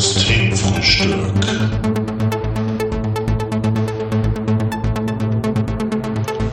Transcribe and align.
Systemfrühstück. 0.00 1.34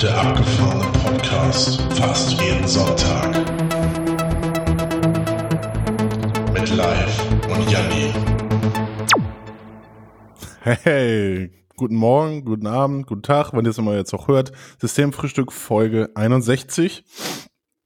Der 0.02 0.18
abgefahrene 0.22 0.92
Podcast 1.04 1.82
fast 1.94 2.32
jeden 2.42 2.68
Sonntag. 2.68 3.34
Mit 6.54 6.76
Live 6.76 7.24
und 7.50 7.72
Janni. 7.72 8.14
Hey, 10.62 11.52
guten 11.78 11.96
Morgen, 11.96 12.44
guten 12.46 12.68
Abend, 12.68 13.08
guten 13.08 13.24
Tag, 13.24 13.54
wann 13.54 13.64
ihr 13.66 13.72
es 13.72 13.78
immer 13.78 13.96
jetzt 13.96 14.14
auch 14.14 14.28
hört. 14.28 14.52
Systemfrühstück 14.80 15.54
Folge 15.54 16.10
61. 16.16 17.06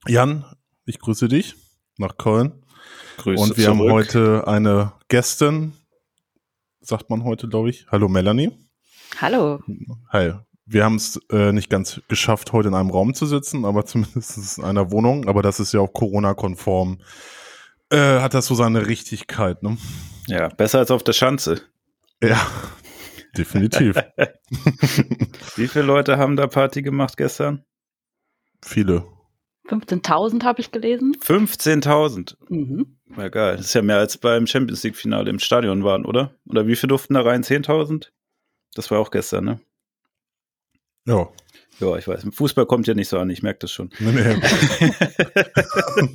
Jan, 0.08 0.44
ich 0.84 0.98
grüße 0.98 1.28
dich 1.28 1.54
nach 1.96 2.16
Köln. 2.18 2.60
Grüße 3.18 3.40
Und 3.42 3.56
wir 3.56 3.66
zurück. 3.66 3.78
haben 3.78 3.92
heute 3.92 4.48
eine 4.48 4.92
Gästin, 5.14 5.74
sagt 6.80 7.08
man 7.08 7.22
heute, 7.22 7.48
glaube 7.48 7.70
ich. 7.70 7.86
Hallo 7.88 8.08
Melanie. 8.08 8.50
Hallo. 9.20 9.60
Hi. 10.08 10.32
Wir 10.66 10.84
haben 10.84 10.96
es 10.96 11.20
äh, 11.30 11.52
nicht 11.52 11.70
ganz 11.70 12.00
geschafft, 12.08 12.52
heute 12.52 12.66
in 12.66 12.74
einem 12.74 12.90
Raum 12.90 13.14
zu 13.14 13.24
sitzen, 13.24 13.64
aber 13.64 13.86
zumindest 13.86 14.58
in 14.58 14.64
einer 14.64 14.90
Wohnung. 14.90 15.28
Aber 15.28 15.40
das 15.40 15.60
ist 15.60 15.72
ja 15.72 15.78
auch 15.78 15.92
Corona-konform. 15.92 17.00
Äh, 17.90 18.18
hat 18.18 18.34
das 18.34 18.46
so 18.46 18.56
seine 18.56 18.88
Richtigkeit, 18.88 19.62
ne? 19.62 19.76
Ja, 20.26 20.48
besser 20.48 20.80
als 20.80 20.90
auf 20.90 21.04
der 21.04 21.12
Schanze. 21.12 21.60
Ja, 22.20 22.44
definitiv. 23.38 23.94
Wie 25.54 25.68
viele 25.68 25.84
Leute 25.84 26.18
haben 26.18 26.34
da 26.34 26.48
Party 26.48 26.82
gemacht 26.82 27.16
gestern? 27.16 27.62
Viele. 28.62 29.04
15.000 29.68 30.42
habe 30.42 30.60
ich 30.60 30.72
gelesen. 30.72 31.14
15.000. 31.14 32.34
Mhm. 32.48 32.98
Ja, 33.16 33.28
geil. 33.28 33.56
Das 33.56 33.66
ist 33.66 33.74
ja 33.74 33.82
mehr 33.82 33.98
als 33.98 34.18
beim 34.18 34.46
Champions 34.46 34.82
League-Finale 34.82 35.30
im 35.30 35.38
Stadion 35.38 35.84
waren, 35.84 36.04
oder? 36.04 36.34
Oder 36.48 36.66
wie 36.66 36.76
viele 36.76 36.88
durften 36.88 37.14
da 37.14 37.22
rein? 37.22 37.44
10.000? 37.44 38.08
Das 38.74 38.90
war 38.90 38.98
auch 38.98 39.10
gestern, 39.10 39.44
ne? 39.44 39.60
Ja. 41.06 41.28
Ja, 41.80 41.96
ich 41.96 42.06
weiß. 42.06 42.24
Im 42.24 42.32
Fußball 42.32 42.66
kommt 42.66 42.86
ja 42.86 42.94
nicht 42.94 43.08
so 43.08 43.18
an, 43.18 43.30
ich 43.30 43.42
merke 43.42 43.60
das 43.60 43.72
schon. 43.72 43.90
Nee, 43.98 44.12
nee. 44.12 44.22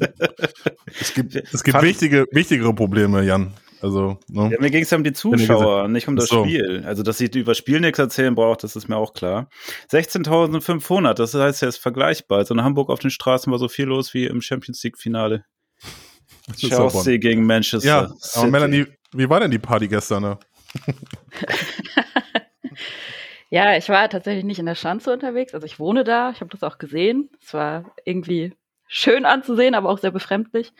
es 0.99 1.13
gibt, 1.13 1.35
es 1.35 1.63
gibt 1.63 1.81
wichtige, 1.81 2.27
wichtigere 2.31 2.73
Probleme, 2.73 3.23
Jan. 3.23 3.53
Also, 3.81 4.17
ne? 4.29 4.49
Ja, 4.51 4.59
mir 4.59 4.71
ging 4.71 4.83
es 4.83 4.91
um 4.93 5.03
die 5.03 5.13
Zuschauer, 5.13 5.87
nicht 5.87 6.07
um 6.07 6.15
das 6.15 6.27
so. 6.27 6.43
Spiel. 6.43 6.83
Also, 6.85 7.03
dass 7.03 7.19
ich 7.21 7.33
über 7.35 7.55
Spiel 7.55 7.79
nichts 7.79 7.99
erzählen 7.99 8.35
brauche, 8.35 8.57
das 8.61 8.75
ist 8.75 8.87
mir 8.87 8.97
auch 8.97 9.13
klar. 9.13 9.49
16.500, 9.91 11.13
das 11.13 11.33
heißt, 11.33 11.61
er 11.61 11.69
ist 11.69 11.77
vergleichbar. 11.77 12.39
Also 12.39 12.53
in 12.53 12.63
Hamburg 12.63 12.89
auf 12.89 12.99
den 12.99 13.11
Straßen 13.11 13.51
war 13.51 13.59
so 13.59 13.67
viel 13.67 13.85
los 13.85 14.13
wie 14.13 14.25
im 14.25 14.41
Champions 14.41 14.83
League-Finale. 14.83 15.45
Chelsea 16.55 17.17
gegen 17.17 17.45
Manchester. 17.45 17.87
Ja, 17.87 17.99
aber 17.99 18.15
City. 18.19 18.47
Melanie, 18.47 18.85
wie 19.13 19.29
war 19.29 19.39
denn 19.39 19.51
die 19.51 19.59
Party 19.59 19.87
gestern? 19.87 20.23
Ne? 20.23 20.39
Ja, 23.51 23.75
ich 23.75 23.89
war 23.89 24.07
tatsächlich 24.09 24.45
nicht 24.45 24.59
in 24.59 24.67
der 24.67 24.75
Schanze 24.75 25.11
unterwegs. 25.11 25.53
Also 25.55 25.65
ich 25.65 25.79
wohne 25.79 26.03
da. 26.03 26.29
Ich 26.31 26.41
habe 26.41 26.51
das 26.51 26.63
auch 26.63 26.77
gesehen. 26.77 27.29
Es 27.41 27.53
war 27.53 27.91
irgendwie 28.05 28.53
schön 28.87 29.25
anzusehen, 29.25 29.73
aber 29.73 29.89
auch 29.89 29.97
sehr 29.97 30.11
befremdlich. 30.11 30.71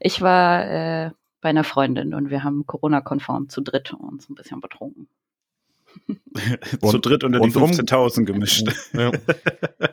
Ich 0.00 0.20
war 0.20 0.64
äh, 1.06 1.10
bei 1.40 1.48
einer 1.48 1.64
Freundin 1.64 2.12
und 2.12 2.28
wir 2.28 2.44
haben 2.44 2.66
Corona-konform 2.66 3.48
zu 3.48 3.62
dritt 3.62 3.94
uns 3.94 4.28
ein 4.28 4.34
bisschen 4.34 4.60
betrunken. 4.60 5.08
zu 6.82 6.98
dritt 6.98 7.24
unter 7.24 7.40
die 7.40 7.44
und 7.44 7.56
um- 7.56 7.70
15.000 7.70 8.24
gemischt. 8.24 8.68
Ja. 8.92 9.10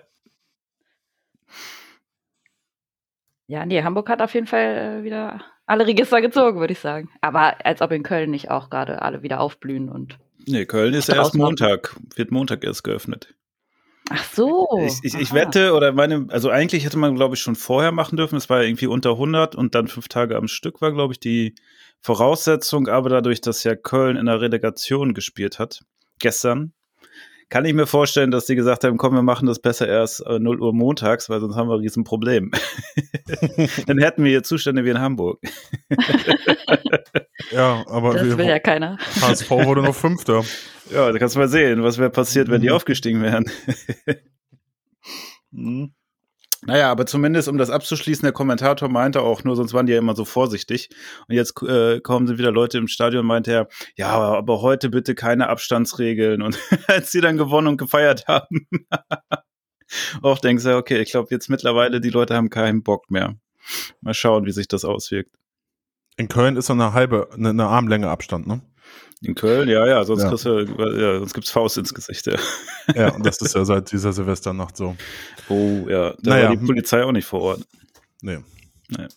Ja, 3.47 3.65
nee, 3.65 3.81
Hamburg 3.81 4.09
hat 4.09 4.21
auf 4.21 4.33
jeden 4.33 4.47
Fall 4.47 4.99
äh, 4.99 5.03
wieder 5.03 5.41
alle 5.65 5.87
Register 5.87 6.21
gezogen, 6.21 6.59
würde 6.59 6.73
ich 6.73 6.79
sagen. 6.79 7.09
Aber 7.21 7.65
als 7.65 7.81
ob 7.81 7.91
in 7.91 8.03
Köln 8.03 8.29
nicht 8.29 8.51
auch 8.51 8.69
gerade 8.69 9.01
alle 9.01 9.23
wieder 9.23 9.39
aufblühen 9.39 9.89
und. 9.89 10.17
Nee, 10.45 10.65
Köln 10.65 10.93
ist 10.93 11.09
erst. 11.09 11.35
Montag, 11.35 11.95
wird 12.15 12.31
Montag 12.31 12.63
erst 12.63 12.83
geöffnet. 12.83 13.33
Ach 14.09 14.23
so. 14.23 14.67
ich 14.85 14.99
ich, 15.03 15.19
ich 15.19 15.31
aha. 15.31 15.35
wette, 15.35 15.73
oder 15.73 15.91
meine, 15.91 16.27
also 16.29 16.49
eigentlich 16.49 16.85
hätte 16.85 16.97
man, 16.97 17.15
glaube 17.15 17.35
ich, 17.35 17.41
schon 17.41 17.55
vorher 17.55 17.91
machen 17.91 18.15
dürfen. 18.15 18.37
Es 18.37 18.49
war 18.49 18.63
irgendwie 18.63 18.87
unter 18.87 19.11
100 19.11 19.55
und 19.55 19.75
dann 19.75 19.87
fünf 19.87 20.07
Tage 20.07 20.37
am 20.37 20.47
Stück 20.47 20.81
war, 20.81 20.93
glaube 20.93 21.13
ich, 21.13 21.19
die 21.19 21.55
Voraussetzung. 22.01 22.87
Aber 22.87 23.09
dadurch, 23.09 23.41
dass 23.41 23.63
ja 23.63 23.75
Köln 23.75 24.15
in 24.15 24.27
der 24.27 24.39
Relegation 24.39 25.13
gespielt 25.13 25.59
hat, 25.59 25.81
gestern, 26.19 26.73
kann 27.49 27.63
ich 27.65 27.73
mir 27.73 27.87
vorstellen, 27.87 28.31
dass 28.31 28.45
die 28.45 28.55
gesagt 28.55 28.83
haben, 28.83 28.97
komm, 28.97 29.13
wir 29.13 29.21
machen 29.21 29.47
das 29.47 29.59
besser 29.59 29.87
erst 29.87 30.25
äh, 30.25 30.37
0 30.39 30.59
Uhr 30.61 30.73
montags, 30.73 31.29
weil 31.29 31.39
sonst 31.39 31.55
haben 31.55 31.69
wir 31.69 31.75
ein 31.75 31.79
Riesenproblem. 31.81 32.51
dann 33.87 33.97
hätten 33.99 34.23
wir 34.23 34.31
hier 34.31 34.43
Zustände 34.43 34.83
wie 34.83 34.89
in 34.89 34.99
Hamburg. 34.99 35.39
ja, 37.51 37.83
aber 37.87 38.13
Das 38.13 38.23
will 38.23 38.37
wir, 38.37 38.45
ja 38.45 38.59
keiner. 38.59 38.97
HSV 39.21 39.49
wurde 39.49 39.81
noch 39.81 39.95
Fünfter. 39.95 40.43
Ja, 40.91 41.11
da 41.11 41.17
kannst 41.19 41.35
du 41.35 41.39
mal 41.39 41.47
sehen, 41.47 41.83
was 41.83 41.97
wäre 41.97 42.09
passiert, 42.09 42.49
wenn 42.49 42.61
die 42.61 42.67
Mhm. 42.69 42.73
aufgestiegen 42.73 43.21
wären. 43.21 43.45
Mhm. 45.51 45.93
Naja, 46.67 46.91
aber 46.91 47.05
zumindest, 47.05 47.47
um 47.47 47.57
das 47.57 47.69
abzuschließen, 47.69 48.23
der 48.23 48.33
Kommentator 48.33 48.89
meinte 48.89 49.21
auch 49.21 49.45
nur, 49.45 49.55
sonst 49.55 49.73
waren 49.73 49.85
die 49.85 49.93
ja 49.93 49.99
immer 49.99 50.17
so 50.17 50.25
vorsichtig. 50.25 50.89
Und 51.29 51.33
jetzt 51.33 51.61
äh, 51.63 52.01
kommen 52.01 52.27
sind 52.27 52.39
wieder 52.39 52.51
Leute 52.51 52.77
im 52.77 52.89
Stadion, 52.89 53.25
meinte 53.25 53.53
er, 53.53 53.67
ja, 53.95 54.09
aber 54.09 54.61
heute 54.61 54.89
bitte 54.89 55.15
keine 55.15 55.47
Abstandsregeln. 55.47 56.41
Und 56.41 56.59
als 56.87 57.13
sie 57.13 57.21
dann 57.21 57.37
gewonnen 57.37 57.67
und 57.67 57.77
gefeiert 57.77 58.27
haben, 58.27 58.67
auch 60.21 60.39
denkst 60.39 60.65
du, 60.65 60.75
okay, 60.75 60.99
ich 60.99 61.11
glaube 61.11 61.29
jetzt 61.31 61.49
mittlerweile, 61.49 62.01
die 62.01 62.09
Leute 62.09 62.35
haben 62.35 62.49
keinen 62.49 62.83
Bock 62.83 63.09
mehr. 63.09 63.35
Mal 64.01 64.13
schauen, 64.13 64.45
wie 64.45 64.51
sich 64.51 64.67
das 64.67 64.83
auswirkt. 64.83 65.31
In 66.17 66.27
Köln 66.27 66.57
ist 66.57 66.65
so 66.65 66.73
eine 66.73 66.91
halbe, 66.91 67.29
eine, 67.33 67.51
eine 67.51 67.67
Armlänge 67.67 68.09
Abstand, 68.09 68.45
ne? 68.45 68.61
In 69.21 69.33
Köln, 69.35 69.67
ja, 69.67 69.85
ja, 69.87 70.03
sonst 70.03 70.23
Ja. 70.23 70.29
du, 70.29 70.95
ja, 70.99 71.17
sonst 71.19 71.33
gibt's 71.33 71.49
Faust 71.49 71.77
ins 71.77 71.93
Gesicht. 71.93 72.27
Ja. 72.27 72.37
Ja, 72.95 73.13
und 73.15 73.25
das 73.25 73.41
ist 73.41 73.55
ja 73.55 73.65
seit 73.65 73.91
dieser 73.91 74.13
Silvesternacht 74.13 74.77
so. 74.77 74.95
Oh, 75.49 75.85
ja, 75.89 76.11
da 76.21 76.29
Naja. 76.29 76.49
war 76.49 76.55
die 76.55 76.65
Polizei 76.65 77.03
auch 77.03 77.11
nicht 77.11 77.25
vor 77.25 77.41
Ort. 77.41 77.67
Nee. 78.21 78.39
Nee. 78.89 79.07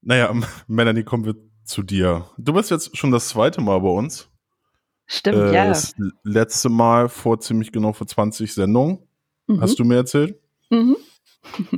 Naja, 0.00 0.34
Melanie, 0.66 1.02
kommen 1.04 1.24
wir 1.26 1.34
zu 1.64 1.82
dir. 1.82 2.30
Du 2.38 2.52
bist 2.54 2.70
jetzt 2.70 2.96
schon 2.96 3.10
das 3.10 3.28
zweite 3.28 3.60
Mal 3.60 3.78
bei 3.80 3.88
uns. 3.88 4.28
Stimmt, 5.06 5.38
Äh, 5.38 5.54
ja. 5.54 5.68
Das 5.68 5.94
letzte 6.24 6.68
Mal 6.68 7.08
vor 7.08 7.38
ziemlich 7.40 7.72
genau 7.72 7.92
vor 7.92 8.06
20 8.06 8.54
Sendungen, 8.54 9.00
Mhm. 9.48 9.60
hast 9.60 9.78
du 9.78 9.84
mir 9.84 9.96
erzählt. 9.96 10.38
Mhm. 10.70 10.96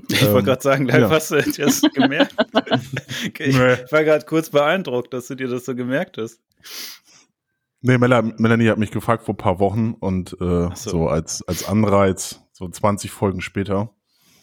Ich 0.09 0.23
Ähm, 0.23 0.33
wollte 0.33 0.47
gerade 0.47 0.63
sagen, 0.63 0.87
live 0.87 1.01
ja. 1.03 1.11
hast 1.11 1.31
du 1.31 1.37
das 1.43 1.83
gemerkt. 1.95 2.35
ich 3.39 3.55
Nee. 3.57 3.77
war 3.91 4.05
gerade 4.05 4.25
kurz 4.25 4.49
beeindruckt, 4.49 5.13
dass 5.13 5.27
du 5.27 5.35
dir 5.35 5.49
das 5.49 5.67
so 5.67 5.75
gemerkt 5.75 6.17
hast. 6.17 6.41
Nee, 7.81 7.99
Mela, 7.99 8.23
Melanie 8.23 8.69
hat 8.71 8.79
mich 8.79 8.91
gefragt 8.91 9.25
vor 9.25 9.35
ein 9.35 9.39
paar 9.39 9.61
Wochen 9.61 9.95
und 9.95 10.33
äh, 10.41 10.69
so. 10.75 10.91
so. 10.91 11.09
als, 11.09 11.43
als 11.47 11.65
Anreiz, 11.69 12.41
so 12.53 12.69
20 12.69 13.11
Folgen 13.11 13.41
später. 13.41 13.91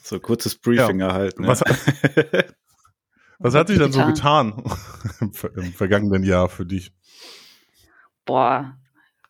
So 0.04 0.20
kurzes 0.20 0.56
Briefing 0.58 1.00
erhalten. 1.02 1.46
Was, 1.48 1.62
was 3.40 3.56
hat 3.56 3.68
sich 3.68 3.78
denn 3.80 3.92
so 3.92 4.06
Getan. 4.06 4.64
im, 5.20 5.34
ver- 5.34 5.56
im 5.58 5.74
vergangenen 5.74 6.24
Jahr 6.24 6.48
für 6.50 6.66
dich? 6.66 6.94
Boah, 8.26 8.78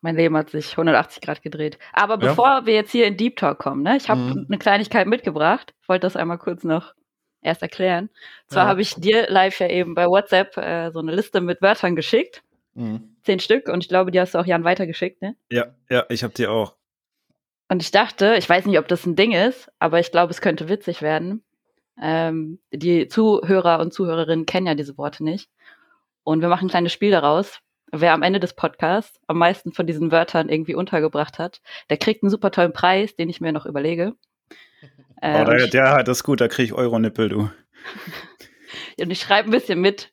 mein 0.01 0.15
Leben 0.15 0.37
hat 0.37 0.51
sich 0.51 0.71
180 0.71 1.21
Grad 1.21 1.41
gedreht. 1.41 1.79
Aber 1.93 2.13
Ja. 2.13 2.29
bevor 2.29 2.65
wir 2.65 2.73
jetzt 2.73 2.91
hier 2.91 3.07
in 3.07 3.17
Deep 3.17 3.37
Talk 3.37 3.57
kommen, 3.59 3.81
ne, 3.83 3.97
ich 3.97 4.09
habe 4.09 4.21
Mhm. 4.21 4.45
eine 4.49 4.57
Kleinigkeit 4.59 5.07
mitgebracht. 5.07 5.73
Ich 5.81 5.89
wollte 5.89 6.05
das 6.05 6.15
einmal 6.15 6.37
kurz 6.37 6.63
noch 6.63 6.93
erst 7.41 7.61
erklären. 7.61 8.09
Zwar 8.47 8.63
Ja. 8.65 8.69
habe 8.69 8.81
ich 8.81 8.95
dir 8.95 9.27
live 9.29 9.59
ja 9.59 9.67
eben 9.69 9.95
bei 9.95 10.05
WhatsApp 10.05 10.55
äh, 10.57 10.91
so 10.91 10.99
eine 10.99 11.13
Liste 11.15 11.41
mit 11.41 11.61
Wörtern 11.61 11.95
geschickt. 11.95 12.43
Zehn 13.23 13.39
Stück. 13.39 13.67
Und 13.69 13.83
ich 13.83 13.89
glaube, 13.89 14.11
die 14.11 14.19
hast 14.19 14.35
du 14.35 14.39
auch 14.39 14.45
Jan 14.45 14.63
weitergeschickt, 14.63 15.21
ne? 15.21 15.35
ja, 15.49 15.67
ja, 15.89 16.05
ich 16.09 16.23
habe 16.23 16.33
dir 16.33 16.51
auch. 16.51 16.75
Und 17.67 17.81
ich 17.81 17.91
dachte, 17.91 18.35
ich 18.37 18.47
weiß 18.47 18.65
nicht, 18.65 18.77
ob 18.77 18.87
das 18.87 19.05
ein 19.05 19.15
Ding 19.15 19.31
ist, 19.31 19.71
aber 19.79 19.99
ich 19.99 20.11
glaube, 20.11 20.31
es 20.31 20.41
könnte 20.41 20.69
witzig 20.69 21.01
werden. 21.01 21.43
Ähm, 22.01 22.59
die 22.71 23.07
Zuhörer 23.07 23.79
und 23.79 23.93
Zuhörerinnen 23.93 24.45
kennen 24.45 24.67
ja 24.67 24.75
diese 24.75 24.97
Worte 24.97 25.23
nicht. 25.23 25.49
Und 26.23 26.41
wir 26.41 26.49
machen 26.49 26.65
ein 26.65 26.69
kleines 26.69 26.93
Spiel 26.93 27.11
daraus. 27.11 27.59
Wer 27.91 28.13
am 28.13 28.23
Ende 28.23 28.39
des 28.39 28.53
Podcasts 28.53 29.19
am 29.27 29.37
meisten 29.37 29.71
von 29.71 29.87
diesen 29.87 30.11
Wörtern 30.11 30.49
irgendwie 30.49 30.75
untergebracht 30.75 31.39
hat, 31.39 31.61
der 31.89 31.97
kriegt 31.97 32.23
einen 32.23 32.29
super 32.29 32.51
tollen 32.51 32.73
Preis, 32.73 33.15
den 33.15 33.29
ich 33.29 33.41
mir 33.41 33.51
noch 33.51 33.65
überlege. 33.65 34.15
Oh, 34.81 34.89
der, 35.21 35.55
ich, 35.55 35.69
der 35.69 35.91
hat 35.91 36.07
das 36.07 36.23
gut, 36.23 36.41
da 36.41 36.47
krieg 36.47 36.65
ich 36.65 36.73
Euro-Nippel, 36.73 37.29
du. 37.29 37.49
und 38.99 39.09
ich 39.11 39.21
schreibe 39.21 39.49
ein 39.49 39.51
bisschen 39.51 39.79
mit, 39.79 40.11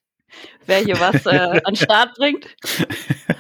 wer 0.67 0.79
hier 0.79 0.99
was 1.01 1.27
äh, 1.27 1.61
an 1.65 1.77
Start 1.77 2.15
bringt. 2.17 2.47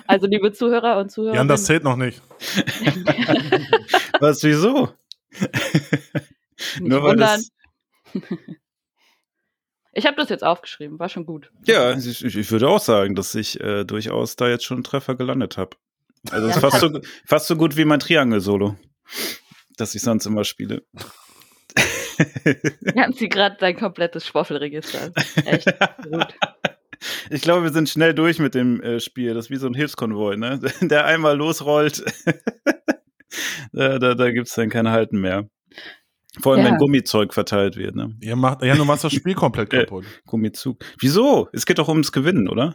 Also 0.06 0.26
liebe 0.26 0.52
Zuhörer 0.52 0.98
und 0.98 1.10
Zuhörerinnen. 1.10 1.40
Jan, 1.40 1.48
das 1.48 1.64
zählt 1.64 1.84
noch 1.84 1.96
nicht. 1.96 2.22
Was, 4.20 4.42
wieso? 4.44 4.92
nicht 5.40 6.80
Nur 6.80 7.02
weil 7.02 7.12
wundern. 7.12 7.42
das, 8.12 8.22
Ich 9.94 10.06
habe 10.06 10.16
das 10.16 10.30
jetzt 10.30 10.42
aufgeschrieben, 10.42 10.98
war 10.98 11.10
schon 11.10 11.26
gut. 11.26 11.50
ja, 11.66 11.92
ich, 11.96 12.24
ich 12.24 12.50
würde 12.50 12.68
auch 12.68 12.80
sagen, 12.80 13.14
dass 13.14 13.34
ich 13.34 13.60
äh, 13.60 13.84
durchaus 13.84 14.36
da 14.36 14.48
jetzt 14.48 14.64
schon 14.64 14.78
einen 14.78 14.84
Treffer 14.84 15.16
gelandet 15.16 15.58
habe. 15.58 15.76
Also 16.30 16.48
Ja, 16.48 16.54
fast 16.54 16.80
so, 16.80 17.00
fast 17.26 17.46
so 17.46 17.56
gut 17.56 17.76
wie 17.76 17.84
mein 17.84 18.00
Triangel-Solo, 18.00 18.76
das 19.76 19.94
ich 19.94 20.00
sonst 20.00 20.24
immer 20.24 20.44
spiele. 20.44 20.82
Haben 22.96 23.12
sie 23.12 23.28
gerade 23.28 23.56
dein 23.58 23.76
komplettes 23.76 24.26
Schwaffelregister. 24.26 25.12
Echt 25.44 25.66
gut. 26.04 26.34
Ich 27.31 27.43
glaube, 27.43 27.64
wir 27.64 27.72
sind 27.72 27.88
schnell 27.88 28.14
durch 28.14 28.38
mit 28.38 28.54
dem 28.54 28.81
äh, 28.81 29.00
Spiel. 29.00 29.34
Das 29.34 29.46
ist 29.46 29.50
wie 29.50 29.56
so 29.56 29.66
ein 29.66 29.75
Hilfskonvoi, 29.75 30.37
ne? 30.37 30.60
Der 30.81 31.04
einmal 31.04 31.37
losrollt, 31.37 32.04
da, 33.72 33.99
da, 33.99 34.14
da 34.14 34.31
gibt 34.31 34.49
es 34.49 34.54
dann 34.54 34.69
kein 34.70 34.88
Halten 34.90 35.20
mehr. 35.20 35.49
Vor 36.40 36.54
allem, 36.54 36.64
Ja. 36.64 36.70
wenn 36.72 36.78
Gummizeug 36.78 37.34
verteilt 37.34 37.76
wird, 37.76 37.94
ne? 37.94 38.16
Ihr 38.20 38.37
macht, 38.37 38.62
ja, 38.62 38.75
du 38.75 38.84
machst 38.84 39.04
das 39.04 39.12
Spiel 39.12 39.34
komplett 39.34 39.72
Äh. 39.75 39.81
kaputt. 39.84 40.04
Gummizug. 40.26 40.78
Wieso? 40.99 41.49
Es 41.52 41.66
geht 41.66 41.78
doch 41.78 41.88
ums 41.88 42.12
Gewinnen, 42.12 42.49
oder? 42.49 42.75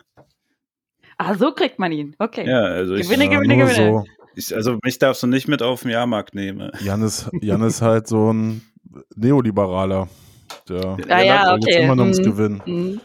Ah, 1.17 1.33
so 1.33 1.51
kriegt 1.51 1.79
man 1.79 1.91
ihn. 1.91 2.15
Okay. 2.19 2.47
Ja, 2.47 2.59
also 2.61 2.93
ich, 2.93 3.07
Gewinne, 3.07 3.25
Ja, 3.25 3.39
gewinne, 3.39 3.57
gewinne. 3.57 3.73
so. 3.75 4.05
ich, 4.35 4.53
also 4.55 4.77
mich 4.83 4.99
darfst 4.99 5.23
du 5.23 5.27
nicht 5.27 5.47
mit 5.47 5.63
auf 5.63 5.81
den 5.81 5.89
Jahrmarkt 5.91 6.35
nehmen. 6.35 6.69
Jan 6.81 7.01
ist, 7.01 7.29
Jan 7.41 7.63
ist 7.63 7.81
halt 7.81 8.07
so 8.07 8.31
ein 8.31 8.61
Neoliberaler. 9.15 10.07
Der 10.69 10.97
Ah, 11.09 11.21
ja, 11.23 11.53
okay. 11.55 11.83
immer 11.83 11.95
nur 11.95 12.05
ums 12.05 12.19
Mhm. 12.19 12.23
Gewinnen. 12.23 12.61
Mhm. 12.67 13.01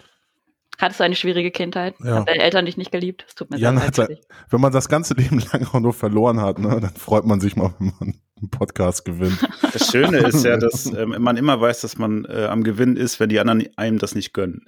Hattest 0.82 0.98
du 0.98 1.04
eine 1.04 1.14
schwierige 1.14 1.52
Kindheit? 1.52 1.94
Ja. 2.02 2.16
Hat 2.16 2.28
deine 2.28 2.42
Eltern 2.42 2.66
dich 2.66 2.76
nicht 2.76 2.90
geliebt? 2.90 3.24
Es 3.28 3.36
tut 3.36 3.48
mir 3.52 3.56
Jan 3.56 3.78
sehr 3.78 4.08
leid. 4.08 4.26
Wenn 4.50 4.60
man 4.60 4.72
das 4.72 4.88
ganze 4.88 5.14
Leben 5.14 5.38
lang 5.52 5.64
auch 5.68 5.78
nur 5.78 5.92
verloren 5.92 6.40
hat, 6.40 6.58
ne, 6.58 6.80
dann 6.80 6.96
freut 6.96 7.24
man 7.24 7.40
sich 7.40 7.54
mal, 7.54 7.72
wenn 7.78 7.92
man 8.00 8.14
einen 8.36 8.50
Podcast 8.50 9.04
gewinnt. 9.04 9.38
Das 9.72 9.92
Schöne 9.92 10.18
ist 10.18 10.44
ja, 10.44 10.56
dass 10.58 10.86
ähm, 10.86 11.14
man 11.20 11.36
immer 11.36 11.60
weiß, 11.60 11.82
dass 11.82 11.98
man 11.98 12.24
äh, 12.24 12.46
am 12.46 12.64
Gewinn 12.64 12.96
ist, 12.96 13.20
wenn 13.20 13.28
die 13.28 13.38
anderen 13.38 13.64
einem 13.76 13.98
das 13.98 14.16
nicht 14.16 14.34
gönnen. 14.34 14.64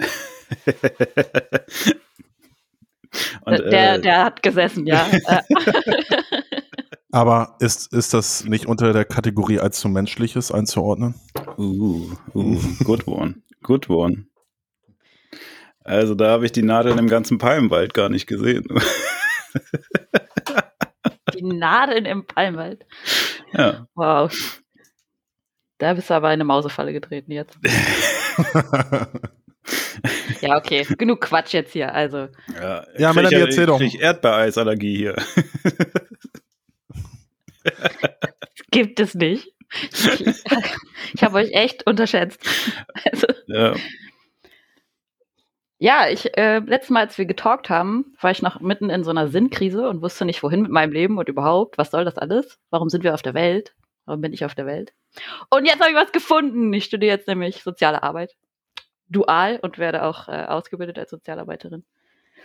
Und, 3.44 3.58
der, 3.58 3.94
äh, 3.94 4.00
der 4.00 4.25
hat 4.25 4.43
gesessen, 4.43 4.87
ja. 4.87 5.06
Äh, 5.11 5.43
Aber 7.11 7.56
ist, 7.58 7.93
ist 7.93 8.14
das 8.14 8.44
nicht 8.44 8.66
unter 8.66 8.93
der 8.93 9.05
Kategorie 9.05 9.58
als 9.58 9.81
zu 9.81 9.88
menschliches 9.88 10.52
einzuordnen? 10.52 11.16
Uh, 11.58 12.12
uh, 12.34 12.61
good 12.84 13.06
one, 13.08 13.34
good 13.62 13.90
one. 13.90 14.26
Also 15.85 16.15
da 16.15 16.31
habe 16.31 16.47
ich 16.47 16.53
die 16.53 16.63
Nadeln 16.63 16.99
im 16.99 17.09
ganzen 17.09 17.39
Palmwald 17.39 17.93
gar 17.95 18.09
nicht 18.09 18.27
gesehen. 18.27 18.65
die 21.35 21.43
Nadeln 21.43 22.07
im 22.07 22.27
Palmwald. 22.27 22.85
ja. 23.53 23.87
Wow. 23.95 24.61
Da 25.79 25.93
bist 25.95 26.09
du 26.09 26.15
aber 26.15 26.29
in 26.29 26.35
eine 26.35 26.45
Mausefalle 26.45 26.93
getreten 26.93 27.31
jetzt. 27.33 27.59
Ja, 30.41 30.57
okay. 30.59 30.85
Genug 30.99 31.23
Quatsch 31.23 31.55
jetzt 31.55 31.73
hier. 31.73 31.95
Also, 31.95 32.29
Ja, 32.55 32.85
Ja, 32.99 33.13
krieg 33.13 33.17
Melanie, 33.17 33.37
ich- 33.37 33.43
erzähl 33.47 33.67
doch. 33.67 33.81
Ich 33.81 33.99
Erdbeereisallergie 34.01 34.95
hier. 34.97 35.17
gibt 38.71 39.01
es 39.01 39.15
nicht. 39.15 39.49
Ich, 39.93 40.45
ich 41.15 41.23
habe 41.23 41.37
euch 41.39 41.53
echt 41.53 41.87
unterschätzt. 41.87 42.41
Also, 43.11 43.27
ja. 43.47 43.75
Ja, 45.85 46.09
ich, 46.09 46.35
äh, 46.39 46.61
letztes 46.61 46.89
Mal, 46.89 47.01
als 47.01 47.19
wir 47.19 47.27
getalkt 47.27 47.69
haben, 47.69 48.15
war 48.19 48.31
ich 48.31 48.41
noch 48.41 48.59
mitten 48.61 48.89
in 48.89 49.05
so 49.05 49.11
einer 49.11 49.29
Sinnkrise 49.29 49.87
und 49.87 50.01
wusste 50.01 50.25
nicht, 50.25 50.43
wohin 50.43 50.63
mit 50.63 50.71
meinem 50.71 50.93
Leben 50.93 51.19
und 51.19 51.29
überhaupt, 51.29 51.77
was 51.77 51.91
soll 51.91 52.07
das 52.07 52.17
alles? 52.17 52.59
Warum 52.71 52.89
sind 52.89 53.05
wir 53.05 53.13
auf 53.13 53.21
der 53.21 53.35
Welt? 53.35 53.75
Warum 54.07 54.23
bin 54.23 54.33
ich 54.33 54.47
auf 54.47 54.55
der 54.55 54.65
Welt? 54.65 54.95
Und 55.51 55.67
jetzt 55.67 55.81
habe 55.81 55.91
ich 55.91 55.97
was 55.97 56.11
gefunden. 56.11 56.73
Ich 56.73 56.87
studiere 56.87 57.15
jetzt 57.15 57.29
nämlich 57.29 57.63
soziale 57.63 58.03
Arbeit. 58.03 58.35
Dual 59.11 59.59
und 59.61 59.77
werde 59.77 60.05
auch 60.05 60.27
äh, 60.27 60.47
ausgebildet 60.47 60.99
als 60.99 61.11
Sozialarbeiterin. 61.11 61.85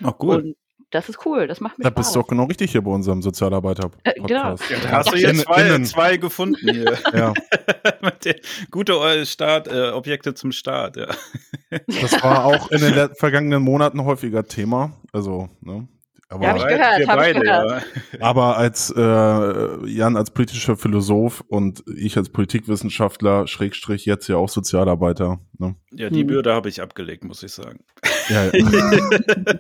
Ach 0.04 0.18
gut. 0.18 0.44
Und 0.44 0.56
das 0.92 1.10
ist 1.10 1.26
cool. 1.26 1.48
Das 1.48 1.60
macht 1.62 1.78
mir 1.78 1.84
Da 1.84 1.90
Spaß. 1.90 2.06
bist 2.06 2.16
du 2.16 2.20
doch 2.22 2.28
genau 2.28 2.44
richtig 2.46 2.72
hier 2.72 2.82
bei 2.82 2.92
unserem 2.92 3.22
Sozialarbeiter-Podcast. 3.22 4.04
Äh, 4.18 4.22
genau. 4.28 4.56
Ja, 4.56 4.56
da 4.84 4.90
hast 4.92 5.12
du 5.12 5.16
jetzt 5.18 5.46
Innen- 5.48 5.86
zwei, 5.86 6.08
zwei 6.10 6.18
gefunden 6.18 6.70
hier. 6.70 6.98
Ja, 7.14 7.34
Gute 8.72 8.94
äh, 8.94 9.26
Start, 9.26 9.68
äh, 9.68 9.90
Objekte 9.92 10.34
zum 10.34 10.52
Start, 10.52 10.98
ja. 10.98 11.08
das 11.88 12.24
war 12.24 12.46
auch 12.46 12.70
in 12.72 12.80
den 12.82 13.10
vergangenen 13.16 13.62
Monaten 13.64 14.04
häufiger 14.06 14.44
Thema. 14.46 14.94
Also, 15.14 15.50
ne? 15.62 15.88
Aber, 16.32 16.44
Ja, 16.44 16.50
hab 16.52 16.58
ich 16.58 16.64
gehört, 16.68 16.82
hab 16.84 17.00
ich 17.00 17.08
beide, 17.08 17.40
gehört. 17.40 17.86
ja. 18.14 18.20
aber 18.22 18.58
als 18.58 18.94
äh, 18.96 19.88
Jan 19.90 20.16
als 20.16 20.30
politischer 20.30 20.78
Philosoph 20.78 21.44
und 21.48 21.84
ich 21.98 22.18
als 22.18 22.30
Politikwissenschaftler, 22.30 23.48
Schrägstrich, 23.48 24.06
jetzt 24.06 24.28
ja 24.28 24.36
auch 24.38 24.50
Sozialarbeiter. 24.50 25.40
Ne? 25.58 25.76
Ja, 25.92 26.12
die 26.12 26.22
Hm. 26.22 26.28
Bürde 26.28 26.54
habe 26.54 26.70
ich 26.70 26.82
abgelegt, 26.84 27.24
muss 27.24 27.42
ich 27.42 27.52
sagen. 27.52 27.80
Ja, 28.30 28.46
ja. 28.46 28.52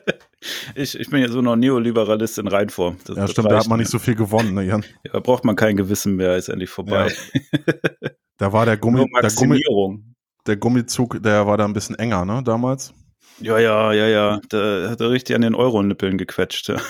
ich, 0.75 0.99
ich 0.99 1.09
bin 1.09 1.21
ja 1.21 1.27
so 1.29 1.41
noch 1.41 1.55
Neoliberalist 1.55 2.37
in 2.37 2.47
Reinform. 2.47 2.97
Das, 3.03 3.15
ja 3.15 3.21
das 3.23 3.31
stimmt, 3.31 3.49
da 3.51 3.57
hat 3.59 3.67
man 3.67 3.79
nicht 3.79 3.89
so 3.89 3.97
viel 3.97 4.13
gewonnen, 4.15 4.53
ne, 4.53 4.63
Jan. 4.63 4.85
Ja, 5.05 5.13
da 5.13 5.19
braucht 5.21 5.43
man 5.45 5.55
kein 5.55 5.75
Gewissen 5.75 6.15
mehr, 6.17 6.37
ist 6.37 6.49
endlich 6.49 6.69
vorbei. 6.69 7.11
Da 8.41 8.53
war 8.53 8.65
der 8.65 8.77
Gummi, 8.77 9.05
der 10.47 10.55
Gummizug, 10.55 11.21
der 11.21 11.45
war 11.45 11.57
da 11.57 11.65
ein 11.65 11.73
bisschen 11.73 11.95
enger, 11.99 12.23
ne, 12.23 12.41
damals. 12.41 12.93
Ja, 13.41 13.59
ja, 13.59 13.93
ja, 13.93 14.07
ja. 14.07 14.41
Da 14.49 14.89
hat 14.89 15.01
er 15.01 15.11
richtig 15.11 15.35
an 15.35 15.41
den 15.41 15.55
Euronippeln 15.55 16.17
gequetscht. 16.17 16.69
Ja. 16.69 16.75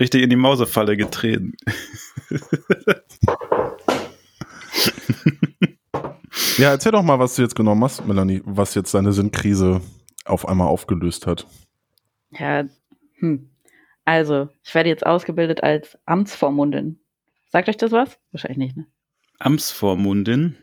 richtig 0.00 0.22
in 0.22 0.30
die 0.30 0.36
Mausefalle 0.36 0.96
getreten. 0.96 1.52
Ja, 6.56 6.70
erzähl 6.70 6.92
doch 6.92 7.02
mal, 7.02 7.18
was 7.18 7.34
du 7.34 7.42
jetzt 7.42 7.56
genommen 7.56 7.82
hast, 7.82 8.06
Melanie, 8.06 8.40
was 8.44 8.76
jetzt 8.76 8.94
deine 8.94 9.12
Sinnkrise 9.12 9.80
auf 10.24 10.46
einmal 10.46 10.68
aufgelöst 10.68 11.26
hat. 11.26 11.48
Ja, 12.30 12.64
hm. 13.18 13.50
Also, 14.04 14.48
ich 14.62 14.72
werde 14.72 14.88
jetzt 14.88 15.04
ausgebildet 15.04 15.64
als 15.64 15.98
Amtsvormundin. 16.04 17.00
Sagt 17.50 17.68
euch 17.68 17.76
das 17.76 17.90
was? 17.90 18.20
Wahrscheinlich 18.30 18.58
nicht, 18.58 18.76
ne? 18.76 18.86
Amtsvormundin. 19.40 20.56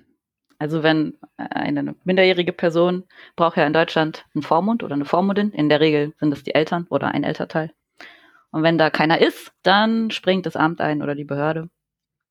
Also, 0.61 0.83
wenn 0.83 1.17
eine 1.37 1.95
minderjährige 2.03 2.53
Person 2.53 3.05
braucht 3.35 3.57
ja 3.57 3.65
in 3.65 3.73
Deutschland 3.73 4.27
einen 4.35 4.43
Vormund 4.43 4.83
oder 4.83 4.93
eine 4.93 5.05
Vormundin. 5.05 5.49
In 5.53 5.69
der 5.69 5.79
Regel 5.79 6.13
sind 6.19 6.31
es 6.31 6.43
die 6.43 6.53
Eltern 6.53 6.85
oder 6.91 7.07
ein 7.07 7.23
Elternteil. 7.23 7.73
Und 8.51 8.61
wenn 8.61 8.77
da 8.77 8.91
keiner 8.91 9.19
ist, 9.19 9.51
dann 9.63 10.11
springt 10.11 10.45
das 10.45 10.55
Amt 10.55 10.79
ein 10.79 11.01
oder 11.01 11.15
die 11.15 11.23
Behörde. 11.23 11.71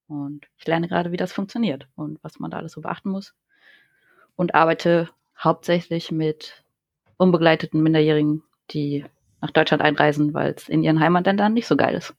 Und 0.06 0.47
ich 0.59 0.65
lerne 0.69 0.87
gerade, 0.87 1.11
wie 1.11 1.17
das 1.17 1.32
funktioniert 1.32 1.88
und 1.97 2.23
was 2.23 2.38
man 2.38 2.53
da 2.53 2.59
alles 2.59 2.71
so 2.71 2.82
beachten 2.82 3.11
muss. 3.11 3.35
Und 4.37 4.55
arbeite 4.55 5.09
hauptsächlich 5.37 6.12
mit 6.12 6.62
unbegleiteten 7.17 7.82
Minderjährigen, 7.82 8.44
die 8.71 9.05
nach 9.41 9.50
Deutschland 9.50 9.82
einreisen, 9.82 10.35
weil 10.35 10.53
es 10.53 10.69
in 10.69 10.85
ihren 10.85 11.00
Heimatländern 11.00 11.53
nicht 11.53 11.67
so 11.67 11.77
geil 11.77 11.97
ist. 11.97 12.15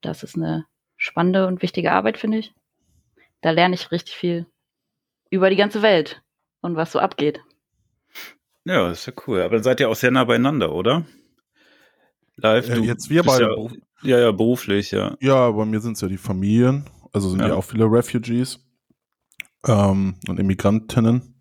Das 0.00 0.24
ist 0.24 0.34
eine 0.34 0.66
spannende 0.96 1.46
und 1.46 1.62
wichtige 1.62 1.92
Arbeit, 1.92 2.18
finde 2.18 2.38
ich. 2.38 2.52
Da 3.40 3.52
lerne 3.52 3.76
ich 3.76 3.92
richtig 3.92 4.16
viel 4.16 4.46
über 5.32 5.50
die 5.50 5.56
ganze 5.56 5.82
Welt 5.82 6.22
und 6.60 6.76
was 6.76 6.92
so 6.92 6.98
abgeht. 7.00 7.40
Ja, 8.64 8.88
das 8.88 9.00
ist 9.00 9.06
ja 9.06 9.12
cool. 9.26 9.40
Aber 9.42 9.54
dann 9.56 9.64
seid 9.64 9.80
ihr 9.80 9.88
auch 9.88 9.96
sehr 9.96 10.10
nah 10.12 10.24
beieinander, 10.24 10.72
oder? 10.72 11.04
Live, 12.36 12.68
Äh, 12.68 12.74
du 12.76 12.82
jetzt 12.84 13.10
wir 13.10 13.22
beide. 13.24 13.46
Ja, 14.02 14.16
ja, 14.16 14.18
ja, 14.20 14.32
beruflich, 14.32 14.90
ja. 14.90 15.16
Ja, 15.20 15.50
bei 15.50 15.64
mir 15.64 15.80
sind 15.80 15.94
es 15.94 16.00
ja 16.00 16.08
die 16.08 16.18
Familien, 16.18 16.88
also 17.12 17.28
sind 17.30 17.40
ja, 17.40 17.48
Ja. 17.48 17.54
auch 17.54 17.64
viele 17.64 17.84
Refugees 17.86 18.60
ähm, 19.66 20.14
und 20.28 20.38
Immigrantinnen. 20.38 21.34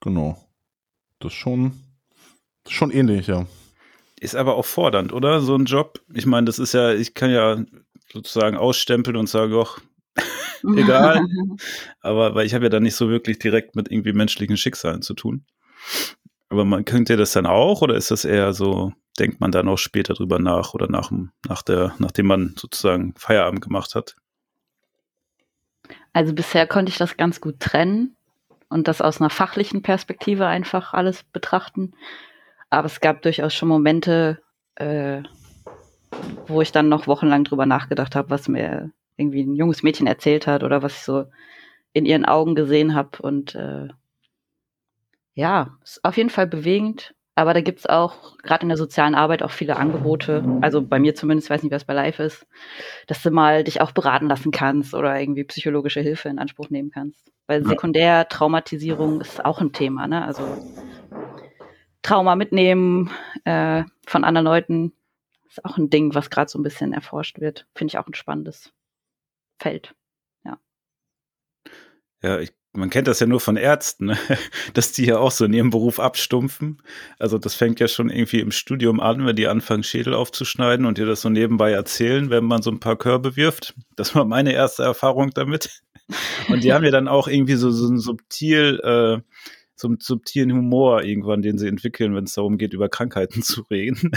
Genau. 0.00 0.42
Das 1.20 1.32
ist 1.32 1.38
schon, 1.38 1.72
das 2.64 2.72
ist 2.72 2.78
schon 2.78 2.90
ähnlich, 2.90 3.26
ja. 3.26 3.46
Ist 4.20 4.36
aber 4.36 4.56
auch 4.56 4.64
fordernd, 4.64 5.12
oder? 5.12 5.40
So 5.40 5.54
ein 5.54 5.64
Job. 5.66 6.00
Ich 6.14 6.26
meine, 6.26 6.46
das 6.46 6.58
ist 6.58 6.72
ja, 6.72 6.92
ich 6.92 7.14
kann 7.14 7.30
ja 7.30 7.62
sozusagen 8.12 8.56
ausstempeln 8.56 9.16
und 9.16 9.28
sagen, 9.28 9.52
doch, 9.52 9.80
Egal. 10.76 11.26
aber 12.00 12.34
weil 12.34 12.46
ich 12.46 12.54
habe 12.54 12.64
ja 12.64 12.68
dann 12.68 12.82
nicht 12.82 12.96
so 12.96 13.08
wirklich 13.08 13.38
direkt 13.38 13.76
mit 13.76 13.90
irgendwie 13.90 14.12
menschlichen 14.12 14.56
Schicksalen 14.56 15.02
zu 15.02 15.14
tun. 15.14 15.44
Aber 16.50 16.64
man 16.64 16.84
könnt 16.84 17.10
ihr 17.10 17.16
das 17.16 17.32
dann 17.32 17.46
auch 17.46 17.82
oder 17.82 17.94
ist 17.94 18.10
das 18.10 18.24
eher 18.24 18.52
so, 18.52 18.92
denkt 19.18 19.40
man 19.40 19.52
dann 19.52 19.68
auch 19.68 19.76
später 19.76 20.14
drüber 20.14 20.38
nach 20.38 20.74
oder 20.74 20.88
nach, 20.88 21.10
nach 21.46 21.62
der, 21.62 21.94
nachdem 21.98 22.26
man 22.26 22.54
sozusagen 22.56 23.14
Feierabend 23.16 23.60
gemacht 23.60 23.94
hat? 23.94 24.16
Also 26.12 26.32
bisher 26.32 26.66
konnte 26.66 26.90
ich 26.90 26.98
das 26.98 27.16
ganz 27.16 27.40
gut 27.40 27.60
trennen 27.60 28.16
und 28.68 28.88
das 28.88 29.00
aus 29.00 29.20
einer 29.20 29.30
fachlichen 29.30 29.82
Perspektive 29.82 30.46
einfach 30.46 30.94
alles 30.94 31.22
betrachten. 31.22 31.92
Aber 32.70 32.86
es 32.86 33.00
gab 33.00 33.22
durchaus 33.22 33.54
schon 33.54 33.68
Momente, 33.68 34.42
äh, 34.76 35.22
wo 36.46 36.62
ich 36.62 36.72
dann 36.72 36.88
noch 36.88 37.06
wochenlang 37.06 37.44
drüber 37.44 37.66
nachgedacht 37.66 38.16
habe, 38.16 38.30
was 38.30 38.48
mir 38.48 38.90
irgendwie 39.18 39.42
ein 39.42 39.54
junges 39.54 39.82
Mädchen 39.82 40.06
erzählt 40.06 40.46
hat 40.46 40.62
oder 40.62 40.82
was 40.82 40.94
ich 40.94 41.02
so 41.02 41.26
in 41.92 42.06
ihren 42.06 42.24
Augen 42.24 42.54
gesehen 42.54 42.94
habe. 42.94 43.18
Und 43.20 43.54
äh, 43.54 43.88
ja, 45.34 45.76
ist 45.82 46.02
auf 46.04 46.16
jeden 46.16 46.30
Fall 46.30 46.46
bewegend. 46.46 47.14
Aber 47.34 47.54
da 47.54 47.60
gibt's 47.60 47.86
auch, 47.86 48.36
gerade 48.38 48.62
in 48.62 48.68
der 48.68 48.76
sozialen 48.76 49.14
Arbeit, 49.14 49.44
auch 49.44 49.52
viele 49.52 49.76
Angebote. 49.76 50.58
Also 50.60 50.82
bei 50.82 50.98
mir 50.98 51.14
zumindest, 51.14 51.50
weiß 51.50 51.62
nicht, 51.62 51.72
was 51.72 51.84
bei 51.84 51.94
Live 51.94 52.18
ist, 52.18 52.48
dass 53.06 53.22
du 53.22 53.30
mal 53.30 53.62
dich 53.62 53.80
auch 53.80 53.92
beraten 53.92 54.26
lassen 54.26 54.50
kannst 54.50 54.92
oder 54.92 55.20
irgendwie 55.20 55.44
psychologische 55.44 56.00
Hilfe 56.00 56.28
in 56.28 56.40
Anspruch 56.40 56.68
nehmen 56.70 56.90
kannst. 56.90 57.30
Weil. 57.46 57.64
Sekundärtraumatisierung 57.64 59.20
ist 59.20 59.44
auch 59.44 59.60
ein 59.60 59.72
Thema, 59.72 60.08
ne? 60.08 60.24
Also 60.24 60.42
Trauma 62.02 62.34
mitnehmen 62.34 63.10
äh, 63.44 63.84
von 64.04 64.24
anderen 64.24 64.46
Leuten 64.46 64.92
ist 65.48 65.64
auch 65.64 65.78
ein 65.78 65.90
Ding, 65.90 66.16
was 66.16 66.30
gerade 66.30 66.50
so 66.50 66.58
ein 66.58 66.64
bisschen 66.64 66.92
erforscht 66.92 67.38
wird. 67.38 67.68
Finde 67.74 67.92
ich 67.92 67.98
auch 67.98 68.06
ein 68.08 68.14
spannendes 68.14 68.72
Feld. 69.58 69.94
Ja, 72.20 72.40
ich 72.40 72.52
man 72.74 72.90
kennt 72.90 73.08
das 73.08 73.18
ja 73.18 73.26
nur 73.26 73.40
von 73.40 73.56
Ärzten, 73.56 74.06
ne? 74.06 74.18
dass 74.74 74.92
die 74.92 75.06
ja 75.06 75.18
auch 75.18 75.30
so 75.30 75.44
in 75.44 75.52
ihrem 75.52 75.70
Beruf 75.70 75.98
abstumpfen. 75.98 76.82
Also 77.18 77.38
das 77.38 77.54
fängt 77.54 77.80
ja 77.80 77.88
schon 77.88 78.10
irgendwie 78.10 78.40
im 78.40 78.50
Studium 78.50 79.00
an, 79.00 79.26
wenn 79.26 79.36
die 79.36 79.48
anfangen, 79.48 79.82
Schädel 79.82 80.14
aufzuschneiden 80.14 80.86
und 80.86 80.98
dir 80.98 81.06
das 81.06 81.22
so 81.22 81.28
nebenbei 81.28 81.72
erzählen, 81.72 82.30
wenn 82.30 82.44
man 82.44 82.62
so 82.62 82.70
ein 82.70 82.80
paar 82.80 82.96
Körbe 82.96 83.36
wirft. 83.36 83.74
Das 83.96 84.14
war 84.14 84.24
meine 84.24 84.52
erste 84.52 84.82
Erfahrung 84.82 85.30
damit. 85.30 85.82
Und 86.48 86.64
die 86.64 86.72
haben 86.72 86.86
ja 86.86 86.90
dann 86.90 87.06
auch 87.06 87.28
irgendwie 87.28 87.56
so, 87.56 87.70
so 87.70 87.86
ein 87.86 87.98
subtil, 87.98 88.80
äh, 88.82 89.20
so 89.74 89.88
einen 89.88 89.98
subtilen 90.00 90.50
Humor 90.54 91.02
irgendwann, 91.02 91.42
den 91.42 91.58
sie 91.58 91.68
entwickeln, 91.68 92.14
wenn 92.14 92.24
es 92.24 92.32
darum 92.32 92.56
geht, 92.56 92.72
über 92.72 92.88
Krankheiten 92.88 93.42
zu 93.42 93.60
reden. 93.70 94.12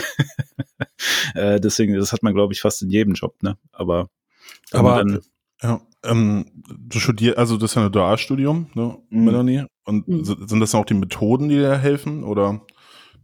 äh, 1.36 1.60
deswegen, 1.60 1.94
das 1.96 2.14
hat 2.14 2.24
man, 2.24 2.34
glaube 2.34 2.54
ich, 2.54 2.62
fast 2.62 2.82
in 2.82 2.90
jedem 2.92 3.14
Job, 3.14 3.44
ne? 3.44 3.58
Aber, 3.74 4.10
aber 4.72 5.00
dann, 5.00 5.20
ja, 5.62 5.82
ähm, 6.04 6.46
du 6.78 7.00
studierst, 7.00 7.38
also 7.38 7.58
das 7.58 7.72
ist 7.72 7.76
ja 7.76 7.86
ein 7.86 7.92
Dualstudium, 7.92 8.68
ne, 8.74 8.98
mhm. 9.10 9.26
Melanie? 9.26 9.66
Und 9.86 10.08
mhm. 10.08 10.24
sind 10.24 10.60
das 10.60 10.76
auch 10.76 10.86
die 10.86 10.94
Methoden, 10.94 11.50
die 11.50 11.56
dir 11.56 11.78
helfen? 11.78 12.24
Oder, 12.24 12.62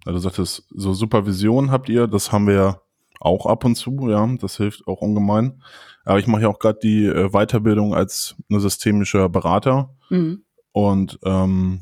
also 0.06 0.18
du 0.18 0.20
sagtest, 0.20 0.68
so 0.70 0.94
Supervision 0.94 1.72
habt 1.72 1.90
ihr, 1.90 2.08
das 2.08 2.32
haben 2.32 2.48
wir 2.48 2.54
ja 2.54 2.82
auch 3.20 3.46
ab 3.46 3.66
und 3.66 3.76
zu, 3.76 4.10
ja, 4.10 4.28
das 4.40 4.58
hilft 4.58 4.88
auch 4.88 5.02
ungemein. 5.02 5.64
Aber 6.06 6.20
ich 6.20 6.28
mache 6.28 6.44
ja 6.44 6.48
auch 6.50 6.60
gerade 6.60 6.80
die 6.82 7.06
äh, 7.06 7.30
Weiterbildung 7.32 7.94
als 7.94 8.36
ne, 8.48 8.60
systemischer 8.60 9.28
Berater. 9.30 9.96
Mhm. 10.10 10.44
Und 10.72 11.20
ähm, 11.24 11.82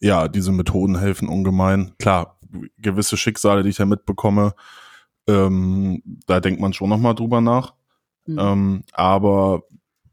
ja, 0.00 0.28
diese 0.28 0.52
Methoden 0.52 0.98
helfen 0.98 1.28
ungemein. 1.28 1.92
Klar, 1.98 2.38
gewisse 2.78 3.16
Schicksale, 3.16 3.62
die 3.62 3.70
ich 3.70 3.76
da 3.76 3.86
mitbekomme, 3.86 4.54
ähm, 5.28 6.02
da 6.26 6.40
denkt 6.40 6.60
man 6.60 6.72
schon 6.72 6.88
nochmal 6.88 7.14
drüber 7.14 7.40
nach. 7.40 7.74
Mhm. 8.26 8.38
Ähm, 8.38 8.84
aber 8.92 9.62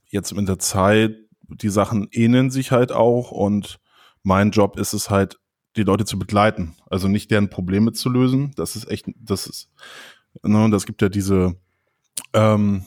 jetzt 0.09 0.33
mit 0.35 0.47
der 0.47 0.59
Zeit, 0.59 1.15
die 1.47 1.69
Sachen 1.69 2.07
ähneln 2.11 2.51
sich 2.51 2.71
halt 2.71 2.91
auch 2.91 3.31
und 3.31 3.79
mein 4.23 4.51
Job 4.51 4.77
ist 4.77 4.93
es 4.93 5.09
halt, 5.09 5.39
die 5.75 5.83
Leute 5.83 6.05
zu 6.05 6.19
begleiten. 6.19 6.75
Also 6.89 7.07
nicht 7.07 7.31
deren 7.31 7.49
Probleme 7.49 7.93
zu 7.93 8.09
lösen. 8.09 8.51
Das 8.55 8.75
ist 8.75 8.89
echt, 8.89 9.05
das 9.15 9.47
ist, 9.47 9.69
ne, 10.43 10.69
das 10.69 10.85
gibt 10.85 11.01
ja 11.01 11.09
diese, 11.09 11.55
ähm, 12.33 12.83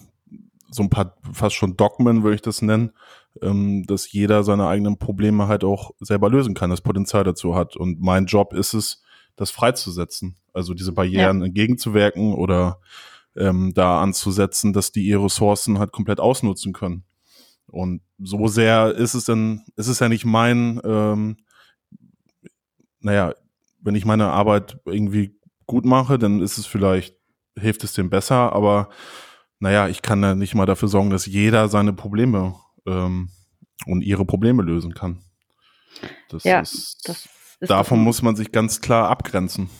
so 0.71 0.83
ein 0.83 0.91
paar 0.91 1.17
fast 1.33 1.55
schon 1.55 1.77
Dogmen, 1.77 2.23
würde 2.23 2.35
ich 2.35 2.43
das 2.43 2.63
nennen, 2.63 2.93
ähm, 3.41 3.85
dass 3.87 4.11
jeder 4.11 4.43
seine 4.43 4.67
eigenen 4.67 4.99
Probleme 4.99 5.49
halt 5.49 5.65
auch 5.65 5.93
selber 6.01 6.31
lösen 6.31 6.55
kann, 6.55 6.71
das 6.71 6.81
Potenzial 6.81 7.25
dazu 7.25 7.55
hat. 7.55 7.77
Und 7.77 8.01
mein 8.01 8.27
Job 8.27 8.53
ist 8.53 8.75
es, 8.75 9.03
das 9.37 9.51
freizusetzen. 9.51 10.37
Also 10.53 10.75
diese 10.75 10.93
Barrieren 10.93 11.41
ja. 11.41 11.47
entgegenzuwirken 11.47 12.35
oder 12.35 12.81
ähm, 13.37 13.73
da 13.75 14.03
anzusetzen, 14.03 14.73
dass 14.73 14.93
die 14.93 15.05
ihre 15.05 15.25
Ressourcen 15.25 15.79
halt 15.79 15.93
komplett 15.93 16.21
ausnutzen 16.21 16.73
können. 16.73 17.05
Und 17.73 18.03
so 18.19 18.49
sehr 18.49 18.95
ist 18.95 19.15
es 19.15 19.25
dann, 19.25 19.65
ist 19.77 19.89
es 19.89 19.99
ja 19.99 20.09
nicht 20.11 20.27
mein, 20.27 20.79
ähm, 20.85 21.39
naja, 23.01 23.35
wenn 23.81 23.95
ich 23.95 24.05
meine 24.05 24.29
Arbeit 24.29 24.79
irgendwie 24.85 25.41
gut 25.67 25.87
mache, 25.87 26.19
dann 26.19 26.43
ist 26.43 26.59
es 26.59 26.67
vielleicht, 26.67 27.17
hilft 27.59 27.83
es 27.83 27.95
dem 27.95 28.11
besser, 28.11 28.53
aber 28.53 28.91
naja, 29.59 29.89
ich 29.89 30.03
kann 30.03 30.23
ja 30.23 30.35
nicht 30.35 30.55
mal 30.55 30.67
dafür 30.67 30.89
sorgen, 30.89 31.09
dass 31.09 31.25
jeder 31.25 31.69
seine 31.69 31.95
Probleme 31.95 32.57
ähm, 32.87 33.31
und 33.87 34.03
ihre 34.03 34.27
Probleme 34.27 34.63
lösen 34.63 34.93
kann. 34.93 35.23
Das 36.29 36.45
ja, 36.45 36.61
ist, 36.61 37.09
das 37.09 37.27
ist 37.59 37.71
davon 37.71 38.01
muss 38.03 38.21
man 38.21 38.37
sich 38.37 38.53
ganz 38.53 38.83
klar 38.83 39.09
abgrenzen. 39.09 39.71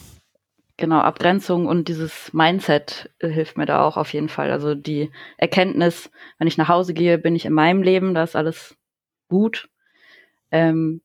Genau, 0.79 1.01
Abgrenzung 1.01 1.67
und 1.67 1.89
dieses 1.89 2.33
Mindset 2.33 3.11
äh, 3.19 3.29
hilft 3.29 3.59
mir 3.59 3.67
da 3.67 3.85
auch 3.85 3.97
auf 3.97 4.13
jeden 4.13 4.29
Fall. 4.29 4.51
Also 4.51 4.75
die 4.75 5.11
Erkenntnis, 5.37 6.11
wenn 6.39 6.49
ich 6.49 6.57
nach 6.57 6.69
Hause 6.69 6.95
gehe, 6.95 7.19
bin 7.19 7.37
ich 7.37 7.45
in 7.45 7.53
meinem 7.53 7.83
Leben, 7.83 8.15
da 8.15 8.23
ist 8.23 8.37
alles 8.37 8.77
gut. 9.29 9.69
Ähm, 10.51 11.03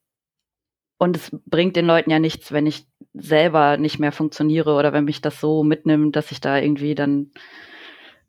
und 0.97 1.15
es 1.15 1.31
bringt 1.45 1.75
den 1.75 1.85
Leuten 1.85 2.09
ja 2.09 2.19
nichts, 2.19 2.51
wenn 2.51 2.65
ich 2.65 2.87
selber 3.13 3.77
nicht 3.77 3.99
mehr 3.99 4.11
funktioniere 4.11 4.73
oder 4.73 4.93
wenn 4.93 5.05
mich 5.05 5.21
das 5.21 5.39
so 5.39 5.63
mitnimmt, 5.63 6.15
dass 6.15 6.31
ich 6.31 6.41
da 6.41 6.57
irgendwie 6.57 6.95
dann 6.95 7.31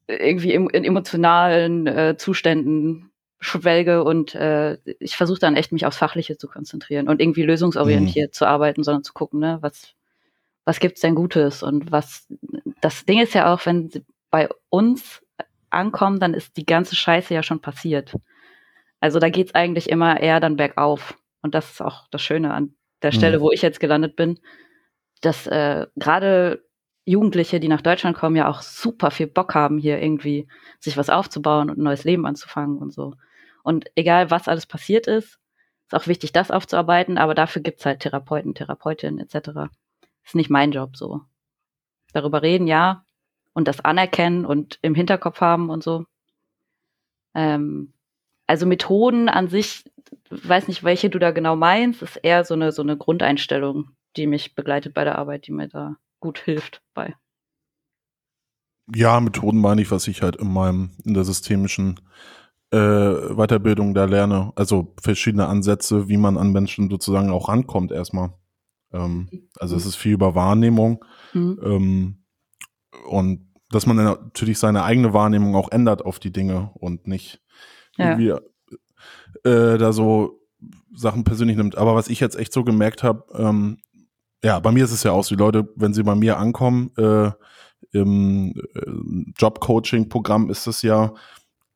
irgendwie 0.07 0.53
in, 0.53 0.69
in 0.71 0.85
emotionalen 0.85 1.87
äh, 1.87 2.17
Zuständen 2.17 3.11
schwelge 3.41 4.03
und 4.03 4.35
äh, 4.35 4.79
ich 4.99 5.17
versuche 5.17 5.39
dann 5.39 5.57
echt 5.57 5.71
mich 5.71 5.87
aufs 5.87 5.99
Fachliche 5.99 6.37
zu 6.37 6.49
konzentrieren 6.49 7.09
und 7.09 7.21
irgendwie 7.21 7.45
lösungsorientiert 7.45 8.31
mhm. 8.31 8.33
zu 8.33 8.47
arbeiten, 8.47 8.83
sondern 8.83 9.05
zu 9.05 9.13
gucken, 9.13 9.39
ne, 9.39 9.59
was 9.61 9.95
was 10.69 10.81
gibt's 10.81 11.01
denn 11.01 11.15
Gutes 11.15 11.63
und 11.63 11.91
was 11.93 12.29
das 12.83 13.07
Ding 13.07 13.21
ist 13.21 13.33
ja 13.33 13.51
auch, 13.51 13.65
wenn 13.65 13.89
sie 13.89 14.05
bei 14.31 14.51
uns 14.69 15.23
ankommen, 15.71 16.21
dann 16.21 16.35
ist 16.35 16.59
die 16.59 16.67
ganze 16.67 16.95
Scheiße 16.95 17.33
ja 17.33 17.43
schon 17.43 17.63
passiert. 17.63 18.15
Also 19.01 19.19
da 19.19 19.31
geht's 19.31 19.55
eigentlich 19.55 19.89
immer 19.89 20.21
eher 20.21 20.41
dann 20.41 20.57
bergauf 20.57 21.17
und 21.41 21.55
das 21.55 21.71
ist 21.71 21.81
auch 21.81 22.07
das 22.11 22.21
Schöne 22.21 22.53
an 22.53 22.75
der 23.01 23.13
Stelle, 23.13 23.39
mhm. 23.39 23.43
wo 23.45 23.51
ich 23.51 23.63
jetzt 23.63 23.81
gelandet 23.81 24.15
bin, 24.15 24.41
dass 25.23 25.47
äh, 25.47 25.87
gerade 25.97 26.63
Jugendliche, 27.07 27.61
die 27.61 27.69
nach 27.69 27.81
Deutschland 27.81 28.15
kommen, 28.15 28.37
ja 28.37 28.47
auch 28.47 28.61
super 28.61 29.11
viel 29.11 29.27
Bock 29.27 29.55
haben, 29.55 29.79
hier 29.79 30.03
irgendwie 30.03 30.49
sich 30.81 30.99
was 30.99 31.09
aufzubauen 31.09 31.71
und 31.71 31.79
ein 31.79 31.85
neues 31.85 32.05
Leben 32.05 32.27
anzufangen 32.27 32.77
und 32.77 32.93
so. 32.93 33.15
Und 33.63 33.87
egal, 33.95 34.31
was 34.31 34.49
alles 34.49 34.67
passiert 34.67 35.07
ist, 35.07 35.39
ist 35.87 35.95
auch 35.95 36.09
wichtig, 36.09 36.33
das 36.33 36.51
aufzuarbeiten, 36.51 37.17
aber 37.17 37.35
dafür 37.35 37.63
gibt's 37.63 37.87
halt 37.87 38.01
Therapeuten, 38.01 38.55
Therapeutinnen 38.55 39.19
etc. 39.19 39.71
Ist 40.29 40.35
nicht 40.35 40.51
mein 40.51 40.73
Job 40.73 40.95
so. 40.95 41.23
Darüber 42.13 42.43
reden, 42.43 42.67
ja, 42.67 43.07
und 43.55 43.67
das 43.67 43.81
anerkennen 43.81 44.45
und 44.45 44.79
im 44.83 44.95
Hinterkopf 44.95 45.41
haben 45.41 45.71
und 45.71 45.83
so. 45.83 46.05
Ähm, 47.35 47.95
also 48.47 48.67
Methoden 48.67 49.31
an 49.31 49.49
sich, 49.49 49.91
weiß 50.29 50.69
nicht, 50.69 50.85
welche 50.85 51.09
du 51.09 51.19
da 51.19 51.31
genau 51.31 51.57
meinst, 51.57 52.03
ist 52.03 52.17
eher 52.17 52.45
so 52.45 52.53
eine, 52.53 52.73
so 52.73 52.83
eine 52.83 52.99
Grundeinstellung, 52.99 53.93
die 54.19 54.27
mich 54.27 54.55
begleitet 54.55 54.93
bei 54.93 55.05
der 55.05 55.17
Arbeit, 55.17 55.47
die 55.47 55.53
mir 55.53 55.69
da 55.69 55.97
gut 56.21 56.41
hilft 56.41 56.83
bei. 56.93 57.17
Ja, 58.95 59.19
Methoden 59.21 59.63
meine 59.63 59.81
ich, 59.81 59.91
was 59.91 60.09
ich 60.09 60.21
halt 60.21 60.37
in 60.37 60.53
meinem, 60.53 60.91
in 61.07 61.15
der 61.15 61.25
systemischen 61.25 62.01
äh, 62.71 62.77
Weiterbildung 62.77 63.95
da 63.95 64.05
lerne. 64.05 64.53
Also 64.57 64.93
verschiedene 65.01 65.47
Ansätze, 65.47 66.11
wie 66.11 66.19
man 66.19 66.37
an 66.37 66.53
Menschen 66.53 66.91
sozusagen 66.91 67.31
auch 67.31 67.49
rankommt 67.49 67.93
erstmal. 67.93 68.35
Ähm, 68.93 69.29
also 69.59 69.77
es 69.77 69.87
ist 69.87 69.97
viel 69.97 70.13
über 70.13 70.35
Wahrnehmung. 70.35 71.05
Mhm. 71.33 71.61
Ähm, 71.63 72.25
und 73.09 73.49
dass 73.71 73.87
man 73.87 73.97
dann 73.97 74.07
natürlich 74.07 74.59
seine 74.59 74.83
eigene 74.83 75.13
Wahrnehmung 75.13 75.55
auch 75.55 75.71
ändert 75.71 76.05
auf 76.05 76.19
die 76.19 76.33
Dinge 76.33 76.71
und 76.75 77.07
nicht 77.07 77.43
ja. 77.97 78.11
irgendwie 78.11 78.31
äh, 79.45 79.79
da 79.79 79.93
so 79.93 80.41
Sachen 80.95 81.25
persönlich 81.25 81.57
nimmt. 81.57 81.77
Aber 81.77 81.95
was 81.95 82.09
ich 82.09 82.21
jetzt 82.21 82.37
echt 82.37 82.53
so 82.53 82.65
gemerkt 82.65 83.03
habe, 83.03 83.25
ähm, 83.35 83.79
ja, 84.43 84.59
bei 84.61 84.73
mir 84.73 84.85
ist 84.85 84.93
es 84.93 85.03
ja 85.03 85.13
auch 85.13 85.25
so, 85.25 85.35
die 85.35 85.43
Leute, 85.43 85.69
wenn 85.77 85.93
sie 85.93 86.03
bei 86.03 86.15
mir 86.15 86.39
ankommen, 86.39 86.91
äh, 86.97 87.31
im 87.93 88.55
äh, 88.75 89.33
Job-Coaching-Programm 89.39 90.51
ist 90.51 90.67
es 90.67 90.83
ja, 90.83 91.15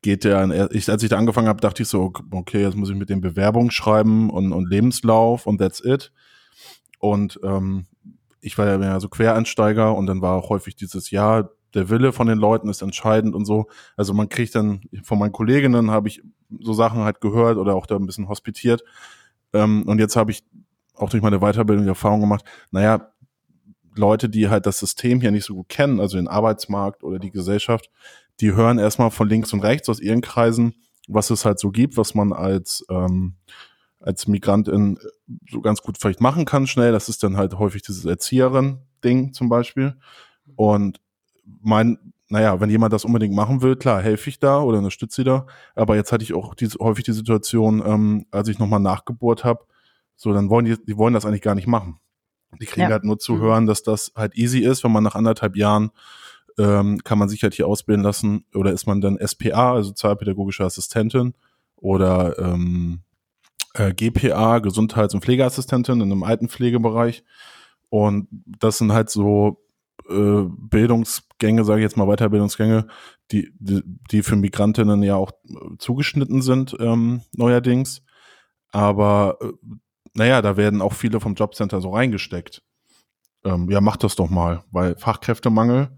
geht 0.01 0.23
der, 0.23 0.71
ich, 0.71 0.89
als 0.89 1.03
ich 1.03 1.09
da 1.09 1.17
angefangen 1.17 1.47
habe, 1.47 1.61
dachte 1.61 1.83
ich 1.83 1.89
so, 1.89 2.11
okay, 2.31 2.61
jetzt 2.61 2.75
muss 2.75 2.89
ich 2.89 2.95
mit 2.95 3.09
den 3.09 3.21
Bewerbungen 3.21 3.71
schreiben 3.71 4.29
und, 4.29 4.51
und 4.51 4.69
Lebenslauf 4.69 5.47
und 5.47 5.59
that's 5.59 5.83
it. 5.83 6.11
Und 7.03 7.37
ähm, 7.43 7.87
ich 8.39 8.57
war 8.57 8.65
ja 8.65 8.77
mehr 8.77 8.97
so 9.01 9.09
Quereinsteiger 9.09 9.93
und 9.93 10.05
dann 10.05 10.21
war 10.21 10.37
auch 10.37 10.47
häufig 10.47 10.77
dieses 10.77 11.11
Jahr, 11.11 11.49
der 11.73 11.89
Wille 11.89 12.13
von 12.13 12.27
den 12.27 12.37
Leuten 12.37 12.69
ist 12.69 12.81
entscheidend 12.81 13.35
und 13.35 13.43
so. 13.43 13.67
Also 13.97 14.13
man 14.13 14.29
kriegt 14.29 14.55
dann, 14.55 14.83
von 15.03 15.19
meinen 15.19 15.33
Kolleginnen 15.33 15.91
habe 15.91 16.07
ich 16.07 16.23
so 16.61 16.71
Sachen 16.71 17.01
halt 17.01 17.19
gehört 17.19 17.57
oder 17.57 17.75
auch 17.75 17.87
da 17.87 17.97
ein 17.97 18.05
bisschen 18.05 18.29
hospitiert. 18.29 18.85
Ähm, 19.51 19.83
und 19.85 19.99
jetzt 19.99 20.15
habe 20.15 20.31
ich 20.31 20.45
auch 20.93 21.09
durch 21.09 21.21
meine 21.21 21.39
Weiterbildung 21.39 21.83
die 21.83 21.89
Erfahrung 21.89 22.21
gemacht, 22.21 22.45
naja, 22.71 23.11
Leute, 23.95 24.29
die 24.29 24.47
halt 24.47 24.65
das 24.65 24.79
System 24.79 25.19
hier 25.19 25.31
nicht 25.31 25.45
so 25.45 25.55
gut 25.55 25.67
kennen, 25.67 25.99
also 25.99 26.15
den 26.15 26.29
Arbeitsmarkt 26.29 27.03
oder 27.03 27.19
die 27.19 27.31
Gesellschaft, 27.31 27.89
die 28.39 28.53
hören 28.53 28.79
erstmal 28.79 29.11
von 29.11 29.27
links 29.27 29.51
und 29.51 29.59
rechts 29.59 29.89
aus 29.89 29.99
ihren 29.99 30.21
Kreisen, 30.21 30.75
was 31.09 31.31
es 31.31 31.43
halt 31.43 31.59
so 31.59 31.69
gibt, 31.69 31.97
was 31.97 32.15
man 32.15 32.31
als, 32.31 32.85
ähm, 32.89 33.35
als 34.03 34.27
Migrantin 34.27 34.99
so 35.49 35.61
ganz 35.61 35.81
gut 35.81 35.97
vielleicht 35.97 36.21
machen 36.21 36.45
kann 36.45 36.67
schnell. 36.67 36.91
Das 36.91 37.09
ist 37.09 37.23
dann 37.23 37.37
halt 37.37 37.57
häufig 37.57 37.81
dieses 37.81 38.05
Erzieherin-Ding 38.05 39.33
zum 39.33 39.49
Beispiel. 39.49 39.95
Und 40.55 40.99
mein, 41.61 42.13
naja, 42.29 42.59
wenn 42.59 42.69
jemand 42.69 42.93
das 42.93 43.05
unbedingt 43.05 43.33
machen 43.33 43.61
will, 43.61 43.75
klar, 43.75 44.01
helfe 44.01 44.29
ich 44.29 44.39
da 44.39 44.61
oder 44.61 44.77
unterstütze 44.77 45.17
sie 45.17 45.23
da. 45.23 45.47
Aber 45.75 45.95
jetzt 45.95 46.11
hatte 46.11 46.23
ich 46.23 46.33
auch 46.33 46.53
diese, 46.53 46.77
häufig 46.79 47.05
die 47.05 47.13
Situation, 47.13 47.81
ähm, 47.85 48.25
als 48.29 48.49
ich 48.49 48.59
nochmal 48.59 48.81
nachgebohrt 48.81 49.43
habe, 49.43 49.65
so, 50.15 50.33
dann 50.33 50.49
wollen 50.49 50.65
die, 50.65 50.75
die 50.85 50.97
wollen 50.97 51.13
das 51.13 51.25
eigentlich 51.25 51.41
gar 51.41 51.55
nicht 51.55 51.67
machen. 51.67 51.99
Die 52.61 52.65
kriegen 52.65 52.87
ja. 52.87 52.91
halt 52.91 53.03
nur 53.03 53.17
zu 53.19 53.33
mhm. 53.33 53.41
hören, 53.41 53.65
dass 53.65 53.83
das 53.83 54.11
halt 54.15 54.35
easy 54.35 54.59
ist, 54.59 54.83
wenn 54.83 54.91
man 54.91 55.03
nach 55.03 55.15
anderthalb 55.15 55.55
Jahren 55.55 55.91
ähm, 56.57 56.99
kann 57.03 57.17
man 57.17 57.29
sich 57.29 57.41
halt 57.41 57.55
hier 57.55 57.67
ausbilden 57.67 58.03
lassen 58.03 58.45
oder 58.53 58.71
ist 58.71 58.85
man 58.85 59.01
dann 59.01 59.17
SPA, 59.25 59.73
also 59.73 59.89
sozialpädagogische 59.89 60.63
Assistentin 60.63 61.33
oder 61.77 62.37
ähm, 62.37 63.01
äh, 63.73 63.93
GPA, 63.93 64.59
Gesundheits- 64.59 65.13
und 65.13 65.23
Pflegeassistentin 65.23 66.01
in 66.01 66.11
einem 66.11 66.23
Altenpflegebereich. 66.23 67.23
Und 67.89 68.27
das 68.31 68.79
sind 68.79 68.91
halt 68.91 69.09
so 69.09 69.63
äh, 70.09 70.43
Bildungsgänge, 70.47 71.63
sage 71.63 71.81
ich 71.81 71.83
jetzt 71.83 71.97
mal 71.97 72.07
Weiterbildungsgänge, 72.07 72.87
die, 73.31 73.53
die, 73.59 73.81
die 74.11 74.23
für 74.23 74.35
Migrantinnen 74.35 75.03
ja 75.03 75.15
auch 75.15 75.31
zugeschnitten 75.77 76.41
sind 76.41 76.75
ähm, 76.79 77.21
neuerdings. 77.33 78.01
Aber 78.71 79.37
äh, 79.41 79.51
naja, 80.13 80.41
da 80.41 80.57
werden 80.57 80.81
auch 80.81 80.93
viele 80.93 81.19
vom 81.19 81.35
Jobcenter 81.35 81.81
so 81.81 81.91
reingesteckt. 81.91 82.63
Ähm, 83.43 83.69
ja, 83.69 83.81
mach 83.81 83.97
das 83.97 84.15
doch 84.15 84.29
mal, 84.29 84.63
weil 84.71 84.95
Fachkräftemangel. 84.97 85.89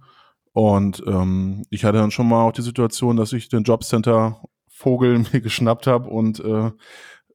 Und 0.53 1.03
ähm, 1.05 1.65
ich 1.69 1.83
hatte 1.83 1.97
dann 1.97 2.11
schon 2.11 2.29
mal 2.29 2.43
auch 2.43 2.53
die 2.53 2.61
Situation, 2.61 3.17
dass 3.17 3.33
ich 3.33 3.49
den 3.49 3.63
Jobcenter 3.63 4.41
Vogel 4.67 5.19
mir 5.33 5.41
geschnappt 5.41 5.87
habe 5.87 6.09
und 6.09 6.39
äh, 6.39 6.71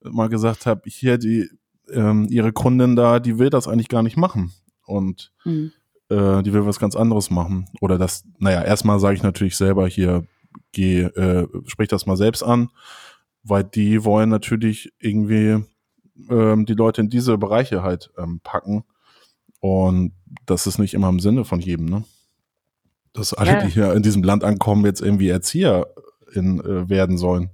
mal 0.03 0.29
gesagt 0.29 0.67
habe, 0.67 0.83
hier 0.87 1.19
die 1.19 1.49
ähm, 1.93 2.27
ihre 2.31 2.53
Kundin 2.53 2.97
da, 2.97 3.21
die 3.21 3.39
will 3.39 3.51
das 3.51 3.69
eigentlich 3.69 3.89
gar 3.89 4.03
nicht 4.03 4.17
machen 4.17 4.53
und 4.87 5.33
mhm. 5.45 5.73
äh, 6.09 6.43
die 6.43 6.53
will 6.53 6.67
was 6.67 6.79
ganz 6.79 6.97
anderes 6.97 7.31
machen 7.31 7.67
oder 7.81 7.99
das. 7.99 8.25
Naja, 8.39 8.63
erstmal 8.63 9.01
sage 9.01 9.17
ich 9.17 9.23
natürlich 9.23 9.57
selber 9.57 9.87
hier, 9.87 10.25
geh, 10.73 11.03
äh, 11.03 11.47
sprich 11.67 11.89
das 11.89 12.07
mal 12.07 12.17
selbst 12.17 12.43
an, 12.43 12.71
weil 13.43 13.65
die 13.65 14.05
wollen 14.05 14.29
natürlich 14.29 14.93
irgendwie 14.99 15.65
ähm, 16.29 16.67
die 16.67 16.75
Leute 16.75 17.01
in 17.01 17.11
diese 17.11 17.39
Bereiche 17.39 17.83
halt 17.83 18.11
ähm, 18.17 18.41
packen 18.43 18.85
und 19.61 20.13
das 20.47 20.67
ist 20.67 20.79
nicht 20.79 20.95
immer 20.95 21.09
im 21.09 21.21
Sinne 21.21 21.45
von 21.45 21.61
jedem, 21.61 21.87
ne? 21.87 22.05
Dass 23.13 23.35
alle, 23.35 23.51
ja. 23.51 23.65
die 23.65 23.73
hier 23.73 23.93
in 23.93 24.03
diesem 24.03 24.23
Land 24.23 24.45
ankommen, 24.45 24.85
jetzt 24.85 25.03
irgendwie 25.03 25.29
Erzieher 25.29 25.89
in, 26.33 26.61
äh, 26.61 26.89
werden 26.89 27.19
sollen. 27.19 27.51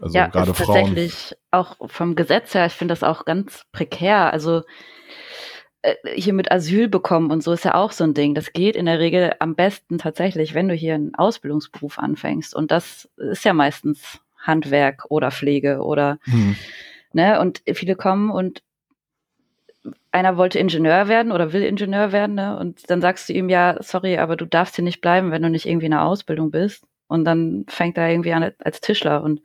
Also 0.00 0.16
ja, 0.16 0.26
gerade 0.26 0.54
Frauen. 0.54 0.74
Tatsächlich 0.74 1.36
auch 1.50 1.76
vom 1.88 2.16
Gesetz 2.16 2.54
her, 2.54 2.66
ich 2.66 2.72
finde 2.72 2.92
das 2.92 3.02
auch 3.02 3.24
ganz 3.24 3.64
prekär. 3.72 4.32
Also 4.32 4.62
äh, 5.82 5.94
hier 6.14 6.32
mit 6.32 6.50
Asyl 6.50 6.88
bekommen 6.88 7.30
und 7.30 7.42
so 7.42 7.52
ist 7.52 7.64
ja 7.64 7.74
auch 7.74 7.92
so 7.92 8.04
ein 8.04 8.14
Ding. 8.14 8.34
Das 8.34 8.52
geht 8.52 8.76
in 8.76 8.86
der 8.86 8.98
Regel 8.98 9.34
am 9.38 9.54
besten 9.54 9.98
tatsächlich, 9.98 10.54
wenn 10.54 10.68
du 10.68 10.74
hier 10.74 10.94
einen 10.94 11.14
Ausbildungsberuf 11.14 11.98
anfängst. 11.98 12.54
Und 12.54 12.70
das 12.70 13.08
ist 13.16 13.44
ja 13.44 13.52
meistens 13.52 14.20
Handwerk 14.38 15.04
oder 15.08 15.30
Pflege 15.30 15.82
oder, 15.82 16.18
hm. 16.24 16.56
ne, 17.12 17.40
und 17.40 17.62
viele 17.74 17.96
kommen 17.96 18.30
und 18.30 18.62
einer 20.12 20.36
wollte 20.36 20.58
Ingenieur 20.58 21.08
werden 21.08 21.32
oder 21.32 21.52
will 21.52 21.62
Ingenieur 21.62 22.12
werden, 22.12 22.34
ne? 22.34 22.56
Und 22.58 22.88
dann 22.88 23.00
sagst 23.00 23.28
du 23.28 23.32
ihm 23.32 23.48
ja, 23.48 23.76
sorry, 23.82 24.16
aber 24.16 24.36
du 24.36 24.46
darfst 24.46 24.76
hier 24.76 24.84
nicht 24.84 25.00
bleiben, 25.00 25.30
wenn 25.30 25.42
du 25.42 25.50
nicht 25.50 25.66
irgendwie 25.66 25.86
in 25.86 25.92
einer 25.92 26.04
Ausbildung 26.04 26.50
bist. 26.50 26.86
Und 27.06 27.24
dann 27.24 27.64
fängt 27.68 27.98
er 27.98 28.10
irgendwie 28.10 28.32
an 28.32 28.50
als 28.58 28.80
Tischler 28.80 29.22
und 29.22 29.40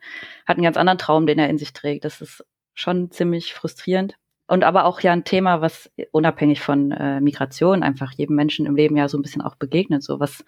hat 0.46 0.56
einen 0.56 0.64
ganz 0.64 0.76
anderen 0.76 0.98
Traum, 0.98 1.26
den 1.26 1.38
er 1.38 1.48
in 1.48 1.58
sich 1.58 1.72
trägt. 1.72 2.04
Das 2.04 2.20
ist 2.20 2.44
schon 2.74 3.10
ziemlich 3.10 3.52
frustrierend. 3.54 4.16
Und 4.46 4.64
aber 4.64 4.84
auch 4.84 5.00
ja 5.00 5.12
ein 5.12 5.24
Thema, 5.24 5.60
was 5.60 5.92
unabhängig 6.10 6.60
von 6.60 6.90
äh, 6.90 7.20
Migration 7.20 7.82
einfach 7.82 8.12
jedem 8.12 8.34
Menschen 8.34 8.66
im 8.66 8.74
Leben 8.74 8.96
ja 8.96 9.08
so 9.08 9.16
ein 9.16 9.22
bisschen 9.22 9.42
auch 9.42 9.54
begegnet. 9.54 10.02
So 10.02 10.18
was, 10.18 10.44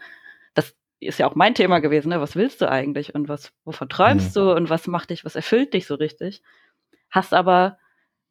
das 0.54 0.74
ist 0.98 1.18
ja 1.18 1.28
auch 1.28 1.36
mein 1.36 1.54
Thema 1.54 1.80
gewesen, 1.80 2.08
ne? 2.08 2.20
Was 2.20 2.34
willst 2.34 2.60
du 2.60 2.68
eigentlich 2.68 3.14
und 3.14 3.28
was, 3.28 3.52
wovon 3.64 3.88
träumst 3.88 4.34
mhm. 4.34 4.40
du 4.40 4.52
und 4.54 4.70
was 4.70 4.88
macht 4.88 5.10
dich, 5.10 5.24
was 5.24 5.36
erfüllt 5.36 5.74
dich 5.74 5.86
so 5.86 5.94
richtig? 5.94 6.42
Hast 7.10 7.32
aber 7.34 7.78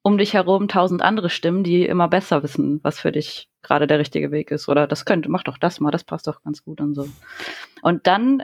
um 0.01 0.17
dich 0.17 0.33
herum 0.33 0.67
tausend 0.67 1.01
andere 1.01 1.29
Stimmen, 1.29 1.63
die 1.63 1.85
immer 1.85 2.07
besser 2.07 2.43
wissen, 2.43 2.79
was 2.83 2.99
für 2.99 3.11
dich 3.11 3.49
gerade 3.61 3.87
der 3.87 3.99
richtige 3.99 4.31
Weg 4.31 4.51
ist. 4.51 4.67
Oder 4.67 4.87
das 4.87 5.05
könnte, 5.05 5.29
mach 5.29 5.43
doch 5.43 5.57
das 5.57 5.79
mal, 5.79 5.91
das 5.91 6.03
passt 6.03 6.27
doch 6.27 6.43
ganz 6.43 6.63
gut 6.63 6.81
und 6.81 6.95
so. 6.95 7.07
Und 7.81 8.07
dann 8.07 8.43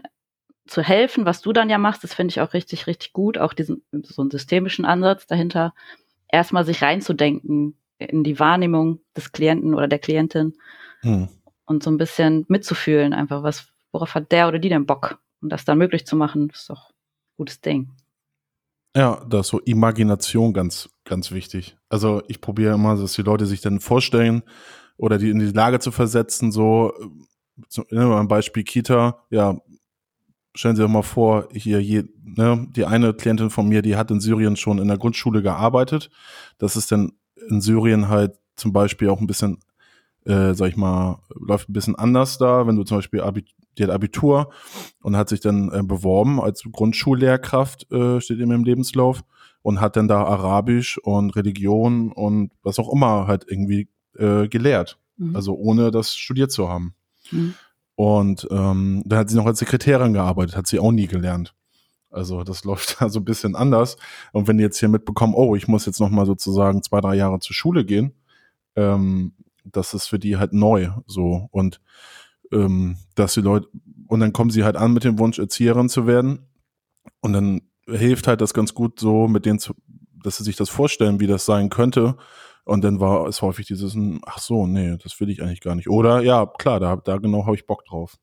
zu 0.68 0.82
helfen, 0.82 1.26
was 1.26 1.42
du 1.42 1.54
dann 1.54 1.70
ja 1.70 1.78
machst, 1.78 2.04
das 2.04 2.14
finde 2.14 2.32
ich 2.32 2.42
auch 2.42 2.54
richtig, 2.54 2.88
richtig 2.88 3.14
gut, 3.14 3.38
auch 3.38 3.54
diesen, 3.54 3.84
so 4.04 4.22
einen 4.22 4.32
systemischen 4.32 4.86
Ansatz 4.86 5.28
dahinter, 5.28 5.74
erstmal 6.28 6.66
sich 6.66 6.82
reinzudenken 6.82 7.78
in 7.98 8.24
die 8.24 8.40
Wahrnehmung 8.40 9.00
des 9.16 9.32
Klienten 9.32 9.74
oder 9.74 9.88
der 9.88 10.00
Klientin 10.00 10.54
hm. 11.02 11.30
und 11.66 11.84
so 11.84 11.90
ein 11.90 11.98
bisschen 11.98 12.46
mitzufühlen, 12.48 13.14
einfach 13.14 13.44
was, 13.44 13.68
worauf 13.92 14.14
hat 14.16 14.32
der 14.32 14.48
oder 14.48 14.60
die 14.60 14.70
denn 14.70 14.86
Bock? 14.86 15.20
Und 15.42 15.50
das 15.50 15.66
dann 15.66 15.78
möglich 15.78 16.06
zu 16.06 16.16
machen, 16.16 16.50
ist 16.50 16.70
doch 16.70 16.90
ein 16.90 17.38
gutes 17.38 17.62
Ding. 17.62 17.92
Ja, 18.96 19.24
da 19.30 19.42
ist 19.42 19.50
so 19.50 19.60
Imagination 19.60 20.54
ganz, 20.54 20.90
ganz 21.04 21.32
wichtig. 21.32 21.78
Also 21.90 22.24
ich 22.28 22.42
probiere 22.42 22.74
immer, 22.74 22.96
dass 22.96 23.14
die 23.14 23.22
Leute 23.22 23.46
sich 23.46 23.62
dann 23.62 23.80
vorstellen 23.80 24.42
oder 24.98 25.20
die 25.20 25.30
in 25.30 25.40
die 25.40 25.52
Lage 25.52 25.80
zu 25.80 25.92
versetzen, 25.92 26.52
so, 26.52 26.94
ein 27.92 28.28
Beispiel 28.28 28.64
Kita, 28.64 29.24
ja, 29.30 29.60
stellen 30.58 30.76
Sie 30.76 30.82
sich 30.82 30.92
mal 30.92 31.04
vor, 31.04 31.48
hier, 31.54 31.82
je, 31.82 32.04
ne, 32.24 32.68
die 32.76 32.86
eine 32.86 33.14
Klientin 33.14 33.50
von 33.50 33.68
mir, 33.68 33.82
die 33.82 33.96
hat 33.96 34.12
in 34.12 34.20
Syrien 34.20 34.56
schon 34.56 34.80
in 34.80 34.88
der 34.88 34.98
Grundschule 34.98 35.42
gearbeitet. 35.42 36.10
Das 36.58 36.76
ist 36.76 36.92
dann 36.92 37.14
in 37.50 37.62
Syrien 37.62 38.10
halt 38.10 38.38
zum 38.56 38.74
Beispiel 38.74 39.10
auch 39.10 39.22
ein 39.22 39.28
bisschen, 39.28 39.60
äh, 40.26 40.54
sag 40.54 40.70
ich 40.70 40.78
mal, 40.78 41.20
läuft 41.36 41.70
ein 41.70 41.74
bisschen 41.74 41.96
anders 41.96 42.38
da, 42.38 42.66
wenn 42.68 42.76
du 42.76 42.84
zum 42.84 42.98
Beispiel 42.98 43.22
Abit 43.22 43.54
die 43.78 43.84
hat 43.84 43.92
Abitur 43.92 44.50
und 45.04 45.16
hat 45.16 45.30
sich 45.30 45.40
dann 45.40 45.72
äh, 45.72 45.84
beworben 45.84 46.42
als 46.42 46.64
Grundschullehrkraft, 46.64 47.92
äh, 47.92 48.20
steht 48.20 48.40
in 48.40 48.50
ihrem 48.50 48.64
Lebenslauf 48.64 49.24
und 49.62 49.82
hat 49.82 49.96
dann 49.96 50.08
da 50.08 50.24
Arabisch 50.24 50.98
und 50.98 51.36
Religion 51.36 52.12
und 52.12 52.52
was 52.64 52.80
auch 52.80 52.92
immer 52.92 53.28
halt 53.28 53.46
irgendwie 53.48 53.88
äh, 54.18 54.48
gelehrt. 54.48 54.98
Mhm. 55.18 55.36
Also 55.36 55.54
ohne 55.54 55.92
das 55.92 56.16
studiert 56.16 56.52
zu 56.52 56.70
haben. 56.70 56.96
Mhm. 57.32 57.54
Und 57.98 58.48
ähm, 58.52 59.02
dann 59.08 59.18
hat 59.18 59.30
sie 59.32 59.36
noch 59.36 59.48
als 59.48 59.58
Sekretärin 59.58 60.14
gearbeitet, 60.14 60.56
hat 60.56 60.68
sie 60.68 60.78
auch 60.78 60.92
nie 60.92 61.08
gelernt. 61.08 61.56
Also 62.12 62.44
das 62.44 62.64
läuft 62.64 63.02
da 63.02 63.10
so 63.10 63.20
ein 63.20 63.26
bisschen 63.26 63.56
anders. 63.56 63.98
Und 64.32 64.48
wenn 64.48 64.60
die 64.60 64.64
jetzt 64.64 64.80
hier 64.80 64.88
mitbekommen, 64.88 65.34
oh, 65.34 65.56
ich 65.56 65.68
muss 65.68 65.88
jetzt 65.88 66.00
noch 66.00 66.12
mal 66.12 66.28
sozusagen 66.28 66.84
zwei, 66.84 67.02
drei 67.02 67.16
Jahre 67.16 67.40
zur 67.40 67.56
Schule 67.56 67.86
gehen, 67.86 68.14
ähm, 68.76 69.34
das 69.66 69.96
ist 69.96 70.06
für 70.06 70.20
die 70.20 70.38
halt 70.38 70.54
neu 70.54 70.92
so. 71.08 71.48
Und 71.50 71.82
ähm, 72.52 72.98
dass 73.16 73.34
die 73.34 73.42
Leute, 73.42 73.68
und 74.06 74.20
dann 74.20 74.32
kommen 74.32 74.52
sie 74.52 74.64
halt 74.64 74.76
an 74.76 74.94
mit 74.94 75.04
dem 75.04 75.18
Wunsch, 75.18 75.40
Erzieherin 75.40 75.90
zu 75.90 76.06
werden. 76.06 76.46
Und 77.22 77.34
dann 77.34 77.62
hilft 77.88 78.28
halt 78.28 78.42
das 78.42 78.54
ganz 78.54 78.76
gut 78.76 79.00
so, 79.00 79.28
mit 79.28 79.48
denen 79.48 79.58
zu, 79.58 79.74
dass 80.24 80.38
sie 80.38 80.44
sich 80.44 80.56
das 80.56 80.70
vorstellen, 80.70 81.20
wie 81.20 81.26
das 81.26 81.48
sein 81.48 81.70
könnte. 81.70 82.16
Und 82.68 82.84
dann 82.84 83.00
war 83.00 83.28
es 83.28 83.42
häufig 83.42 83.66
dieses, 83.66 83.94
hm, 83.94 84.20
ach 84.26 84.40
so, 84.40 84.68
nee, 84.68 84.98
das 85.02 85.18
will 85.22 85.30
ich 85.30 85.42
eigentlich 85.42 85.62
gar 85.62 85.74
nicht. 85.76 85.90
Oder 85.90 86.22
ja, 86.22 86.46
klar, 86.46 86.82
da, 86.82 86.98
da 86.98 87.16
genau 87.16 87.46
habe 87.46 87.56
ich 87.56 87.66
Bock 87.66 87.86
drauf. 87.86 88.18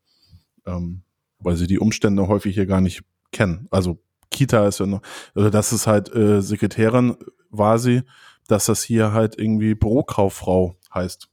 Ähm, 0.66 1.02
weil 1.38 1.57
sie 1.57 1.66
die 1.66 1.78
Umstände 1.78 2.28
häufig 2.28 2.54
hier 2.54 2.66
gar 2.66 2.83
nicht 2.83 3.04
kennen. 3.33 3.66
Also 3.70 4.02
Kita 4.30 4.66
ist 4.66 4.80
ja 4.80 4.87
noch, 4.87 5.00
also 5.35 5.48
das 5.48 5.72
ist 5.72 5.87
halt 5.87 6.14
äh, 6.14 6.42
Sekretärin 6.42 7.16
war 7.48 7.78
sie, 7.78 8.02
dass 8.46 8.66
das 8.66 8.83
hier 8.83 9.12
halt 9.12 9.38
irgendwie 9.38 9.74
Bürokauffrau 9.74 10.76
heißt. 10.94 11.30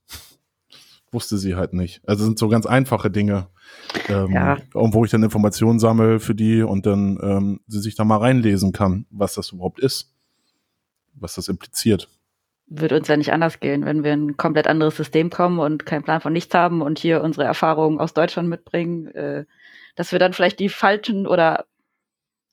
Wusste 1.12 1.38
sie 1.38 1.56
halt 1.56 1.74
nicht. 1.74 2.02
Also 2.08 2.24
sind 2.24 2.40
so 2.40 2.48
ganz 2.48 2.66
einfache 2.66 3.12
Dinge. 3.12 3.50
Ähm, 4.08 4.32
ja. 4.32 4.58
Wo 4.74 5.04
ich 5.04 5.12
dann 5.12 5.24
Informationen 5.24 5.80
sammle 5.80 6.22
für 6.22 6.36
die 6.36 6.62
und 6.62 6.86
dann 6.86 7.20
ähm, 7.22 7.60
sie 7.68 7.82
sich 7.82 7.96
da 7.96 8.06
mal 8.06 8.18
reinlesen 8.18 8.72
kann, 8.72 9.06
was 9.10 9.34
das 9.34 9.52
überhaupt 9.52 9.82
ist. 9.82 10.14
Was 11.14 11.36
das 11.36 11.50
impliziert 11.50 12.08
würde 12.74 12.98
uns 12.98 13.08
ja 13.10 13.18
nicht 13.18 13.34
anders 13.34 13.60
gehen, 13.60 13.86
wenn 13.86 14.04
wir 14.04 14.14
ein 14.14 14.38
komplett 14.38 14.66
anderes 14.66 14.96
System 14.96 15.30
kommen 15.30 15.60
und 15.60 15.86
keinen 15.86 16.04
Plan 16.04 16.22
von 16.22 16.32
nichts 16.32 16.56
haben 16.56 16.82
und 16.82 17.00
hier 17.00 17.22
unsere 17.22 17.46
Erfahrungen 17.46 18.00
aus 18.00 18.14
Deutschland 18.14 18.48
mitbringen, 18.48 19.08
äh, 19.08 19.46
dass 19.96 20.14
wir 20.14 20.20
dann 20.20 20.34
vielleicht 20.34 20.60
die 20.60 20.70
falschen 20.70 21.28
oder 21.28 21.66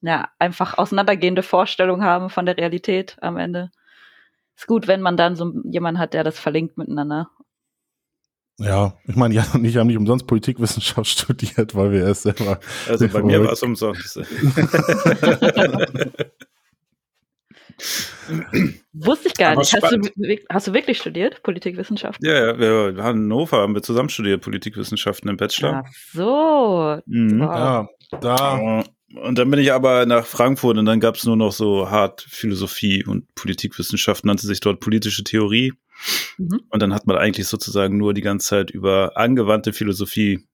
ja, 0.01 0.29
einfach 0.39 0.77
auseinandergehende 0.77 1.43
Vorstellungen 1.45 2.05
haben 2.05 2.31
von 2.31 2.47
der 2.47 2.57
Realität 2.57 3.17
am 3.21 3.37
Ende. 3.37 3.71
Ist 4.57 4.67
gut, 4.67 4.89
wenn 4.89 5.01
man 5.01 5.17
dann 5.17 5.37
so 5.37 5.53
jemanden 5.65 6.01
hat, 6.01 6.15
der 6.15 6.25
das 6.25 6.39
verlinkt 6.39 6.79
miteinander. 6.79 7.31
Ja, 8.59 8.95
ich 9.07 9.15
meine, 9.15 9.35
ja, 9.35 9.47
und 9.55 9.65
ich 9.65 9.77
habe 9.77 9.87
nicht 9.87 9.97
umsonst 9.97 10.27
Politikwissenschaft 10.27 11.07
studiert, 11.11 11.77
weil 11.77 11.93
wir 11.93 12.03
erst 12.03 12.23
selber. 12.23 12.59
Also 12.89 13.07
bei 13.07 13.23
mir 13.25 13.45
war 13.45 13.53
es 13.53 13.63
umsonst. 13.63 14.19
Wusste 18.93 19.29
ich 19.29 19.35
gar 19.35 19.57
nicht. 19.57 19.73
Hast 19.73 19.93
du, 19.93 20.11
hast 20.51 20.67
du, 20.67 20.73
wirklich 20.73 20.99
studiert, 20.99 21.43
Politikwissenschaften? 21.43 22.27
Ja, 22.27 22.47
ja, 22.47 22.59
wir 22.59 22.89
in 22.89 23.03
Hannover 23.03 23.59
haben 23.59 23.75
wir 23.75 23.83
zusammen 23.83 24.09
studiert, 24.09 24.43
Politikwissenschaften 24.43 25.31
im 25.31 25.37
Bachelor. 25.37 25.85
Ach 25.87 25.93
so. 26.13 27.01
Mhm. 27.07 27.41
Wow. 27.41 27.49
Ja, 27.49 27.89
da. 28.21 28.85
Und 29.15 29.39
dann 29.39 29.51
bin 29.51 29.61
ich 29.61 29.73
aber 29.73 30.05
nach 30.05 30.27
Frankfurt 30.27 30.77
und 30.77 30.85
dann 30.85 31.01
gab 31.01 31.15
es 31.15 31.25
nur 31.25 31.37
noch 31.37 31.53
so 31.53 31.91
hart 31.91 32.21
Philosophie 32.29 33.05
und 33.05 33.35
Politikwissenschaften, 33.35 34.29
nannte 34.29 34.47
sich 34.47 34.61
dort 34.61 34.81
politische 34.81 35.25
Theorie. 35.25 35.73
Mhm. 36.37 36.61
Und 36.69 36.83
dann 36.83 36.93
hat 36.93 37.07
man 37.07 37.17
eigentlich 37.17 37.47
sozusagen 37.47 37.97
nur 37.97 38.13
die 38.13 38.21
ganze 38.21 38.49
Zeit 38.49 38.71
über 38.71 39.17
angewandte 39.17 39.73
Philosophie 39.73 40.47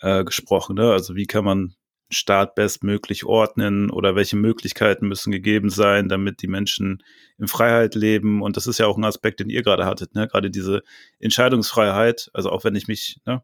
äh, 0.00 0.24
gesprochen. 0.24 0.76
Ne? 0.76 0.90
Also 0.90 1.14
wie 1.14 1.26
kann 1.26 1.44
man 1.44 1.74
Staat 2.12 2.54
bestmöglich 2.54 3.24
ordnen 3.24 3.90
oder 3.90 4.14
welche 4.14 4.36
Möglichkeiten 4.36 5.08
müssen 5.08 5.32
gegeben 5.32 5.70
sein, 5.70 6.08
damit 6.08 6.42
die 6.42 6.48
Menschen 6.48 7.02
in 7.38 7.48
Freiheit 7.48 7.94
leben. 7.94 8.42
Und 8.42 8.56
das 8.56 8.66
ist 8.66 8.78
ja 8.78 8.86
auch 8.86 8.96
ein 8.96 9.04
Aspekt, 9.04 9.40
den 9.40 9.50
ihr 9.50 9.62
gerade 9.62 9.86
hattet, 9.86 10.14
ne? 10.14 10.28
Gerade 10.28 10.50
diese 10.50 10.82
Entscheidungsfreiheit. 11.18 12.30
Also 12.32 12.50
auch 12.50 12.64
wenn 12.64 12.74
ich 12.74 12.88
mich 12.88 13.18
ne, 13.26 13.42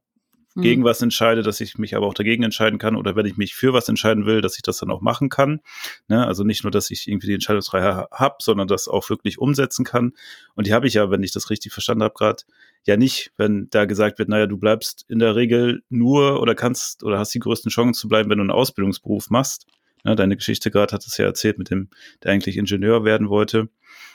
mhm. 0.58 0.62
gegen 0.62 0.84
was 0.84 1.00
entscheide, 1.00 1.42
dass 1.42 1.60
ich 1.60 1.78
mich 1.78 1.96
aber 1.96 2.06
auch 2.06 2.14
dagegen 2.14 2.42
entscheiden 2.42 2.78
kann 2.78 2.96
oder 2.96 3.16
wenn 3.16 3.26
ich 3.26 3.36
mich 3.36 3.54
für 3.54 3.72
was 3.72 3.88
entscheiden 3.88 4.26
will, 4.26 4.40
dass 4.40 4.56
ich 4.56 4.62
das 4.62 4.78
dann 4.78 4.90
auch 4.90 5.00
machen 5.00 5.28
kann. 5.28 5.60
Ne? 6.08 6.26
Also 6.26 6.44
nicht 6.44 6.64
nur, 6.64 6.70
dass 6.70 6.90
ich 6.90 7.08
irgendwie 7.08 7.28
die 7.28 7.34
Entscheidungsfreiheit 7.34 8.08
habe, 8.12 8.36
sondern 8.40 8.68
das 8.68 8.88
auch 8.88 9.08
wirklich 9.08 9.38
umsetzen 9.38 9.84
kann. 9.84 10.12
Und 10.54 10.66
die 10.66 10.74
habe 10.74 10.86
ich 10.86 10.94
ja, 10.94 11.10
wenn 11.10 11.22
ich 11.22 11.32
das 11.32 11.50
richtig 11.50 11.72
verstanden 11.72 12.02
habe, 12.02 12.14
gerade 12.14 12.42
ja 12.86 12.96
nicht, 12.96 13.32
wenn 13.36 13.68
da 13.70 13.84
gesagt 13.84 14.18
wird, 14.18 14.28
naja, 14.28 14.46
du 14.46 14.58
bleibst 14.58 15.04
in 15.08 15.18
der 15.18 15.36
Regel 15.36 15.82
nur 15.88 16.40
oder 16.40 16.54
kannst 16.54 17.02
oder 17.04 17.18
hast 17.18 17.34
die 17.34 17.40
größten 17.40 17.70
Chancen 17.70 17.94
zu 17.94 18.08
bleiben, 18.08 18.30
wenn 18.30 18.38
du 18.38 18.42
einen 18.42 18.50
Ausbildungsberuf 18.50 19.30
machst. 19.30 19.66
Ja, 20.04 20.14
deine 20.14 20.36
Geschichte 20.36 20.70
gerade 20.70 20.92
hat 20.92 21.04
es 21.04 21.16
ja 21.16 21.24
erzählt 21.24 21.58
mit 21.58 21.70
dem, 21.70 21.88
der 22.22 22.32
eigentlich 22.32 22.56
Ingenieur 22.56 23.04
werden 23.04 23.28
wollte. 23.28 23.68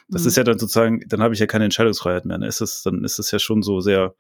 Das 0.08 0.24
Mhm. 0.24 0.28
ist 0.30 0.38
ja 0.38 0.44
dann 0.44 0.60
sozusagen, 0.60 1.02
dann 1.08 1.22
habe 1.22 1.34
ich 1.34 1.40
ja 1.40 1.46
keine 1.46 1.66
Entscheidungsfreiheit 1.66 2.26
mehr. 2.26 2.38
Dann 2.38 2.48
ist 2.48 2.62
es, 2.62 2.84
dann 2.84 3.04
ist 3.04 3.20
es 3.20 3.32
ja 3.32 3.40
schon 3.40 3.62
so 3.64 3.80
sehr 3.82 4.16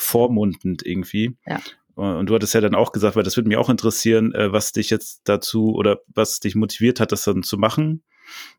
vormundend 0.00 0.84
irgendwie. 0.84 1.36
Ja. 1.46 1.60
Und 1.94 2.16
und 2.16 2.26
du 2.26 2.34
hattest 2.34 2.54
ja 2.54 2.60
dann 2.60 2.74
auch 2.74 2.92
gesagt, 2.92 3.16
weil 3.16 3.22
das 3.24 3.36
würde 3.36 3.48
mich 3.48 3.58
auch 3.58 3.68
interessieren, 3.68 4.32
äh, 4.34 4.52
was 4.52 4.72
dich 4.72 4.90
jetzt 4.90 5.22
dazu 5.24 5.74
oder 5.74 6.00
was 6.08 6.40
dich 6.40 6.54
motiviert 6.54 6.98
hat, 7.00 7.12
das 7.12 7.24
dann 7.24 7.42
zu 7.42 7.58
machen. 7.58 8.02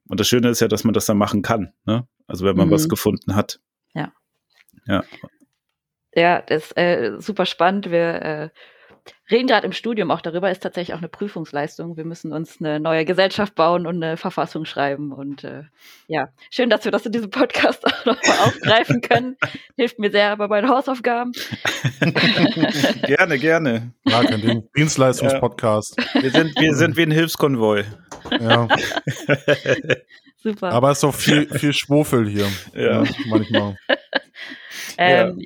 Und 0.08 0.20
das 0.20 0.28
Schöne 0.28 0.50
ist 0.50 0.60
ja, 0.60 0.68
dass 0.68 0.84
man 0.84 0.94
das 0.94 1.06
dann 1.06 1.18
machen 1.18 1.42
kann. 1.42 1.74
Ne? 1.86 2.08
Also 2.28 2.46
wenn 2.46 2.56
man 2.56 2.68
Mhm. 2.68 2.72
was 2.72 2.90
gefunden 2.90 3.36
hat. 3.36 3.60
Ja. 3.94 4.12
Ja. 4.86 5.04
Ja, 6.14 6.42
das 6.42 6.66
ist 6.66 6.78
äh, 6.78 7.16
super 7.20 7.46
spannend. 7.46 7.90
Wir 7.90 8.22
äh, 8.22 8.50
reden 9.30 9.48
gerade 9.48 9.66
im 9.66 9.72
Studium 9.72 10.12
auch 10.12 10.22
darüber, 10.22 10.52
ist 10.52 10.62
tatsächlich 10.62 10.94
auch 10.94 11.00
eine 11.00 11.08
Prüfungsleistung. 11.10 11.98
Wir 11.98 12.06
müssen 12.06 12.34
uns 12.34 12.60
eine 12.60 12.80
neue 12.80 13.06
Gesellschaft 13.06 13.56
bauen 13.56 13.88
und 13.88 14.04
eine 14.04 14.18
Verfassung 14.18 14.66
schreiben. 14.66 15.12
Und 15.12 15.44
äh, 15.44 15.64
ja, 16.08 16.30
schön, 16.50 16.70
dass 16.70 16.86
wir 16.86 16.92
das 16.92 17.06
in 17.06 17.12
diesem 17.12 17.30
Podcast 17.30 17.86
auch 17.86 18.06
nochmal 18.06 18.38
aufgreifen 18.40 19.02
können. 19.02 19.38
Hilft 19.78 20.00
mir 20.00 20.12
sehr 20.12 20.36
bei 20.38 20.48
meinen 20.48 20.70
Hausaufgaben. 20.70 21.32
gerne, 23.08 23.38
gerne. 23.40 23.94
Ja, 24.06 24.24
kein 24.24 24.42
Ding. 24.42 24.64
Dienstleistungspodcast. 24.76 25.96
Wir 26.22 26.32
sind, 26.32 26.60
wir 26.60 26.76
sind 26.76 26.98
wie 26.98 27.04
ein 27.04 27.12
Hilfskonvoi. 27.12 27.86
Ja. 28.40 28.68
Super. 30.38 30.72
Aber 30.72 30.92
es 30.92 30.98
ist 30.98 31.04
doch 31.04 31.16
viel, 31.16 31.48
viel 31.58 31.72
Schwofel 31.72 32.28
hier. 32.28 32.48
Ja. 32.74 33.04
Ne, 33.04 33.10
manchmal. 33.28 33.78
ähm, 34.98 35.40
Da 35.40 35.46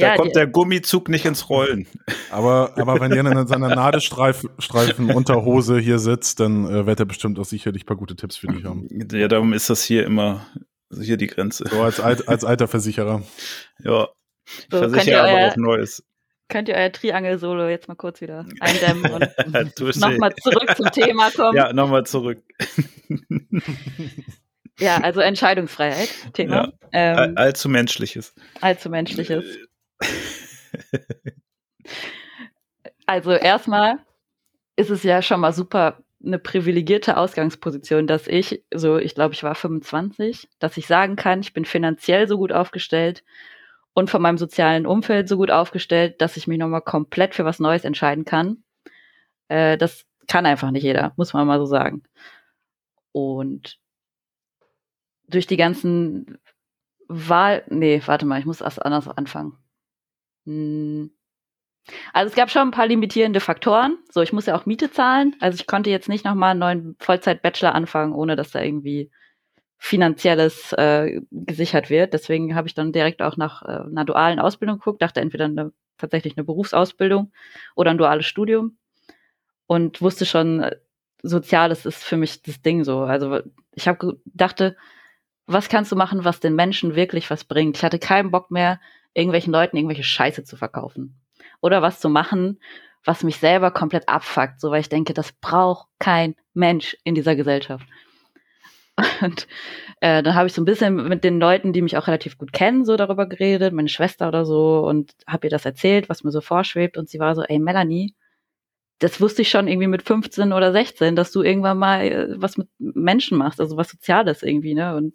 ja, 0.00 0.16
kommt 0.16 0.30
die, 0.30 0.34
der 0.34 0.46
Gummizug 0.46 1.08
nicht 1.08 1.24
ins 1.24 1.48
Rollen. 1.50 1.86
Aber, 2.30 2.72
aber 2.76 3.00
wenn 3.00 3.12
Jan 3.14 3.26
in 3.26 3.46
seiner 3.46 3.74
Nadelstreifen 3.74 5.10
Unterhose 5.10 5.78
hier 5.78 5.98
sitzt, 5.98 6.40
dann 6.40 6.66
äh, 6.66 6.84
wird 6.86 7.00
er 7.00 7.06
bestimmt 7.06 7.38
auch 7.38 7.44
sicherlich 7.46 7.84
ein 7.84 7.86
paar 7.86 7.96
gute 7.96 8.16
Tipps 8.16 8.36
für 8.36 8.48
dich 8.48 8.64
haben. 8.64 8.86
Ja, 9.12 9.28
darum 9.28 9.52
ist 9.54 9.70
das 9.70 9.82
hier 9.82 10.04
immer 10.04 10.46
hier 10.92 11.16
die 11.16 11.26
Grenze. 11.26 11.64
So 11.70 11.82
als, 11.82 12.00
alt, 12.00 12.28
als 12.28 12.44
alter 12.44 12.68
Versicherer. 12.68 13.22
Ja. 13.82 14.08
Ich 14.46 14.66
So, 14.70 14.78
versichere 14.78 15.20
aber 15.22 15.32
euer- 15.32 15.48
auch 15.52 15.56
Neues. 15.56 16.04
könnt 16.48 16.68
ihr 16.68 16.74
euer 16.74 16.92
Triangel-Solo 16.92 17.68
jetzt 17.68 17.88
mal 17.88 17.94
kurz 17.94 18.20
wieder 18.20 18.46
eindämmen 18.60 19.10
und 19.12 19.26
nochmal 20.00 20.34
zurück 20.36 20.74
zum 20.76 20.90
Thema 20.90 21.30
kommen. 21.30 21.56
Ja, 21.56 21.72
nochmal 21.72 22.04
zurück. 22.04 22.42
Ja, 24.80 24.98
also 24.98 25.20
Entscheidungsfreiheit, 25.20 26.08
Thema. 26.34 26.54
Ja. 26.54 26.72
Ähm, 26.92 27.16
All, 27.16 27.36
allzu 27.36 27.68
menschliches. 27.68 28.32
allzu 28.60 28.88
menschliches. 28.90 29.44
Also 33.06 33.32
erstmal 33.32 34.00
ist 34.76 34.90
es 34.90 35.02
ja 35.02 35.22
schon 35.22 35.40
mal 35.40 35.54
super 35.54 36.02
eine 36.24 36.38
privilegierte 36.38 37.16
Ausgangsposition, 37.16 38.06
dass 38.06 38.26
ich, 38.26 38.64
so 38.74 38.98
ich 38.98 39.14
glaube, 39.14 39.34
ich 39.34 39.42
war 39.42 39.54
25, 39.54 40.48
dass 40.58 40.76
ich 40.76 40.86
sagen 40.86 41.16
kann, 41.16 41.40
ich 41.40 41.54
bin 41.54 41.64
finanziell 41.64 42.28
so 42.28 42.36
gut 42.36 42.52
aufgestellt 42.52 43.24
und 43.94 44.10
von 44.10 44.22
meinem 44.22 44.38
sozialen 44.38 44.86
Umfeld 44.86 45.28
so 45.28 45.36
gut 45.36 45.50
aufgestellt, 45.50 46.20
dass 46.20 46.36
ich 46.36 46.46
mich 46.46 46.58
nochmal 46.58 46.82
komplett 46.82 47.34
für 47.34 47.44
was 47.44 47.60
Neues 47.60 47.84
entscheiden 47.84 48.24
kann. 48.24 48.62
Äh, 49.48 49.78
das 49.78 50.04
kann 50.26 50.46
einfach 50.46 50.70
nicht 50.70 50.84
jeder, 50.84 51.12
muss 51.16 51.32
man 51.32 51.46
mal 51.46 51.58
so 51.58 51.66
sagen. 51.66 52.02
Und 53.12 53.78
durch 55.28 55.46
die 55.46 55.56
ganzen 55.56 56.38
Wahl, 57.08 57.64
nee, 57.68 58.02
warte 58.06 58.26
mal, 58.26 58.38
ich 58.38 58.46
muss 58.46 58.60
erst 58.60 58.84
anders 58.84 59.08
anfangen. 59.08 59.57
Hm. 60.48 61.10
Also 62.12 62.30
es 62.30 62.36
gab 62.36 62.50
schon 62.50 62.62
ein 62.62 62.70
paar 62.70 62.86
limitierende 62.86 63.40
Faktoren. 63.40 63.98
So, 64.10 64.20
ich 64.20 64.32
muss 64.32 64.46
ja 64.46 64.56
auch 64.56 64.66
Miete 64.66 64.90
zahlen. 64.90 65.36
Also 65.40 65.56
ich 65.56 65.66
konnte 65.66 65.90
jetzt 65.90 66.08
nicht 66.08 66.24
nochmal 66.24 66.50
einen 66.50 66.60
neuen 66.60 66.96
Vollzeit-Bachelor 66.98 67.74
anfangen, 67.74 68.12
ohne 68.12 68.36
dass 68.36 68.50
da 68.50 68.62
irgendwie 68.62 69.10
finanzielles 69.78 70.72
äh, 70.72 71.20
gesichert 71.30 71.88
wird. 71.88 72.12
Deswegen 72.12 72.54
habe 72.54 72.66
ich 72.66 72.74
dann 72.74 72.92
direkt 72.92 73.22
auch 73.22 73.36
nach 73.36 73.62
äh, 73.62 73.86
einer 73.86 74.04
dualen 74.04 74.38
Ausbildung 74.40 74.78
geguckt, 74.78 75.00
dachte 75.00 75.20
entweder 75.20 75.44
eine, 75.46 75.72
tatsächlich 75.98 76.36
eine 76.36 76.44
Berufsausbildung 76.44 77.32
oder 77.74 77.90
ein 77.90 77.98
duales 77.98 78.26
Studium 78.26 78.76
und 79.66 80.02
wusste 80.02 80.26
schon, 80.26 80.62
äh, 80.62 80.76
Soziales 81.22 81.84
ist 81.84 82.04
für 82.04 82.16
mich 82.16 82.42
das 82.42 82.62
Ding 82.62 82.84
so. 82.84 83.00
Also 83.00 83.40
ich 83.74 83.88
habe 83.88 84.20
dachte, 84.24 84.76
was 85.46 85.68
kannst 85.68 85.90
du 85.90 85.96
machen, 85.96 86.24
was 86.24 86.38
den 86.38 86.54
Menschen 86.54 86.94
wirklich 86.94 87.28
was 87.30 87.44
bringt? 87.44 87.76
Ich 87.76 87.84
hatte 87.84 87.98
keinen 87.98 88.30
Bock 88.30 88.50
mehr, 88.52 88.78
irgendwelchen 89.18 89.52
Leuten 89.52 89.76
irgendwelche 89.76 90.04
Scheiße 90.04 90.44
zu 90.44 90.56
verkaufen. 90.56 91.20
Oder 91.60 91.82
was 91.82 92.00
zu 92.00 92.08
machen, 92.08 92.60
was 93.04 93.24
mich 93.24 93.38
selber 93.38 93.70
komplett 93.70 94.08
abfuckt, 94.08 94.60
so 94.60 94.70
weil 94.70 94.80
ich 94.80 94.88
denke, 94.88 95.14
das 95.14 95.32
braucht 95.32 95.88
kein 95.98 96.36
Mensch 96.54 96.96
in 97.04 97.14
dieser 97.14 97.36
Gesellschaft. 97.36 97.86
Und 99.20 99.46
äh, 100.00 100.22
dann 100.22 100.34
habe 100.34 100.46
ich 100.46 100.52
so 100.52 100.62
ein 100.62 100.64
bisschen 100.64 101.08
mit 101.08 101.24
den 101.24 101.40
Leuten, 101.40 101.72
die 101.72 101.82
mich 101.82 101.96
auch 101.96 102.06
relativ 102.06 102.38
gut 102.38 102.52
kennen, 102.52 102.84
so 102.84 102.96
darüber 102.96 103.26
geredet, 103.26 103.72
meine 103.72 103.88
Schwester 103.88 104.28
oder 104.28 104.44
so, 104.44 104.80
und 104.86 105.14
habe 105.26 105.46
ihr 105.46 105.50
das 105.50 105.64
erzählt, 105.64 106.08
was 106.08 106.24
mir 106.24 106.32
so 106.32 106.40
vorschwebt. 106.40 106.96
Und 106.96 107.08
sie 107.08 107.18
war 107.18 107.34
so, 107.34 107.42
ey, 107.42 107.58
Melanie, 107.58 108.14
das 108.98 109.20
wusste 109.20 109.42
ich 109.42 109.50
schon 109.50 109.68
irgendwie 109.68 109.86
mit 109.86 110.02
15 110.02 110.52
oder 110.52 110.72
16, 110.72 111.14
dass 111.14 111.30
du 111.30 111.42
irgendwann 111.42 111.78
mal 111.78 112.02
äh, 112.04 112.34
was 112.36 112.56
mit 112.56 112.68
Menschen 112.78 113.38
machst, 113.38 113.60
also 113.60 113.76
was 113.76 113.88
Soziales 113.90 114.42
irgendwie, 114.42 114.74
ne? 114.74 114.96
Und 114.96 115.14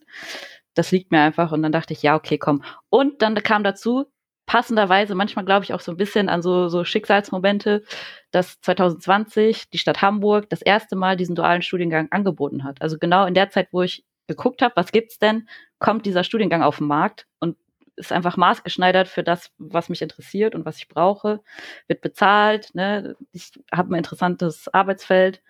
das 0.73 0.91
liegt 0.91 1.11
mir 1.11 1.21
einfach. 1.21 1.51
Und 1.51 1.63
dann 1.63 1.71
dachte 1.71 1.93
ich, 1.93 2.03
ja, 2.03 2.15
okay, 2.15 2.37
komm. 2.37 2.63
Und 2.89 3.21
dann 3.21 3.35
kam 3.35 3.63
dazu, 3.63 4.05
passenderweise, 4.45 5.15
manchmal 5.15 5.45
glaube 5.45 5.63
ich 5.63 5.73
auch 5.73 5.79
so 5.79 5.91
ein 5.91 5.97
bisschen 5.97 6.29
an 6.29 6.41
so, 6.41 6.67
so 6.67 6.83
Schicksalsmomente, 6.83 7.83
dass 8.31 8.59
2020 8.61 9.69
die 9.69 9.77
Stadt 9.77 10.01
Hamburg 10.01 10.49
das 10.49 10.61
erste 10.61 10.95
Mal 10.95 11.15
diesen 11.15 11.35
dualen 11.35 11.61
Studiengang 11.61 12.11
angeboten 12.11 12.63
hat. 12.63 12.81
Also 12.81 12.97
genau 12.97 13.25
in 13.25 13.33
der 13.33 13.49
Zeit, 13.49 13.69
wo 13.71 13.81
ich 13.81 14.03
geguckt 14.27 14.61
habe, 14.61 14.75
was 14.75 14.91
gibt's 14.91 15.19
denn, 15.19 15.47
kommt 15.79 16.05
dieser 16.05 16.23
Studiengang 16.23 16.63
auf 16.63 16.77
den 16.77 16.87
Markt 16.87 17.27
und 17.39 17.57
ist 17.95 18.11
einfach 18.11 18.37
maßgeschneidert 18.37 19.07
für 19.07 19.23
das, 19.23 19.51
was 19.57 19.89
mich 19.89 20.01
interessiert 20.01 20.55
und 20.55 20.65
was 20.65 20.77
ich 20.77 20.87
brauche, 20.87 21.41
wird 21.87 22.01
bezahlt, 22.01 22.73
ne? 22.73 23.15
ich 23.31 23.51
habe 23.71 23.93
ein 23.93 23.97
interessantes 23.97 24.67
Arbeitsfeld 24.73 25.41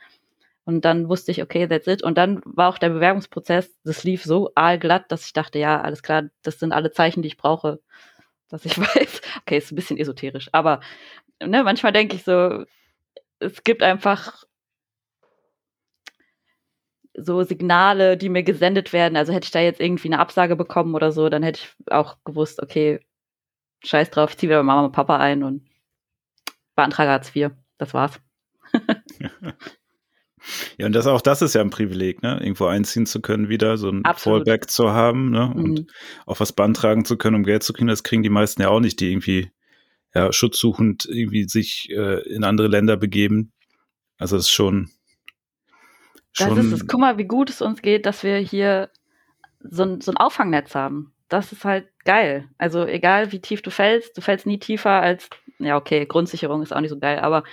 und 0.66 0.86
dann 0.86 1.10
wusste 1.10 1.32
ich, 1.32 1.42
okay, 1.42 1.68
that's 1.68 1.88
it. 1.88 2.04
Und 2.04 2.18
dann 2.18 2.42
war 2.46 2.70
auch 2.70 2.78
der 2.78 2.90
Bewerbungsprozess, 2.90 3.72
das 3.84 4.04
lief 4.04 4.24
so 4.24 4.52
aalglatt, 4.56 5.12
dass 5.12 5.26
ich 5.26 5.34
dachte, 5.34 5.60
ja, 5.60 5.82
alles 5.82 6.04
klar, 6.04 6.24
das 6.42 6.60
sind 6.60 6.72
alle 6.72 6.92
Zeichen, 6.92 7.22
die 7.22 7.28
ich 7.28 7.38
brauche, 7.38 7.80
dass 8.50 8.66
ich 8.66 8.78
weiß, 8.80 9.22
okay, 9.42 9.58
ist 9.58 9.72
ein 9.72 9.76
bisschen 9.76 9.98
esoterisch, 9.98 10.50
aber 10.54 10.80
ne, 11.42 11.64
manchmal 11.64 11.92
denke 11.92 12.16
ich 12.16 12.24
so, 12.24 12.66
es 13.40 13.64
gibt 13.64 13.84
einfach 13.84 14.46
so 17.16 17.44
Signale, 17.44 18.18
die 18.18 18.30
mir 18.30 18.44
gesendet 18.44 18.92
werden. 18.94 19.16
Also 19.18 19.34
hätte 19.34 19.46
ich 19.46 19.52
da 19.52 19.60
jetzt 19.60 19.80
irgendwie 19.80 20.08
eine 20.08 20.20
Absage 20.20 20.56
bekommen 20.56 20.96
oder 20.96 21.12
so, 21.12 21.30
dann 21.30 21.44
hätte 21.44 21.62
ich 21.62 21.92
auch 21.92 22.18
gewusst, 22.26 22.62
okay, 22.62 23.06
scheiß 23.84 24.10
drauf, 24.12 24.32
ich 24.32 24.38
ziehe 24.38 24.50
wieder 24.50 24.60
bei 24.60 24.64
Mama 24.64 24.86
und 24.86 24.94
Papa 24.94 25.18
ein 25.18 25.44
und 25.44 25.68
beantrage 26.76 27.12
Hartz 27.12 27.36
IV. 27.36 27.52
Das 27.78 27.94
war's. 27.94 28.20
Ja, 30.78 30.88
und 30.88 30.94
das 30.94 31.08
auch 31.08 31.22
das 31.22 31.42
ist 31.42 31.56
ja 31.56 31.62
ein 31.62 31.70
Privileg, 31.70 32.22
ne? 32.22 32.40
Irgendwo 32.42 32.66
einziehen 32.66 33.06
zu 33.06 33.22
können, 33.22 33.50
wieder 33.50 33.78
so 33.78 33.90
ein 33.90 34.04
Absolut. 34.04 34.46
Fallback 34.46 34.70
zu 34.70 34.92
haben, 34.92 35.30
ne? 35.30 35.52
Mhm. 35.54 35.64
Und 35.64 35.92
auch 36.26 36.40
was 36.40 36.52
beantragen 36.52 37.06
zu 37.06 37.18
können, 37.18 37.36
um 37.36 37.44
Geld 37.44 37.64
zu 37.64 37.74
kriegen, 37.74 37.88
das 37.88 38.04
kriegen 38.04 38.24
die 38.24 38.30
meisten 38.30 38.62
ja 38.62 38.70
auch 38.70 38.80
nicht, 38.80 39.00
die 39.00 39.12
irgendwie 39.12 39.52
ja, 40.14 40.32
schutzsuchend 40.32 41.06
irgendwie 41.06 41.46
sich 41.46 41.90
äh, 41.90 42.22
in 42.30 42.44
andere 42.44 42.68
Länder 42.68 42.98
begeben. 42.98 43.52
Also 44.18 44.36
das 44.36 44.46
ist 44.46 44.52
schon. 44.52 44.90
Das 46.38 46.48
schon 46.48 46.58
ist 46.58 46.72
es. 46.72 46.88
Guck 46.88 47.00
mal, 47.00 47.18
wie 47.18 47.26
gut 47.26 47.50
es 47.50 47.62
uns 47.62 47.82
geht, 47.82 48.06
dass 48.06 48.24
wir 48.24 48.38
hier 48.38 48.90
so 49.60 49.84
ein, 49.84 50.02
so 50.02 50.12
ein 50.12 50.18
Auffangnetz 50.18 50.76
haben. 50.76 51.14
Das 51.30 51.52
ist 51.52 51.66
halt 51.66 51.88
geil. 52.06 52.50
Also 52.58 52.86
egal 52.86 53.32
wie 53.32 53.40
tief 53.40 53.62
du 53.62 53.72
fällst, 53.72 54.18
du 54.18 54.22
fällst 54.22 54.46
nie 54.46 54.60
tiefer 54.60 55.02
als, 55.02 55.30
ja 55.58 55.78
okay, 55.78 56.06
Grundsicherung 56.06 56.62
ist 56.62 56.76
auch 56.76 56.82
nicht 56.82 56.92
so 56.92 57.00
geil, 57.00 57.20
aber 57.20 57.44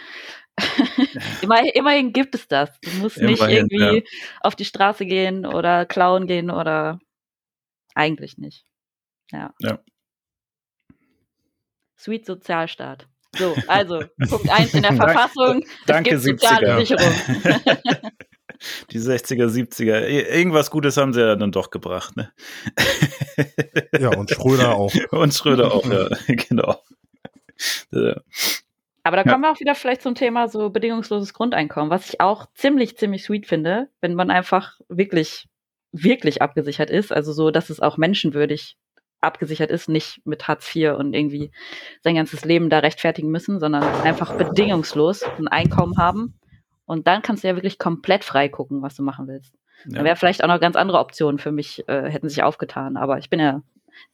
immer, 1.43 1.75
immerhin 1.75 2.13
gibt 2.13 2.35
es 2.35 2.47
das. 2.49 2.71
Du 2.81 2.91
musst 2.99 3.19
nicht 3.19 3.41
Immerhin, 3.41 3.69
irgendwie 3.71 4.05
auf 4.41 4.55
die 4.57 4.65
Straße 4.65 5.07
gehen 5.07 5.47
oder 5.47 5.87
klauen 5.87 6.27
gehen 6.27 6.51
oder 6.51 6.99
eigentlich 7.95 8.39
nicht. 8.39 8.65
Ja. 9.33 9.53
Ja. 9.61 9.79
Sweet 11.99 12.27
Sozialstaat. 12.27 13.07
So, 13.37 13.55
also 13.69 14.03
Punkt 14.29 14.49
eins 14.51 14.75
in 14.75 14.83
der 14.83 14.95
Verfassung. 14.95 15.65
Danke, 15.87 16.15
es 16.17 16.25
gibt 16.25 16.41
soziale 16.41 16.79
70er. 16.79 16.81
Sicherung. 16.81 17.13
die 18.91 18.99
60er, 18.99 19.47
70er. 19.47 20.01
Ir- 20.07 20.29
Irgendwas 20.29 20.71
Gutes 20.71 20.97
haben 20.97 21.13
sie 21.13 21.21
ja 21.21 21.37
dann 21.37 21.53
doch 21.53 21.71
gebracht, 21.71 22.17
ne? 22.17 22.33
Ja, 23.99 24.09
und 24.17 24.31
Schröder 24.31 24.75
auch. 24.75 24.93
Und 25.11 25.33
Schröder 25.35 25.73
auch, 25.73 25.85
ja, 25.91 26.09
genau. 26.27 26.83
Ja. 27.93 28.21
Aber 29.03 29.17
da 29.17 29.23
Ja. 29.25 29.33
kommen 29.33 29.45
wir 29.45 29.51
auch 29.53 29.61
wieder 29.61 29.75
vielleicht 29.75 30.03
zum 30.03 30.15
Thema 30.15 30.49
so 30.49 30.71
bedingungsloses 30.71 31.33
Grundeinkommen, 31.35 31.91
was 31.91 32.09
ich 32.11 32.21
auch 32.21 32.47
ziemlich, 32.55 32.97
ziemlich 32.99 33.25
sweet 33.25 33.47
finde, 33.47 33.89
wenn 34.01 34.15
man 34.15 34.31
einfach 34.31 34.79
wirklich, 34.89 35.49
wirklich 35.93 36.43
abgesichert 36.43 36.91
ist. 36.91 37.13
Also 37.13 37.33
so, 37.33 37.51
dass 37.51 37.71
es 37.71 37.81
auch 37.81 37.97
menschenwürdig 37.97 38.77
abgesichert 39.23 39.71
ist, 39.71 39.89
nicht 39.89 40.21
mit 40.25 40.49
Hartz 40.49 40.75
IV 40.75 40.93
und 40.97 41.13
irgendwie 41.15 41.51
sein 42.03 42.15
ganzes 42.15 42.45
Leben 42.45 42.71
da 42.71 42.79
rechtfertigen 42.79 43.31
müssen, 43.31 43.61
sondern 43.61 43.83
einfach 44.03 44.35
bedingungslos 44.37 45.25
ein 45.39 45.49
Einkommen 45.49 45.99
haben 45.99 46.35
Und 46.87 47.07
dann 47.07 47.23
kannst 47.23 47.45
du 47.45 47.49
ja 47.49 47.55
wirklich 47.55 47.79
komplett 47.79 48.25
frei 48.25 48.49
gucken, 48.49 48.83
was 48.83 48.97
du 48.97 49.03
machen 49.03 49.29
willst. 49.29 49.55
Ja. 49.87 49.99
Da 49.99 50.05
wäre 50.05 50.17
vielleicht 50.17 50.43
auch 50.43 50.49
noch 50.49 50.59
ganz 50.61 50.75
andere 50.77 50.99
Optionen 50.99 51.39
für 51.39 51.53
mich, 51.53 51.87
äh, 51.89 52.11
hätten 52.11 52.29
sich 52.29 52.43
aufgetan. 52.43 52.97
Aber 52.97 53.19
ich 53.19 53.31
bin 53.31 53.39
ja 53.41 53.63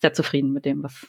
sehr 0.00 0.12
zufrieden 0.12 0.52
mit 0.52 0.64
dem, 0.64 0.82
was, 0.82 1.06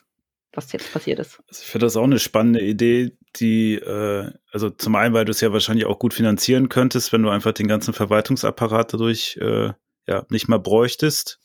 was 0.58 0.72
jetzt 0.72 0.92
passiert 0.92 1.20
ist. 1.20 1.40
Also 1.48 1.62
ich 1.62 1.68
finde 1.68 1.86
das 1.86 1.96
auch 1.96 2.04
eine 2.04 2.20
spannende 2.20 2.62
Idee, 2.62 3.16
die, 3.36 3.76
äh, 3.76 4.32
also 4.52 4.72
zum 4.72 4.96
einen, 4.96 5.14
weil 5.14 5.24
du 5.24 5.32
es 5.32 5.40
ja 5.40 5.54
wahrscheinlich 5.54 5.86
auch 5.86 6.00
gut 6.00 6.14
finanzieren 6.14 6.68
könntest, 6.68 7.14
wenn 7.14 7.22
du 7.22 7.30
einfach 7.30 7.54
den 7.54 7.68
ganzen 7.68 7.94
Verwaltungsapparat 7.94 8.94
dadurch 8.94 9.38
äh, 9.40 9.72
ja 10.08 10.26
nicht 10.30 10.48
mehr 10.50 10.60
bräuchtest. 10.60 11.40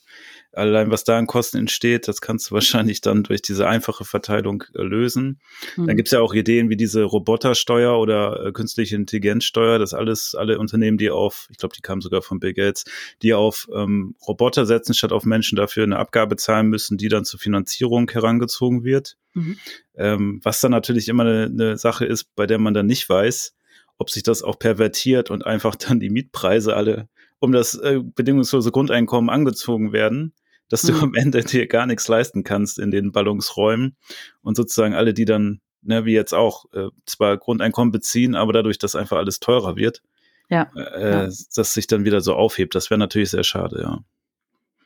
Allein 0.53 0.91
was 0.91 1.03
da 1.03 1.17
an 1.17 1.25
Kosten 1.25 1.57
entsteht, 1.57 2.07
das 2.07 2.21
kannst 2.21 2.49
du 2.49 2.55
wahrscheinlich 2.55 3.01
dann 3.01 3.23
durch 3.23 3.41
diese 3.41 3.67
einfache 3.67 4.05
Verteilung 4.05 4.63
äh, 4.75 4.81
lösen. 4.81 5.39
Hm. 5.75 5.87
Dann 5.87 5.97
gibt 5.97 6.07
es 6.07 6.11
ja 6.11 6.21
auch 6.21 6.33
Ideen 6.33 6.69
wie 6.69 6.77
diese 6.77 7.03
Robotersteuer 7.03 7.97
oder 7.97 8.45
äh, 8.45 8.51
künstliche 8.51 8.95
Intelligenzsteuer, 8.95 9.79
das 9.79 9.93
alles, 9.93 10.35
alle 10.35 10.59
Unternehmen, 10.59 10.97
die 10.97 11.09
auf, 11.09 11.47
ich 11.51 11.57
glaube, 11.57 11.75
die 11.75 11.81
kamen 11.81 12.01
sogar 12.01 12.21
von 12.21 12.39
Bill 12.39 12.53
Gates, 12.53 12.85
die 13.21 13.33
auf 13.33 13.67
ähm, 13.73 14.15
Roboter 14.27 14.65
setzen, 14.65 14.93
statt 14.93 15.11
auf 15.11 15.25
Menschen 15.25 15.55
dafür 15.55 15.83
eine 15.83 15.97
Abgabe 15.97 16.35
zahlen 16.35 16.67
müssen, 16.67 16.97
die 16.97 17.09
dann 17.09 17.25
zur 17.25 17.39
Finanzierung 17.39 18.09
herangezogen 18.09 18.83
wird. 18.83 19.17
Mhm. 19.33 19.57
Ähm, 19.95 20.39
was 20.43 20.61
dann 20.61 20.71
natürlich 20.71 21.09
immer 21.09 21.23
eine, 21.23 21.45
eine 21.45 21.77
Sache 21.77 22.05
ist, 22.05 22.35
bei 22.35 22.45
der 22.45 22.59
man 22.59 22.73
dann 22.73 22.85
nicht 22.85 23.09
weiß, 23.09 23.55
ob 23.97 24.09
sich 24.09 24.23
das 24.23 24.43
auch 24.43 24.59
pervertiert 24.59 25.31
und 25.31 25.45
einfach 25.45 25.75
dann 25.75 25.99
die 25.99 26.09
Mietpreise 26.09 26.75
alle 26.75 27.09
um 27.43 27.51
das 27.51 27.75
äh, 27.75 27.99
bedingungslose 28.01 28.71
Grundeinkommen 28.71 29.29
angezogen 29.29 29.91
werden, 29.91 30.31
dass 30.73 30.81
du 30.81 30.93
Mhm. 30.93 31.03
am 31.03 31.13
Ende 31.13 31.43
dir 31.43 31.67
gar 31.67 31.85
nichts 31.85 32.07
leisten 32.07 32.43
kannst 32.43 32.79
in 32.79 32.89
den 32.89 33.11
Ballungsräumen 33.11 33.95
und 34.41 34.57
sozusagen 34.57 34.95
alle, 34.95 35.13
die 35.13 35.25
dann, 35.25 35.61
ne, 35.83 36.05
wie 36.05 36.13
jetzt 36.13 36.33
auch, 36.33 36.65
äh, 36.73 36.87
zwar 37.05 37.37
Grundeinkommen 37.37 37.91
beziehen, 37.91 38.33
aber 38.33 38.53
dadurch, 38.53 38.79
dass 38.79 38.95
einfach 38.95 39.17
alles 39.17 39.39
teurer 39.39 39.75
wird, 39.75 40.01
Ja. 40.49 40.71
äh, 40.75 41.11
Ja. 41.11 41.29
dass 41.55 41.73
sich 41.73 41.85
dann 41.87 42.05
wieder 42.05 42.21
so 42.21 42.33
aufhebt. 42.33 42.73
Das 42.73 42.89
wäre 42.89 42.97
natürlich 42.97 43.29
sehr 43.29 43.43
schade, 43.43 43.81
ja. 43.83 43.99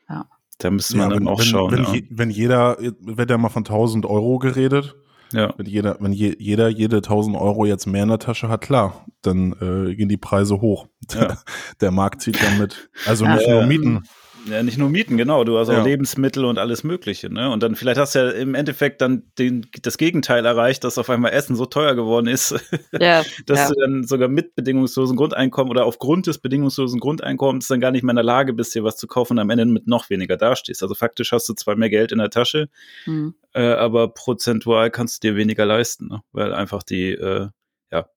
Ja. 0.10 0.26
Da 0.60 0.72
müsste 0.72 0.98
man 0.98 1.10
Ja, 1.10 1.16
dann 1.16 1.20
wenn, 1.26 1.28
auch 1.30 1.40
wenn, 1.40 1.46
schauen. 1.46 1.72
wenn, 1.72 1.84
ja. 1.84 1.94
je, 1.94 2.04
wenn 2.10 2.30
jeder, 2.30 2.78
wird 3.00 3.30
ja 3.30 3.38
mal 3.38 3.50
von 3.50 3.64
1000 3.64 4.06
Euro 4.06 4.40
geredet. 4.40 4.96
ja. 5.34 5.54
Wenn 5.58 5.66
jeder, 5.68 5.98
wenn 6.00 6.14
je, 6.14 6.36
jeder 6.40 6.68
jede 6.70 7.02
1000 7.02 7.38
Euro 7.38 7.66
jetzt 7.66 7.86
mehr 7.86 8.04
in 8.04 8.10
der 8.10 8.20
Tasche 8.20 8.50
hat, 8.50 8.62
klar, 8.62 9.06
dann 9.22 9.54
äh, 9.62 9.94
gehen 9.96 10.10
die 10.10 10.18
Preise 10.18 10.60
hoch. 10.62 10.88
Ja. 11.12 11.38
Der 11.82 11.92
Markt 11.92 12.22
zieht 12.22 12.42
dann 12.42 12.58
mit. 12.58 12.90
Also 13.06 13.26
Ja. 13.26 13.36
nicht 13.36 13.48
nur 13.48 13.60
Ja. 13.62 13.68
Mieten. 13.68 14.04
Ja, 14.50 14.64
nicht 14.64 14.78
nur 14.78 14.90
Mieten, 14.90 15.18
genau. 15.18 15.44
Du 15.44 15.58
hast 15.58 15.70
auch 15.70 15.74
Ja. 15.74 15.84
Lebensmittel 15.84 16.46
und 16.46 16.58
alles 16.58 16.84
Mögliche, 16.84 17.32
ne? 17.32 17.50
Und 17.52 17.64
dann 17.64 17.76
vielleicht 17.76 18.00
hast 18.00 18.16
du 18.16 18.20
ja 18.20 18.30
im 18.32 18.56
Endeffekt 18.56 19.02
dann 19.02 19.24
den, 19.38 19.68
das 19.82 19.98
Gegenteil 19.98 20.46
erreicht, 20.46 20.84
dass 20.84 20.98
auf 20.98 21.10
einmal 21.10 21.32
Essen 21.34 21.56
so 21.56 21.66
teuer 21.66 21.96
geworden 21.96 22.28
ist, 22.28 22.52
Ja, 23.00 23.24
dass 23.46 23.60
ja. 23.60 23.68
du 23.70 23.74
dann 23.82 24.04
sogar 24.06 24.28
mit 24.30 24.56
bedingungslosen 24.56 25.18
Grundeinkommen 25.18 25.70
oder 25.72 25.86
aufgrund 25.86 26.28
des 26.28 26.38
bedingungslosen 26.40 27.00
Grundeinkommens 27.00 27.68
dann 27.68 27.80
gar 27.82 27.92
nicht 27.92 28.04
mehr 28.04 28.12
in 28.12 28.18
der 28.18 28.24
Lage 28.24 28.54
bist, 28.54 28.74
dir 28.76 28.84
was 28.84 28.98
zu 28.98 29.08
kaufen 29.08 29.34
und 29.34 29.40
am 29.40 29.50
Ende 29.50 29.66
mit 29.66 29.88
noch 29.88 30.10
weniger 30.10 30.38
dastehst. 30.38 30.82
Also 30.84 30.96
faktisch 30.96 31.32
hast 31.32 31.50
du 31.50 31.54
zwar 31.54 31.76
mehr 31.76 31.90
Geld 31.90 32.12
in 32.12 32.20
der 32.20 32.30
Tasche, 32.30 32.70
Hm. 33.06 33.34
äh, 33.54 33.62
aber 33.62 34.08
prozentual 34.10 34.92
kannst 34.92 35.24
du 35.24 35.30
dir 35.30 35.36
weniger 35.38 35.66
leisten, 35.66 36.08
ne? 36.08 36.22
weil 36.32 36.54
einfach 36.54 36.84
die 36.84 37.12
äh, 37.12 37.48
ja 37.92 38.08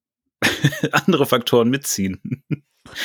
andere 0.93 1.27
Faktoren 1.27 1.71
mitziehen. 1.71 2.43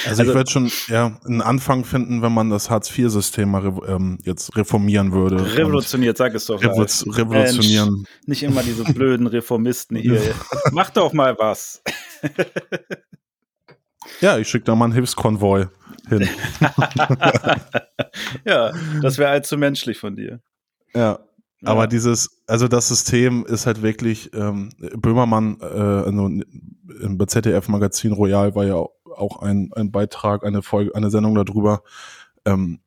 Also, 0.06 0.10
Also- 0.10 0.24
ich 0.24 0.36
würde 0.36 0.50
schon 0.52 0.72
ja, 0.88 1.20
einen 1.26 1.42
Anfang 1.42 1.86
finden, 1.86 2.22
wenn 2.22 2.32
man 2.34 2.50
das 2.50 2.70
Hartz-IV-System 2.70 3.50
mal 3.50 3.66
ähm, 3.88 4.18
jetzt 4.24 4.56
reformieren 4.56 5.12
würde. 5.12 5.56
Revolutioniert, 5.56 6.18
sag 6.18 6.34
es 6.36 6.46
doch. 6.46 6.62
live. 6.62 6.72
Revo 6.74 7.12
revolutionieren. 7.12 8.06
Nicht 8.26 8.44
immer 8.44 8.64
diese 8.64 8.84
blöden 8.84 9.28
Reformisten 9.28 9.98
hier. 9.98 10.22
Mach 10.72 10.90
doch 10.90 11.14
mal 11.14 11.36
was. 11.38 11.82
Ja, 14.22 14.38
ich 14.38 14.48
schicke 14.48 14.66
da 14.66 14.76
mal 14.76 14.86
einen 14.86 14.94
Hilfskonvoi 14.94 15.68
hin. 16.10 16.30
ja, 18.46 18.72
das 19.02 19.18
wäre 19.18 19.30
allzu 19.32 19.58
menschlich 19.58 19.98
von 20.00 20.16
dir. 20.16 20.40
Ja. 20.94 21.20
Aber 21.64 21.82
Ja. 21.82 21.88
dieses, 21.88 22.42
also 22.48 22.68
das 22.68 22.88
System 22.90 23.46
ist 23.46 23.66
halt 23.66 23.82
wirklich, 23.82 24.32
ähm, 24.34 24.70
Böhmermann, 24.98 25.58
äh, 25.62 25.66
also 25.66 26.28
im 26.28 27.28
ZDF-Magazin 27.28 28.12
Royal 28.12 28.54
war 28.54 28.66
ja 28.66 28.86
auch 29.18 29.42
ein, 29.42 29.72
ein 29.76 29.92
Beitrag, 29.92 30.44
eine 30.46 30.62
Folge, 30.62 30.94
eine 30.96 31.10
Sendung 31.10 31.36
darüber, 31.36 31.84
ähm, 32.46 32.80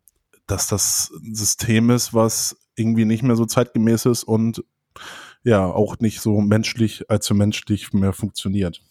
dass 0.46 0.66
das 0.68 1.10
ein 1.22 1.34
System 1.34 1.90
ist, 1.90 2.14
was 2.14 2.56
irgendwie 2.76 3.04
nicht 3.04 3.22
mehr 3.22 3.36
so 3.36 3.44
zeitgemäß 3.44 4.06
ist 4.06 4.24
und 4.24 4.62
ja, 5.44 5.64
auch 5.66 5.98
nicht 6.00 6.20
so 6.20 6.40
menschlich, 6.40 7.10
allzu 7.10 7.34
menschlich 7.34 7.92
mehr 7.92 8.12
funktioniert. 8.12 8.82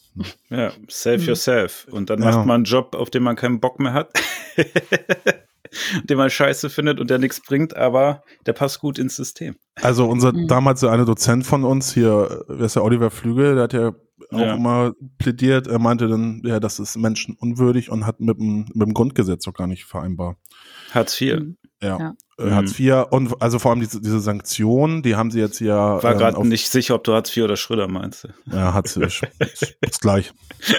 Ja, 0.50 0.72
save 0.88 1.18
Mhm. 1.20 1.24
yourself. 1.26 1.88
Und 1.92 2.10
dann 2.10 2.22
Ja. 2.22 2.26
macht 2.32 2.46
man 2.46 2.56
einen 2.56 2.64
Job, 2.64 2.96
auf 2.96 3.10
den 3.10 3.24
man 3.24 3.36
keinen 3.36 3.60
Bock 3.60 3.80
mehr 3.80 3.94
hat. 3.94 4.12
den 6.06 6.18
man 6.18 6.30
scheiße 6.30 6.70
findet 6.70 7.00
und 7.00 7.10
der 7.10 7.20
nichts 7.20 7.42
bringt, 7.42 7.76
aber 7.76 8.24
der 8.46 8.54
passt 8.54 8.80
gut 8.80 8.98
ins 8.98 9.16
System. 9.16 9.56
Also 9.82 10.08
unser 10.08 10.32
Mhm. 10.34 10.48
damals 10.48 10.80
der 10.80 10.92
eine 10.92 11.06
Dozent 11.06 11.46
von 11.46 11.64
uns 11.64 11.94
hier, 11.94 12.46
wer 12.48 12.66
ist 12.66 12.76
der 12.76 12.84
Oliver 12.84 13.12
Flügel, 13.12 13.56
der 13.56 13.64
hat 13.66 13.74
ja 13.74 13.94
auch 14.32 14.40
Ja. 14.40 14.56
immer 14.56 14.94
plädiert, 15.18 15.68
er 15.68 15.80
meinte 15.80 16.08
dann, 16.08 16.42
ja, 16.46 16.60
das 16.60 16.80
ist 16.80 16.98
menschenunwürdig 16.98 17.90
und 17.92 18.06
hat 18.06 18.20
mit 18.20 18.38
dem, 18.40 18.66
mit 18.74 18.88
dem 18.88 18.94
Grundgesetz 18.94 19.48
auch 19.48 19.54
gar 19.54 19.68
nicht 19.68 19.86
vereinbar. 19.86 20.38
Hartz 20.94 21.20
IV. 21.22 21.40
Mhm. 21.40 21.58
Ja. 21.82 21.98
Ja. 22.00 22.14
Äh, 22.40 22.46
Mhm. 22.46 22.52
Hartz 22.56 22.80
IV 22.80 23.06
und 23.12 23.42
also 23.42 23.58
vor 23.60 23.72
allem 23.72 23.80
diese, 23.80 24.00
diese 24.02 24.20
Sanktionen, 24.20 25.02
die 25.04 25.16
haben 25.16 25.32
sie 25.32 25.40
jetzt 25.40 25.60
ja 25.60 26.02
War 26.04 26.12
ähm, 26.14 26.18
gerade 26.18 26.38
auf- 26.38 26.46
nicht 26.46 26.70
sicher, 26.70 26.96
ob 26.96 27.04
du 27.04 27.14
Hartz 27.14 27.36
IV 27.36 27.44
oder 27.46 27.56
Schröder 27.58 27.88
meinst. 27.88 28.28
Ja, 28.46 28.74
hat 28.74 28.88
sie. 28.88 29.04
ist, 29.04 29.24
ist 29.82 30.02
gleich. 30.02 30.34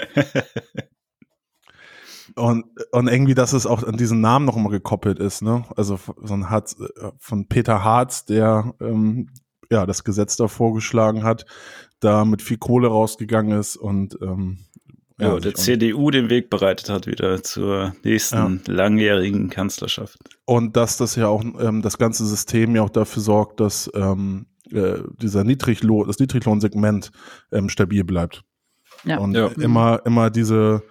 Und, 2.35 2.65
und 2.91 3.07
irgendwie, 3.07 3.33
dass 3.33 3.53
es 3.53 3.65
auch 3.65 3.83
an 3.83 3.97
diesen 3.97 4.21
Namen 4.21 4.45
noch 4.45 4.55
immer 4.55 4.69
gekoppelt 4.69 5.19
ist, 5.19 5.41
ne? 5.41 5.65
Also 5.75 5.99
so 6.21 6.33
ein 6.33 6.49
Harz, 6.49 6.77
äh, 6.79 7.11
von 7.17 7.47
Peter 7.47 7.83
Harz, 7.83 8.23
der 8.25 8.75
ähm, 8.79 9.29
ja 9.71 9.85
das 9.85 10.03
Gesetz 10.03 10.37
da 10.37 10.47
vorgeschlagen 10.47 11.23
hat, 11.23 11.45
da 11.99 12.25
mit 12.25 12.41
viel 12.41 12.57
Kohle 12.57 12.87
rausgegangen 12.87 13.59
ist 13.59 13.75
und 13.75 14.17
ähm, 14.21 14.59
Ja, 15.19 15.33
sich 15.33 15.41
der 15.43 15.53
CDU 15.55 16.11
den 16.11 16.29
Weg 16.29 16.49
bereitet 16.49 16.89
hat 16.89 17.07
wieder 17.07 17.43
zur 17.43 17.93
nächsten 18.03 18.61
langjährigen 18.67 19.49
Kanzlerschaft. 19.49 20.17
Und 20.45 20.75
dass 20.77 20.97
das 20.97 21.15
ja 21.15 21.27
auch 21.27 21.43
ähm, 21.59 21.81
das 21.81 21.97
ganze 21.97 22.25
System 22.25 22.75
ja 22.75 22.83
auch 22.83 22.89
dafür 22.89 23.21
sorgt, 23.21 23.59
dass 23.59 23.89
ähm, 23.93 24.45
äh, 24.71 24.99
dieser 25.21 25.43
Niedriglohn, 25.43 26.07
das 26.07 26.19
Niedriglohnsegment 26.19 27.11
ähm, 27.51 27.69
stabil 27.69 28.03
bleibt. 28.03 28.43
Ja. 29.03 29.17
Und 29.17 29.35
Ja. 29.35 29.47
immer, 29.47 30.01
immer 30.05 30.29
diese 30.29 30.83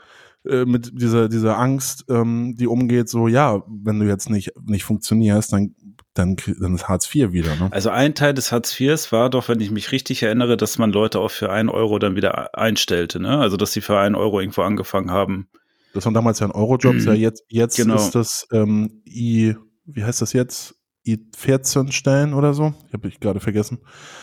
äh, 0.44 0.64
mit 0.64 0.90
dieser, 1.00 1.28
dieser 1.28 1.58
Angst, 1.58 2.04
ähm, 2.08 2.54
die 2.56 2.66
umgeht, 2.66 3.08
so 3.08 3.28
ja, 3.28 3.62
wenn 3.66 3.98
du 4.00 4.06
jetzt 4.06 4.30
nicht, 4.30 4.52
nicht 4.66 4.84
funktionierst, 4.84 5.52
dann, 5.52 5.74
dann, 6.14 6.36
dann 6.60 6.74
ist 6.74 6.88
Hartz 6.88 7.14
IV 7.14 7.32
wieder, 7.32 7.54
ne? 7.56 7.68
Also 7.70 7.90
ein 7.90 8.14
Teil 8.14 8.34
des 8.34 8.50
Hartz 8.50 8.78
IVs 8.80 9.12
war 9.12 9.30
doch, 9.30 9.48
wenn 9.48 9.60
ich 9.60 9.70
mich 9.70 9.92
richtig 9.92 10.22
erinnere, 10.22 10.56
dass 10.56 10.78
man 10.78 10.90
Leute 10.90 11.20
auch 11.20 11.30
für 11.30 11.50
einen 11.52 11.68
Euro 11.68 11.98
dann 11.98 12.16
wieder 12.16 12.56
einstellte, 12.58 13.20
ne? 13.20 13.38
Also 13.38 13.56
dass 13.56 13.72
sie 13.72 13.80
für 13.80 13.98
einen 13.98 14.14
Euro 14.16 14.40
irgendwo 14.40 14.62
angefangen 14.62 15.10
haben. 15.10 15.48
Das 15.94 16.04
waren 16.04 16.14
damals 16.14 16.40
ja 16.40 16.46
ein 16.46 16.52
Eurojobs, 16.52 17.04
ja 17.04 17.12
jetzt, 17.12 17.44
jetzt 17.48 17.76
Genau. 17.76 17.94
ist 17.96 18.10
das 18.14 18.46
ähm, 18.52 19.02
I, 19.06 19.54
wie 19.84 20.04
heißt 20.04 20.20
das 20.20 20.32
jetzt? 20.32 20.74
I14 21.06 21.92
Stellen 21.92 22.34
oder 22.34 22.52
so? 22.52 22.74
Ich 22.88 22.92
habe 22.92 23.08
ich 23.08 23.20
gerade 23.20 23.40
vergessen. 23.40 23.78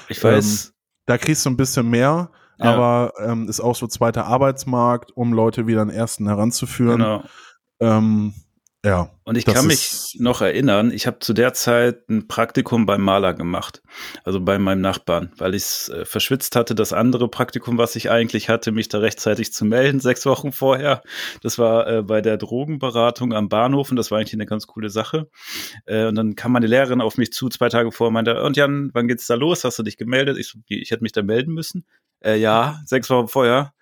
Ich 0.09 0.23
weiß, 0.23 0.73
Da 1.07 1.17
kriegst 1.17 1.45
du 1.45 1.49
ein 1.49 1.57
bisschen 1.57 1.89
mehr, 1.89 2.29
Ja. 2.59 2.65
aber 2.73 3.13
ähm, 3.23 3.47
ist 3.49 3.59
auch 3.61 3.75
so 3.75 3.87
zweiter 3.87 4.25
Arbeitsmarkt, 4.27 5.11
um 5.15 5.33
Leute 5.33 5.65
wieder 5.65 5.81
an 5.81 5.87
den 5.89 5.97
ersten 5.97 6.27
heranzuführen. 6.27 6.97
genau. 6.97 7.23
Ähm, 7.79 8.33
ja. 8.85 9.09
Und 9.23 9.35
ich 9.35 9.45
kann 9.45 9.65
mich 9.65 10.15
noch 10.19 10.41
erinnern, 10.41 10.91
ich 10.91 11.07
habe 11.07 11.17
zu 11.17 11.33
der 11.33 11.53
Zeit 11.53 12.07
ein 12.07 12.27
Praktikum 12.27 12.85
beim 12.85 13.01
Maler 13.01 13.33
gemacht, 13.33 13.81
also 14.23 14.39
bei 14.39 14.59
meinem 14.59 14.81
Nachbarn, 14.81 15.31
weil 15.37 15.55
ich 15.55 15.63
es 15.63 15.89
äh, 15.89 16.05
verschwitzt 16.05 16.55
hatte, 16.55 16.75
das 16.75 16.93
andere 16.93 17.27
Praktikum, 17.27 17.79
was 17.79 17.95
ich 17.95 18.11
eigentlich 18.11 18.47
hatte, 18.47 18.71
mich 18.71 18.87
da 18.87 18.99
rechtzeitig 18.99 19.51
zu 19.51 19.65
melden, 19.65 19.99
sechs 20.01 20.27
Wochen 20.27 20.51
vorher. 20.51 21.01
Das 21.41 21.57
war 21.57 21.87
äh, 21.87 22.03
bei 22.03 22.21
der 22.21 22.37
Drogenberatung 22.37 23.33
am 23.33 23.49
Bahnhof 23.49 23.89
und 23.89 23.97
das 23.97 24.11
war 24.11 24.19
eigentlich 24.19 24.33
eine 24.33 24.45
ganz 24.45 24.67
coole 24.67 24.91
Sache. 24.91 25.29
Äh, 25.85 26.05
und 26.05 26.15
dann 26.15 26.35
kam 26.35 26.51
meine 26.51 26.67
Lehrerin 26.67 27.01
auf 27.01 27.17
mich 27.17 27.33
zu, 27.33 27.49
zwei 27.49 27.69
Tage 27.69 27.91
vorher, 27.91 28.11
meinte, 28.11 28.43
und 28.43 28.55
Jan, 28.55 28.91
wann 28.93 29.07
geht's 29.07 29.25
da 29.25 29.33
los? 29.33 29.63
Hast 29.63 29.79
du 29.79 29.83
dich 29.83 29.97
gemeldet? 29.97 30.37
Ich, 30.37 30.49
so, 30.49 30.59
ich 30.67 30.91
hätte 30.91 31.01
mich 31.01 31.11
da 31.11 31.23
melden 31.23 31.53
müssen. 31.55 31.85
Äh, 32.19 32.37
ja, 32.37 32.79
sechs 32.85 33.09
Wochen 33.09 33.27
vorher. 33.27 33.73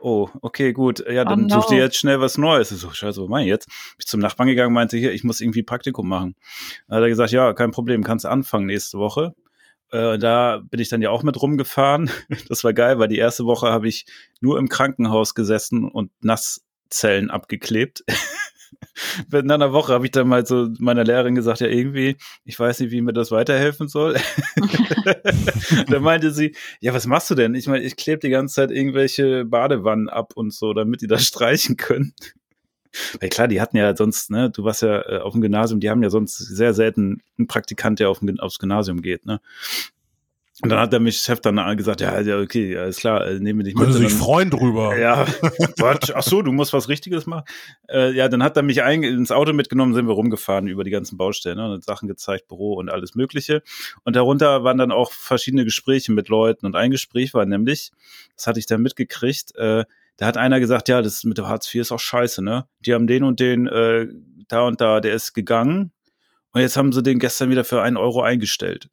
Oh, 0.00 0.28
okay, 0.42 0.72
gut. 0.72 1.00
Ja, 1.00 1.22
Oh 1.22 1.28
dann 1.28 1.46
no. 1.46 1.60
such 1.60 1.68
dir 1.68 1.78
jetzt 1.78 1.96
schnell 1.96 2.20
was 2.20 2.38
Neues. 2.38 2.70
Ich 2.70 2.78
so, 2.78 2.90
scheiße, 2.90 3.20
was 3.22 3.28
mach 3.28 3.40
ich 3.40 3.46
jetzt? 3.46 3.66
Bin 3.66 3.74
ich 3.98 4.06
zum 4.06 4.20
Nachbarn 4.20 4.48
gegangen, 4.48 4.72
meinte 4.72 4.96
hier, 4.96 5.12
ich 5.12 5.24
muss 5.24 5.40
irgendwie 5.40 5.62
Praktikum 5.62 6.08
machen. 6.08 6.36
Dann 6.86 6.98
hat 6.98 7.02
er 7.02 7.08
gesagt, 7.08 7.32
ja, 7.32 7.52
kein 7.52 7.70
Problem, 7.70 8.04
kannst 8.04 8.26
anfangen 8.26 8.66
nächste 8.66 8.98
Woche. 8.98 9.34
Äh, 9.90 10.18
da 10.18 10.60
bin 10.62 10.80
ich 10.80 10.88
dann 10.88 11.02
ja 11.02 11.10
auch 11.10 11.22
mit 11.22 11.40
rumgefahren. 11.40 12.10
Das 12.48 12.64
war 12.64 12.72
geil, 12.72 12.98
weil 12.98 13.08
die 13.08 13.18
erste 13.18 13.44
Woche 13.44 13.70
habe 13.70 13.88
ich 13.88 14.06
nur 14.40 14.58
im 14.58 14.68
Krankenhaus 14.68 15.34
gesessen 15.34 15.84
und 15.88 16.10
Nasszellen 16.22 17.30
abgeklebt. 17.30 18.04
in 19.32 19.50
einer 19.50 19.72
Woche 19.72 19.92
habe 19.92 20.06
ich 20.06 20.10
dann 20.10 20.28
mal 20.28 20.46
so 20.46 20.68
meiner 20.78 21.04
Lehrerin 21.04 21.34
gesagt, 21.34 21.60
ja 21.60 21.68
irgendwie, 21.68 22.16
ich 22.44 22.58
weiß 22.58 22.80
nicht, 22.80 22.90
wie 22.90 23.00
mir 23.00 23.12
das 23.12 23.30
weiterhelfen 23.30 23.88
soll. 23.88 24.16
da 25.88 26.00
meinte 26.00 26.32
sie, 26.32 26.54
ja, 26.80 26.94
was 26.94 27.06
machst 27.06 27.30
du 27.30 27.34
denn? 27.34 27.54
Ich 27.54 27.66
meine, 27.66 27.84
ich 27.84 27.96
klebe 27.96 28.20
die 28.20 28.30
ganze 28.30 28.56
Zeit 28.56 28.70
irgendwelche 28.70 29.44
Badewannen 29.44 30.08
ab 30.08 30.32
und 30.34 30.52
so, 30.52 30.72
damit 30.72 31.02
die 31.02 31.06
das 31.06 31.24
streichen 31.26 31.76
können. 31.76 32.14
Weil 33.20 33.28
klar, 33.28 33.48
die 33.48 33.60
hatten 33.60 33.76
ja 33.76 33.94
sonst, 33.94 34.30
ne, 34.30 34.50
du 34.50 34.64
warst 34.64 34.82
ja 34.82 35.02
äh, 35.02 35.18
auf 35.18 35.32
dem 35.32 35.42
Gymnasium, 35.42 35.80
die 35.80 35.90
haben 35.90 36.02
ja 36.02 36.10
sonst 36.10 36.38
sehr 36.38 36.72
selten 36.74 37.22
einen 37.36 37.46
Praktikant, 37.46 38.00
der 38.00 38.10
auf 38.10 38.20
dem, 38.20 38.40
aufs 38.40 38.58
Gymnasium 38.58 39.02
geht, 39.02 39.26
ne? 39.26 39.40
Und 40.60 40.70
dann 40.70 40.80
hat 40.80 40.92
der 40.92 40.98
mich 40.98 41.18
Chef 41.18 41.40
dann 41.40 41.76
gesagt, 41.76 42.00
ja, 42.00 42.20
ja, 42.20 42.40
okay, 42.40 42.76
alles 42.76 42.96
klar, 42.96 43.24
äh, 43.24 43.38
nehmen 43.38 43.60
wir 43.60 43.64
dich 43.64 43.74
mit. 43.74 43.86
Würde 43.86 43.98
sich 43.98 44.12
freuen 44.12 44.50
drüber. 44.50 44.98
Ja, 44.98 45.24
Quatsch. 45.78 46.10
Ach 46.12 46.24
so, 46.24 46.42
du 46.42 46.50
musst 46.50 46.72
was 46.72 46.88
Richtiges 46.88 47.26
machen. 47.26 47.44
Äh, 47.88 48.12
ja, 48.12 48.28
dann 48.28 48.42
hat 48.42 48.56
er 48.56 48.64
mich 48.64 48.82
ein, 48.82 49.04
ins 49.04 49.30
Auto 49.30 49.52
mitgenommen, 49.52 49.94
sind 49.94 50.08
wir 50.08 50.14
rumgefahren 50.14 50.66
über 50.66 50.82
die 50.82 50.90
ganzen 50.90 51.16
Baustellen, 51.16 51.58
ne, 51.58 51.72
und 51.72 51.84
Sachen 51.84 52.08
gezeigt, 52.08 52.48
Büro 52.48 52.74
und 52.74 52.90
alles 52.90 53.14
Mögliche. 53.14 53.62
Und 54.02 54.16
darunter 54.16 54.64
waren 54.64 54.78
dann 54.78 54.90
auch 54.90 55.12
verschiedene 55.12 55.64
Gespräche 55.64 56.10
mit 56.10 56.28
Leuten. 56.28 56.66
Und 56.66 56.74
ein 56.74 56.90
Gespräch 56.90 57.34
war 57.34 57.46
nämlich, 57.46 57.92
das 58.34 58.48
hatte 58.48 58.58
ich 58.58 58.66
dann 58.66 58.82
mitgekriegt, 58.82 59.54
äh, 59.54 59.84
da 60.16 60.26
hat 60.26 60.36
einer 60.36 60.58
gesagt, 60.58 60.88
ja, 60.88 61.00
das 61.02 61.22
mit 61.22 61.38
der 61.38 61.46
Hartz 61.46 61.72
IV 61.72 61.82
ist 61.82 61.92
auch 61.92 62.00
scheiße, 62.00 62.42
ne? 62.42 62.66
Die 62.80 62.92
haben 62.92 63.06
den 63.06 63.22
und 63.22 63.38
den 63.38 63.68
äh, 63.68 64.08
da 64.48 64.62
und 64.62 64.80
da, 64.80 65.00
der 65.00 65.14
ist 65.14 65.34
gegangen. 65.34 65.92
Und 66.52 66.62
jetzt 66.62 66.76
haben 66.76 66.92
sie 66.92 67.04
den 67.04 67.20
gestern 67.20 67.50
wieder 67.50 67.62
für 67.62 67.82
einen 67.82 67.96
Euro 67.96 68.22
eingestellt. 68.22 68.90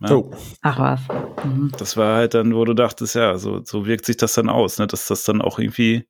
Ja. 0.00 0.12
Oh. 0.12 0.30
Ach 0.62 0.78
was. 0.78 1.00
Mhm. 1.44 1.72
Das 1.78 1.96
war 1.96 2.16
halt 2.16 2.34
dann, 2.34 2.54
wo 2.54 2.64
du 2.64 2.74
dachtest, 2.74 3.14
ja, 3.14 3.36
so, 3.36 3.62
so 3.64 3.86
wirkt 3.86 4.06
sich 4.06 4.16
das 4.16 4.34
dann 4.34 4.48
aus, 4.48 4.78
ne? 4.78 4.86
dass 4.86 5.06
das 5.06 5.24
dann 5.24 5.42
auch 5.42 5.58
irgendwie 5.58 6.08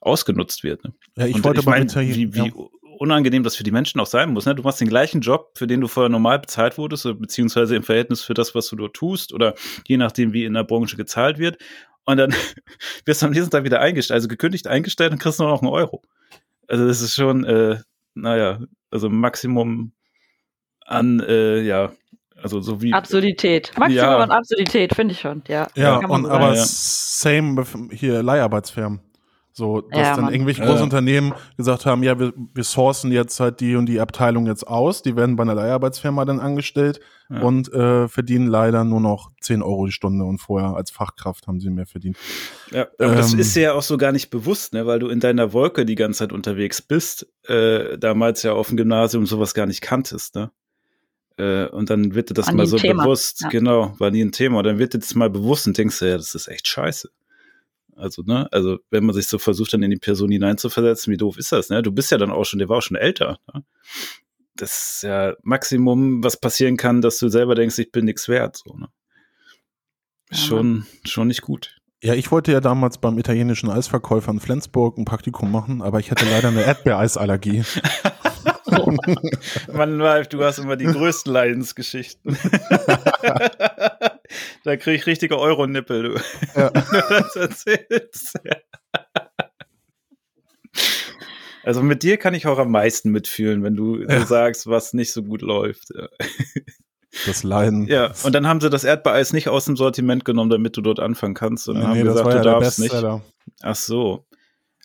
ausgenutzt 0.00 0.64
wird. 0.64 0.84
Ne? 0.84 0.94
Ja, 1.16 1.26
ich 1.26 1.36
Und 1.36 1.44
wollte 1.44 1.60
ich 1.60 1.66
mein, 1.66 1.88
wie, 1.94 2.34
wie 2.34 2.48
ja. 2.48 2.52
unangenehm 2.98 3.44
das 3.44 3.56
für 3.56 3.64
die 3.64 3.70
Menschen 3.70 4.00
auch 4.00 4.06
sein 4.06 4.32
muss. 4.32 4.46
Ne? 4.46 4.54
Du 4.54 4.62
machst 4.62 4.80
den 4.80 4.88
gleichen 4.88 5.20
Job, 5.20 5.52
für 5.56 5.66
den 5.66 5.80
du 5.80 5.88
vorher 5.88 6.08
normal 6.08 6.40
bezahlt 6.40 6.78
wurdest, 6.78 7.04
beziehungsweise 7.20 7.76
im 7.76 7.84
Verhältnis 7.84 8.22
für 8.22 8.34
das, 8.34 8.54
was 8.54 8.68
du 8.68 8.76
dort 8.76 8.94
tust, 8.94 9.32
oder 9.32 9.54
je 9.86 9.96
nachdem, 9.96 10.32
wie 10.32 10.44
in 10.44 10.54
der 10.54 10.64
Branche 10.64 10.96
gezahlt 10.96 11.38
wird. 11.38 11.62
Und 12.06 12.16
dann 12.16 12.34
wirst 13.04 13.22
du 13.22 13.26
am 13.26 13.32
nächsten 13.32 13.50
Tag 13.50 13.64
wieder 13.64 13.80
eingestellt, 13.80 14.16
also 14.16 14.28
gekündigt 14.28 14.66
eingestellt 14.66 15.12
und 15.12 15.18
kriegst 15.18 15.38
nur 15.38 15.48
noch 15.48 15.62
einen 15.62 15.70
Euro. 15.70 16.02
Also 16.66 16.86
das 16.86 17.00
ist 17.02 17.14
schon, 17.14 17.44
äh, 17.44 17.78
naja, 18.14 18.60
also 18.90 19.08
Maximum 19.08 19.92
an, 20.86 21.20
äh, 21.20 21.60
ja, 21.62 21.92
also 22.46 22.60
so 22.60 22.80
wie 22.82 22.92
Absurdität. 22.92 23.72
Maximum 23.76 23.96
ja. 23.96 24.18
an 24.18 24.30
Absurdität, 24.30 24.94
finde 24.94 25.12
ich 25.12 25.20
schon, 25.20 25.42
ja. 25.48 25.66
Ja, 25.74 25.96
und, 25.96 26.24
so 26.24 26.30
aber 26.30 26.54
ja. 26.54 26.64
same 26.64 27.64
hier 27.90 28.22
Leiharbeitsfirmen. 28.22 29.00
So, 29.56 29.80
dass 29.80 29.98
ja, 29.98 30.14
dann 30.14 30.24
Mann. 30.26 30.34
irgendwelche 30.34 30.62
ja. 30.62 30.68
Großunternehmen 30.68 31.32
gesagt 31.56 31.86
haben, 31.86 32.02
ja, 32.02 32.18
wir, 32.18 32.34
wir 32.52 32.62
sourcen 32.62 33.10
jetzt 33.10 33.40
halt 33.40 33.60
die 33.60 33.74
und 33.74 33.86
die 33.86 34.00
Abteilung 34.00 34.46
jetzt 34.46 34.68
aus, 34.68 35.00
die 35.00 35.16
werden 35.16 35.36
bei 35.36 35.44
einer 35.44 35.54
Leiharbeitsfirma 35.54 36.26
dann 36.26 36.40
angestellt 36.40 37.00
ja. 37.30 37.40
und 37.40 37.72
äh, 37.72 38.06
verdienen 38.06 38.48
leider 38.48 38.84
nur 38.84 39.00
noch 39.00 39.30
10 39.40 39.62
Euro 39.62 39.86
die 39.86 39.92
Stunde 39.92 40.26
und 40.26 40.42
vorher 40.42 40.76
als 40.76 40.90
Fachkraft 40.90 41.46
haben 41.46 41.58
sie 41.58 41.70
mehr 41.70 41.86
verdient. 41.86 42.18
Ja, 42.70 42.88
aber 42.98 43.12
ähm, 43.12 43.16
das 43.16 43.32
ist 43.32 43.56
ja 43.56 43.72
auch 43.72 43.80
so 43.80 43.96
gar 43.96 44.12
nicht 44.12 44.28
bewusst, 44.28 44.74
ne, 44.74 44.84
weil 44.84 44.98
du 44.98 45.08
in 45.08 45.20
deiner 45.20 45.54
Wolke 45.54 45.86
die 45.86 45.94
ganze 45.94 46.18
Zeit 46.18 46.32
unterwegs 46.34 46.82
bist, 46.82 47.26
äh, 47.48 47.96
damals 47.96 48.42
ja 48.42 48.52
auf 48.52 48.68
dem 48.68 48.76
Gymnasium 48.76 49.24
sowas 49.24 49.54
gar 49.54 49.64
nicht 49.64 49.80
kanntest, 49.80 50.34
ne? 50.34 50.50
Äh, 51.38 51.66
und 51.66 51.90
dann 51.90 52.14
wird 52.14 52.30
dir 52.30 52.34
das 52.34 52.46
war 52.46 52.54
mal 52.54 52.66
so 52.66 52.78
Thema. 52.78 53.04
bewusst, 53.04 53.42
ja. 53.42 53.48
genau, 53.48 53.94
war 53.98 54.10
nie 54.10 54.22
ein 54.22 54.32
Thema. 54.32 54.58
Und 54.58 54.64
dann 54.64 54.78
wird 54.78 54.94
dir 54.94 54.98
das 54.98 55.14
mal 55.14 55.30
bewusst 55.30 55.66
und 55.66 55.76
denkst 55.76 55.98
du, 55.98 56.08
ja, 56.08 56.16
das 56.16 56.34
ist 56.34 56.48
echt 56.48 56.66
scheiße. 56.66 57.10
Also, 57.96 58.22
ne, 58.22 58.46
also 58.52 58.78
wenn 58.90 59.04
man 59.04 59.14
sich 59.14 59.26
so 59.26 59.38
versucht, 59.38 59.72
dann 59.72 59.82
in 59.82 59.90
die 59.90 59.96
Person 59.96 60.30
hineinzuversetzen, 60.30 61.12
wie 61.12 61.16
doof 61.16 61.38
ist 61.38 61.52
das, 61.52 61.70
ne? 61.70 61.82
Du 61.82 61.92
bist 61.92 62.10
ja 62.10 62.18
dann 62.18 62.30
auch 62.30 62.44
schon, 62.44 62.58
der 62.58 62.68
war 62.68 62.78
auch 62.78 62.82
schon 62.82 62.96
älter. 62.96 63.38
Ne? 63.52 63.64
Das 64.54 64.96
ist 64.96 65.02
ja 65.02 65.34
Maximum, 65.42 66.22
was 66.22 66.38
passieren 66.38 66.76
kann, 66.76 67.00
dass 67.00 67.18
du 67.18 67.28
selber 67.28 67.54
denkst, 67.54 67.78
ich 67.78 67.92
bin 67.92 68.04
nichts 68.04 68.28
wert. 68.28 68.58
So, 68.64 68.76
ne? 68.76 68.88
Ja, 70.30 70.36
schon, 70.36 70.86
schon 71.04 71.28
nicht 71.28 71.42
gut. 71.42 71.76
Ja, 72.02 72.14
ich 72.14 72.30
wollte 72.30 72.52
ja 72.52 72.60
damals 72.60 72.98
beim 72.98 73.18
italienischen 73.18 73.70
Eisverkäufer 73.70 74.30
in 74.30 74.40
Flensburg 74.40 74.98
ein 74.98 75.06
Praktikum 75.06 75.50
machen, 75.50 75.80
aber 75.80 75.98
ich 75.98 76.10
hatte 76.10 76.26
leider 76.26 76.48
eine 76.48 76.62
Erdbeereisallergie. 76.66 77.64
Mann, 79.72 80.00
Ralf, 80.00 80.28
du 80.28 80.44
hast 80.44 80.58
immer 80.58 80.76
die 80.76 80.86
größten 80.86 81.32
Leidensgeschichten. 81.32 82.36
da 84.64 84.76
kriege 84.76 84.96
ich 84.96 85.06
richtige 85.06 85.38
Euro-Nippel, 85.38 86.02
du. 86.02 86.20
Ja. 86.54 86.70
Du 86.70 87.02
das 87.08 87.36
erzählst. 87.36 88.38
Also 91.64 91.82
mit 91.82 92.02
dir 92.02 92.16
kann 92.16 92.34
ich 92.34 92.46
auch 92.46 92.58
am 92.58 92.70
meisten 92.70 93.10
mitfühlen, 93.10 93.62
wenn 93.62 93.76
du, 93.76 93.98
ja. 93.98 94.06
du 94.06 94.26
sagst, 94.26 94.68
was 94.68 94.92
nicht 94.92 95.12
so 95.12 95.22
gut 95.22 95.42
läuft. 95.42 95.92
Das 97.24 97.42
Leiden. 97.42 97.86
Ja, 97.86 98.12
und 98.24 98.34
dann 98.34 98.46
haben 98.46 98.60
sie 98.60 98.70
das 98.70 98.84
Erdbeereis 98.84 99.32
nicht 99.32 99.48
aus 99.48 99.64
dem 99.64 99.76
Sortiment 99.76 100.24
genommen, 100.24 100.50
damit 100.50 100.76
du 100.76 100.80
dort 100.80 101.00
anfangen 101.00 101.34
kannst. 101.34 101.68
Und 101.68 101.76
dann 101.76 101.84
nee, 101.84 101.88
haben 101.88 101.98
nee, 101.98 102.04
gesagt, 102.04 102.26
du 102.26 102.36
ja 102.36 102.42
darfst 102.42 102.78
nicht. 102.78 102.94
Ach 103.62 103.74
so. 103.74 104.26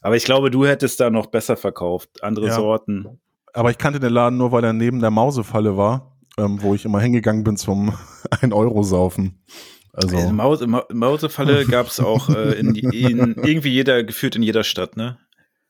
Aber 0.01 0.15
ich 0.15 0.23
glaube, 0.23 0.49
du 0.49 0.65
hättest 0.65 0.99
da 0.99 1.09
noch 1.09 1.27
besser 1.27 1.57
verkauft. 1.57 2.23
Andere 2.23 2.47
ja. 2.47 2.55
Sorten. 2.55 3.19
Aber 3.53 3.69
ich 3.69 3.77
kannte 3.77 3.99
den 3.99 4.13
Laden 4.13 4.37
nur, 4.37 4.51
weil 4.51 4.63
er 4.63 4.73
neben 4.73 4.99
der 4.99 5.11
Mausefalle 5.11 5.77
war, 5.77 6.17
ähm, 6.37 6.61
wo 6.61 6.73
ich 6.73 6.85
immer 6.85 6.99
hingegangen 6.99 7.43
bin 7.43 7.57
zum 7.57 7.93
1 8.41 8.53
Euro 8.53 8.83
saufen. 8.83 9.43
Also 9.93 10.17
äh, 10.17 10.31
Maus, 10.31 10.65
Ma 10.65 10.85
Mausefalle 10.91 11.65
gab 11.67 11.87
es 11.87 11.99
auch 11.99 12.29
äh, 12.29 12.53
in, 12.53 12.75
in, 12.75 13.35
irgendwie 13.43 13.71
jeder 13.71 14.03
geführt 14.03 14.35
in 14.35 14.43
jeder 14.43 14.63
Stadt, 14.63 14.95
ne? 14.95 15.17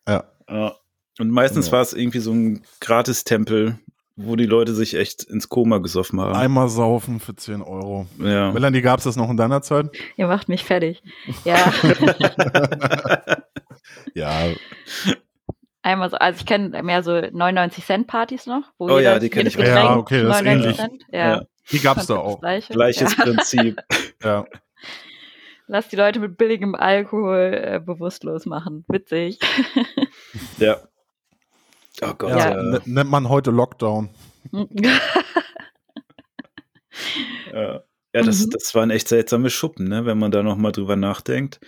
Ja. 0.08 0.26
ja. 0.50 0.76
Und 1.20 1.32
meistens 1.32 1.68
ja. 1.68 1.74
war 1.74 1.82
es 1.82 1.94
irgendwie 1.94 2.20
so 2.20 2.32
ein 2.32 2.64
Gratistempel, 2.80 3.80
wo 4.16 4.36
die 4.36 4.46
Leute 4.46 4.74
sich 4.74 4.96
echt 4.96 5.24
ins 5.24 5.50
Koma 5.50 5.80
gesoffen 5.80 6.22
haben. 6.22 6.36
Einmal 6.36 6.70
saufen 6.70 7.20
für 7.20 7.36
10 7.36 7.62
Euro. 7.62 8.08
Ja. 8.20 8.52
Melanie, 8.52 8.82
gab 8.82 9.00
es 9.00 9.06
das 9.06 9.16
noch 9.16 9.30
in 9.30 9.38
deiner 9.38 9.62
Zeit? 9.62 9.90
Ihr 10.18 10.28
macht 10.28 10.50
mich 10.50 10.64
fertig. 10.64 11.02
Ja. 11.44 11.74
ja. 14.14 14.50
Einmal 15.84 16.10
so, 16.12 16.18
also 16.18 16.40
ich 16.40 16.46
kenne 16.46 16.84
mehr 16.84 17.02
so 17.02 17.20
99 17.20 17.84
Cent 17.86 18.08
Partys 18.08 18.46
noch. 18.46 18.64
Wo 18.78 18.90
oh 18.90 19.00
ja, 19.00 19.18
die 19.18 19.30
kenne 19.30 19.50
ich 19.50 19.58
auch. 19.58 19.64
Ja, 19.64 19.96
okay, 19.96 20.24
das 20.24 20.42
ist 20.42 20.46
ähnlich. 20.46 20.76
Cent. 20.76 21.04
Ja. 21.12 21.20
ja. 21.20 21.42
Die 21.72 21.80
gab 21.80 21.98
es 21.98 22.08
da 22.08 22.18
auch. 22.18 22.40
Gleiche. 22.40 22.74
Gleiches 22.74 23.16
ja. 23.18 23.24
Prinzip. 23.24 23.82
ja. 24.24 24.46
Lass 25.68 25.88
die 25.88 25.96
Leute 25.96 26.20
mit 26.20 26.38
billigem 26.38 26.76
Alkohol 26.76 27.54
äh, 27.54 27.80
bewusstlos 27.80 28.46
machen. 28.46 28.86
Witzig. 28.88 29.40
ja. 30.58 30.78
Oh 32.04 32.14
Gott. 32.18 32.32
Ja, 32.32 32.52
ja. 32.52 32.80
Nennt 32.86 33.12
man 33.12 33.30
heute 33.30 33.52
Lockdown. 33.52 34.10
ja. 37.54 37.84
Ja, 38.14 38.24
das, 38.24 38.46
mhm. 38.46 38.50
das 38.52 38.74
waren 38.74 38.90
echt 38.90 39.08
seltsame 39.08 39.50
Schuppen, 39.50 39.88
ne, 39.88 40.06
wenn 40.06 40.18
man 40.18 40.32
da 40.32 40.42
nochmal 40.42 40.72
drüber 40.72 40.96
nachdenkt. 40.96 41.60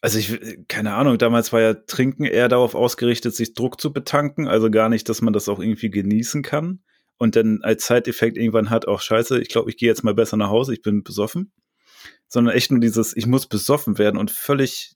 Also 0.00 0.18
ich, 0.18 0.38
keine 0.68 0.94
Ahnung, 0.94 1.18
damals 1.18 1.52
war 1.52 1.60
ja 1.60 1.74
Trinken 1.74 2.24
eher 2.24 2.48
darauf 2.48 2.74
ausgerichtet, 2.74 3.34
sich 3.34 3.54
Druck 3.54 3.80
zu 3.80 3.92
betanken, 3.92 4.48
also 4.48 4.70
gar 4.70 4.88
nicht, 4.88 5.08
dass 5.08 5.20
man 5.20 5.32
das 5.32 5.48
auch 5.48 5.58
irgendwie 5.58 5.90
genießen 5.90 6.42
kann. 6.42 6.80
Und 7.18 7.36
dann 7.36 7.60
als 7.62 7.84
Zeiteffekt 7.84 8.38
irgendwann 8.38 8.70
hat 8.70 8.88
auch 8.88 9.00
scheiße, 9.02 9.40
ich 9.40 9.48
glaube, 9.48 9.68
ich 9.68 9.76
gehe 9.76 9.88
jetzt 9.88 10.02
mal 10.02 10.14
besser 10.14 10.38
nach 10.38 10.48
Hause, 10.48 10.72
ich 10.72 10.80
bin 10.80 11.02
besoffen. 11.02 11.52
Sondern 12.28 12.54
echt 12.54 12.70
nur 12.70 12.80
dieses, 12.80 13.14
ich 13.14 13.26
muss 13.26 13.46
besoffen 13.46 13.98
werden 13.98 14.16
und 14.16 14.30
völlig 14.30 14.94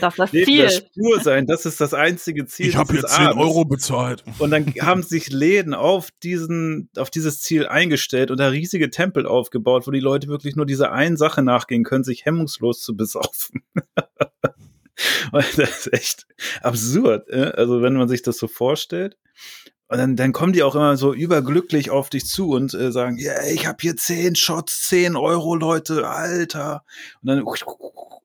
das 0.00 0.14
ist 0.14 0.18
das 0.18 0.30
Ziel. 0.30 0.56
Der 0.62 0.70
Spur 0.70 1.20
sein, 1.20 1.46
das 1.46 1.66
ist 1.66 1.80
das 1.80 1.94
einzige 1.94 2.46
Ziel. 2.46 2.68
Ich 2.68 2.76
habe 2.76 2.94
jetzt 2.94 3.08
10 3.08 3.26
Abends. 3.26 3.44
Euro 3.44 3.64
bezahlt. 3.64 4.24
Und 4.38 4.50
dann 4.50 4.66
haben 4.80 5.02
sich 5.02 5.30
Läden 5.30 5.74
auf 5.74 6.08
diesen, 6.22 6.88
auf 6.96 7.10
dieses 7.10 7.40
Ziel 7.40 7.66
eingestellt 7.66 8.30
und 8.30 8.38
da 8.38 8.48
riesige 8.48 8.90
Tempel 8.90 9.26
aufgebaut, 9.26 9.86
wo 9.86 9.90
die 9.90 10.00
Leute 10.00 10.28
wirklich 10.28 10.56
nur 10.56 10.66
dieser 10.66 10.92
einen 10.92 11.16
Sache 11.16 11.42
nachgehen 11.42 11.84
können, 11.84 12.04
sich 12.04 12.24
hemmungslos 12.24 12.82
zu 12.82 12.96
besaufen. 12.96 13.62
das 15.32 15.58
ist 15.58 15.92
echt 15.92 16.26
absurd. 16.62 17.30
Also 17.32 17.82
wenn 17.82 17.94
man 17.94 18.08
sich 18.08 18.22
das 18.22 18.38
so 18.38 18.48
vorstellt. 18.48 19.16
Und 19.94 20.00
dann, 20.00 20.16
dann 20.16 20.32
kommen 20.32 20.52
die 20.52 20.64
auch 20.64 20.74
immer 20.74 20.96
so 20.96 21.14
überglücklich 21.14 21.90
auf 21.90 22.10
dich 22.10 22.26
zu 22.26 22.50
und 22.50 22.74
äh, 22.74 22.90
sagen, 22.90 23.16
ja, 23.16 23.34
yeah, 23.34 23.52
ich 23.52 23.68
habe 23.68 23.76
hier 23.80 23.96
zehn 23.96 24.34
Shots, 24.34 24.88
zehn 24.88 25.14
Euro, 25.14 25.54
Leute, 25.54 26.08
Alter. 26.08 26.84
Und 27.22 27.28
dann 27.28 27.44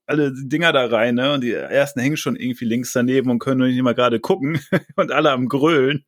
alle 0.08 0.34
Dinger 0.34 0.74
da 0.74 0.88
rein, 0.88 1.14
ne? 1.14 1.32
Und 1.34 1.42
die 1.42 1.54
ersten 1.54 2.00
hängen 2.00 2.18
schon 2.18 2.36
irgendwie 2.36 2.66
links 2.66 2.92
daneben 2.92 3.30
und 3.30 3.38
können 3.38 3.70
nicht 3.70 3.80
mal 3.84 3.94
gerade 3.94 4.20
gucken 4.20 4.60
und 4.96 5.12
alle 5.12 5.30
am 5.30 5.48
Grölen. 5.48 6.04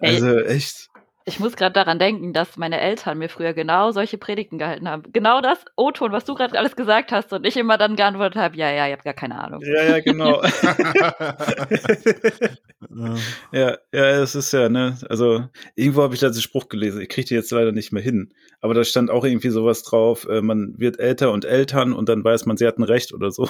also 0.00 0.40
echt. 0.40 0.88
Ich 1.26 1.40
muss 1.40 1.56
gerade 1.56 1.72
daran 1.72 1.98
denken, 1.98 2.34
dass 2.34 2.58
meine 2.58 2.78
Eltern 2.78 3.16
mir 3.16 3.30
früher 3.30 3.54
genau 3.54 3.92
solche 3.92 4.18
Predigten 4.18 4.58
gehalten 4.58 4.86
haben. 4.86 5.04
Genau 5.10 5.40
das 5.40 5.64
O-Ton, 5.74 6.12
was 6.12 6.26
du 6.26 6.34
gerade 6.34 6.58
alles 6.58 6.76
gesagt 6.76 7.12
hast 7.12 7.32
und 7.32 7.46
ich 7.46 7.56
immer 7.56 7.78
dann 7.78 7.96
geantwortet 7.96 8.36
habe, 8.36 8.58
ja, 8.58 8.70
ja, 8.70 8.86
ich 8.86 8.92
habe 8.92 9.04
gar 9.04 9.14
keine 9.14 9.42
Ahnung. 9.42 9.62
Ja, 9.64 9.84
ja, 9.84 10.00
genau. 10.00 10.42
ja, 13.52 13.78
ja, 13.92 14.04
es 14.20 14.34
ist 14.34 14.52
ja, 14.52 14.68
ne, 14.68 14.98
also 15.08 15.48
irgendwo 15.76 16.02
habe 16.02 16.12
ich 16.12 16.20
da 16.20 16.28
diesen 16.28 16.42
Spruch 16.42 16.68
gelesen, 16.68 17.00
ich 17.00 17.08
kriege 17.08 17.26
die 17.26 17.34
jetzt 17.34 17.52
leider 17.52 17.72
nicht 17.72 17.90
mehr 17.90 18.02
hin, 18.02 18.34
aber 18.60 18.74
da 18.74 18.84
stand 18.84 19.10
auch 19.10 19.24
irgendwie 19.24 19.48
sowas 19.48 19.82
drauf, 19.82 20.26
äh, 20.28 20.42
man 20.42 20.78
wird 20.78 20.98
älter 20.98 21.32
und 21.32 21.46
Eltern 21.46 21.94
und 21.94 22.10
dann 22.10 22.22
weiß 22.22 22.44
man, 22.44 22.58
sie 22.58 22.66
hatten 22.66 22.82
recht 22.82 23.14
oder 23.14 23.30
so. 23.30 23.48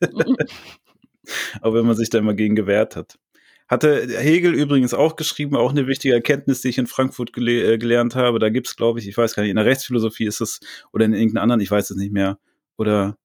auch 1.60 1.74
wenn 1.74 1.86
man 1.86 1.96
sich 1.96 2.08
da 2.08 2.18
immer 2.18 2.32
gegen 2.32 2.56
gewehrt 2.56 2.96
hat. 2.96 3.18
Hatte 3.70 4.08
Hegel 4.18 4.52
übrigens 4.52 4.94
auch 4.94 5.14
geschrieben, 5.14 5.54
auch 5.54 5.70
eine 5.70 5.86
wichtige 5.86 6.12
Erkenntnis, 6.12 6.60
die 6.60 6.70
ich 6.70 6.78
in 6.78 6.88
Frankfurt 6.88 7.32
gele 7.32 7.74
äh, 7.74 7.78
gelernt 7.78 8.16
habe. 8.16 8.40
Da 8.40 8.48
gibt's, 8.48 8.74
glaube 8.74 8.98
ich, 8.98 9.06
ich 9.06 9.16
weiß 9.16 9.36
gar 9.36 9.44
nicht, 9.44 9.50
in 9.50 9.56
der 9.56 9.64
Rechtsphilosophie 9.64 10.26
ist 10.26 10.40
es, 10.40 10.58
oder 10.92 11.04
in 11.04 11.14
irgendeinem 11.14 11.44
anderen, 11.44 11.60
ich 11.60 11.70
weiß 11.70 11.90
es 11.90 11.96
nicht 11.96 12.12
mehr, 12.12 12.40
oder 12.76 13.16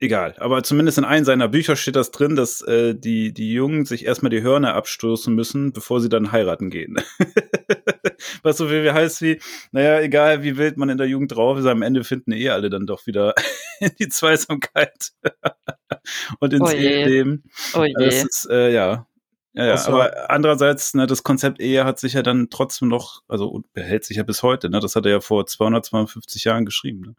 egal. 0.00 0.34
Aber 0.38 0.64
zumindest 0.64 0.98
in 0.98 1.04
einem 1.04 1.24
seiner 1.24 1.46
Bücher 1.46 1.76
steht 1.76 1.94
das 1.94 2.10
drin, 2.10 2.34
dass 2.34 2.62
äh, 2.62 2.96
die, 2.96 3.32
die 3.32 3.52
Jungen 3.52 3.84
sich 3.84 4.06
erstmal 4.06 4.30
die 4.30 4.42
Hörner 4.42 4.74
abstoßen 4.74 5.32
müssen, 5.32 5.72
bevor 5.72 6.00
sie 6.00 6.08
dann 6.08 6.32
heiraten 6.32 6.70
gehen. 6.70 6.96
Was 8.42 8.56
so 8.56 8.68
viel 8.68 8.92
heißt 8.92 9.22
wie, 9.22 9.40
naja, 9.70 10.00
egal 10.00 10.42
wie 10.42 10.56
wild 10.56 10.78
man 10.78 10.88
in 10.88 10.98
der 10.98 11.06
Jugend 11.06 11.32
drauf 11.32 11.58
ist, 11.58 11.66
am 11.66 11.82
Ende 11.82 12.02
finden 12.02 12.32
eh 12.32 12.48
alle 12.48 12.70
dann 12.70 12.86
doch 12.86 13.06
wieder 13.06 13.34
in 13.78 13.90
die 14.00 14.08
Zweisamkeit 14.08 15.12
und 16.40 16.52
ins 16.52 16.70
Oh 16.70 16.72
je. 16.72 16.88
Eheleben. 16.88 17.44
Oh 17.74 17.84
je. 17.84 17.94
Das 17.96 18.24
ist, 18.24 18.48
äh, 18.50 18.72
ja. 18.72 19.06
Ja, 19.52 19.66
ja, 19.66 19.86
aber 19.88 20.30
andererseits, 20.30 20.94
ne, 20.94 21.06
das 21.08 21.24
Konzept 21.24 21.60
Ehe 21.60 21.84
hat 21.84 21.98
sich 21.98 22.12
ja 22.12 22.22
dann 22.22 22.50
trotzdem 22.50 22.86
noch, 22.88 23.22
also 23.26 23.62
behält 23.72 24.04
sich 24.04 24.16
ja 24.18 24.22
bis 24.22 24.42
heute, 24.44 24.70
ne? 24.70 24.78
Das 24.78 24.94
hat 24.94 25.06
er 25.06 25.12
ja 25.12 25.20
vor 25.20 25.44
252 25.46 26.44
Jahren 26.44 26.64
geschrieben. 26.64 27.00
Ne? 27.00 27.14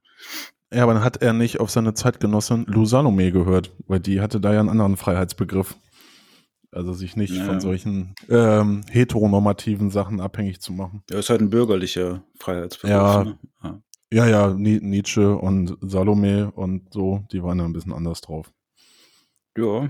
Ja, 0.73 0.83
aber 0.83 0.93
dann 0.93 1.03
hat 1.03 1.17
er 1.21 1.33
nicht 1.33 1.59
auf 1.59 1.69
seine 1.71 1.93
Zeitgenossin 1.93 2.65
Lou 2.67 2.85
Salome 2.85 3.31
gehört, 3.33 3.71
weil 3.87 3.99
die 3.99 4.21
hatte 4.21 4.39
da 4.39 4.53
ja 4.53 4.61
einen 4.61 4.69
anderen 4.69 4.95
Freiheitsbegriff. 4.95 5.75
Also 6.73 6.93
sich 6.93 7.17
nicht 7.17 7.33
Ja. 7.35 7.43
von 7.43 7.59
solchen 7.59 8.15
ähm, 8.29 8.83
heteronormativen 8.89 9.89
Sachen 9.89 10.21
abhängig 10.21 10.61
zu 10.61 10.71
machen. 10.71 11.03
Er 11.11 11.19
ist 11.19 11.29
halt 11.29 11.41
ein 11.41 11.49
bürgerlicher 11.49 12.23
Freiheitsbegriff. 12.39 12.97
Ja. 12.97 13.23
Ne? 13.25 13.37
ja. 13.63 13.81
Ja, 14.13 14.25
ja, 14.27 14.53
Ni- 14.53 14.79
Nietzsche 14.81 15.35
und 15.37 15.77
Salome 15.81 16.49
und 16.51 16.93
so, 16.93 17.23
die 17.33 17.43
waren 17.43 17.57
da 17.57 17.65
ein 17.65 17.73
bisschen 17.73 17.91
anders 17.93 18.21
drauf. 18.21 18.51
Ja, 19.57 19.89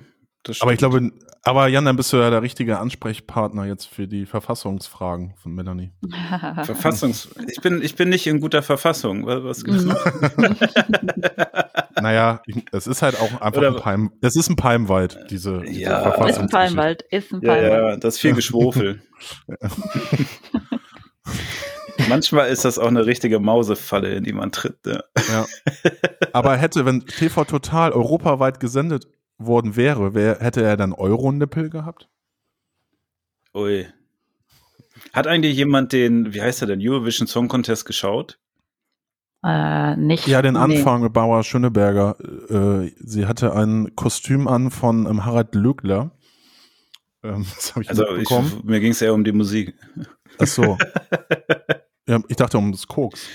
Aber 0.59 0.71
ich 0.73 0.77
glaube, 0.79 1.11
aber 1.43 1.67
Jan, 1.67 1.85
dann 1.85 1.95
bist 1.95 2.11
du 2.13 2.17
ja 2.17 2.29
der 2.29 2.41
richtige 2.41 2.79
Ansprechpartner 2.79 3.65
jetzt 3.65 3.85
für 3.87 4.07
die 4.07 4.25
Verfassungsfragen 4.25 5.33
von 5.41 5.53
Melanie. 5.53 5.91
Verfassungs. 6.63 7.29
Ich 7.47 7.61
bin, 7.61 7.81
ich 7.81 7.95
bin 7.95 8.09
nicht 8.09 8.25
in 8.27 8.39
guter 8.39 8.61
Verfassung. 8.63 9.25
Was, 9.25 9.63
gibt's 9.63 9.83
noch? 9.85 9.99
Naja, 12.01 12.41
ich- 12.47 12.65
es 12.71 12.87
ist 12.87 13.03
halt 13.03 13.19
auch 13.19 13.41
einfach 13.41 13.59
Oder- 13.59 13.67
ein 13.75 13.75
Palm, 13.75 14.11
es 14.21 14.35
ist 14.35 14.49
ein 14.49 14.55
Palmwald, 14.55 15.19
diese, 15.29 15.61
diese 15.61 15.81
Ja. 15.81 16.09
ist 16.25 16.39
ein. 16.39 16.49
Palmwald, 16.49 17.03
ist 17.11 17.31
ein 17.31 17.41
Ja, 17.43 17.53
Palmwald. 17.53 17.71
ja, 17.93 17.97
das 17.97 18.15
ist 18.15 18.21
viel 18.21 18.33
Geschwofel. 18.33 19.01
Manchmal 22.09 22.49
ist 22.49 22.65
das 22.65 22.79
auch 22.79 22.87
eine 22.87 23.05
richtige 23.05 23.39
Mausefalle, 23.39 24.15
in 24.15 24.23
die 24.23 24.33
man 24.33 24.51
tritt. 24.51 24.77
Ja. 24.85 25.03
Ja. 25.31 25.45
Aber 26.33 26.57
hätte, 26.57 26.85
wenn 26.85 27.05
TV 27.05 27.43
Total 27.45 27.91
europaweit 27.91 28.59
gesendet 28.59 29.05
worden 29.45 29.75
wäre, 29.75 30.13
wer, 30.13 30.39
hätte 30.39 30.61
er 30.63 30.77
dann 30.77 30.93
Euro-Nippel 30.93 31.69
gehabt? 31.69 32.09
Ui. 33.53 33.87
Hat 35.13 35.27
eigentlich 35.27 35.55
jemand 35.55 35.93
den, 35.93 36.33
wie 36.33 36.41
heißt 36.41 36.61
er 36.61 36.67
denn, 36.67 36.79
Eurovision 36.81 37.27
Song 37.27 37.47
Contest 37.47 37.85
geschaut? 37.85 38.39
Äh, 39.43 39.95
nicht. 39.95 40.27
Ja, 40.27 40.41
den 40.41 40.53
nee. 40.53 40.59
Anfang 40.59 41.01
mit 41.01 41.13
Bauer 41.13 41.43
Schöneberger. 41.43 42.15
Äh, 42.49 42.91
sie 42.99 43.25
hatte 43.25 43.55
ein 43.55 43.95
Kostüm 43.95 44.47
an 44.47 44.69
von 44.69 45.07
ähm, 45.07 45.25
Harald 45.25 45.55
Lögler. 45.55 46.11
Ähm, 47.23 47.45
das 47.55 47.71
habe 47.71 47.83
ich 47.83 47.89
Also 47.89 48.15
ich, 48.15 48.29
mir 48.63 48.79
ging 48.79 48.91
es 48.91 49.01
eher 49.01 49.13
um 49.13 49.23
die 49.23 49.31
Musik. 49.31 49.73
Ach 50.37 50.47
so. 50.47 50.77
ja, 52.07 52.21
ich 52.27 52.35
dachte 52.35 52.57
um 52.57 52.71
das 52.71 52.87
Koks. 52.87 53.27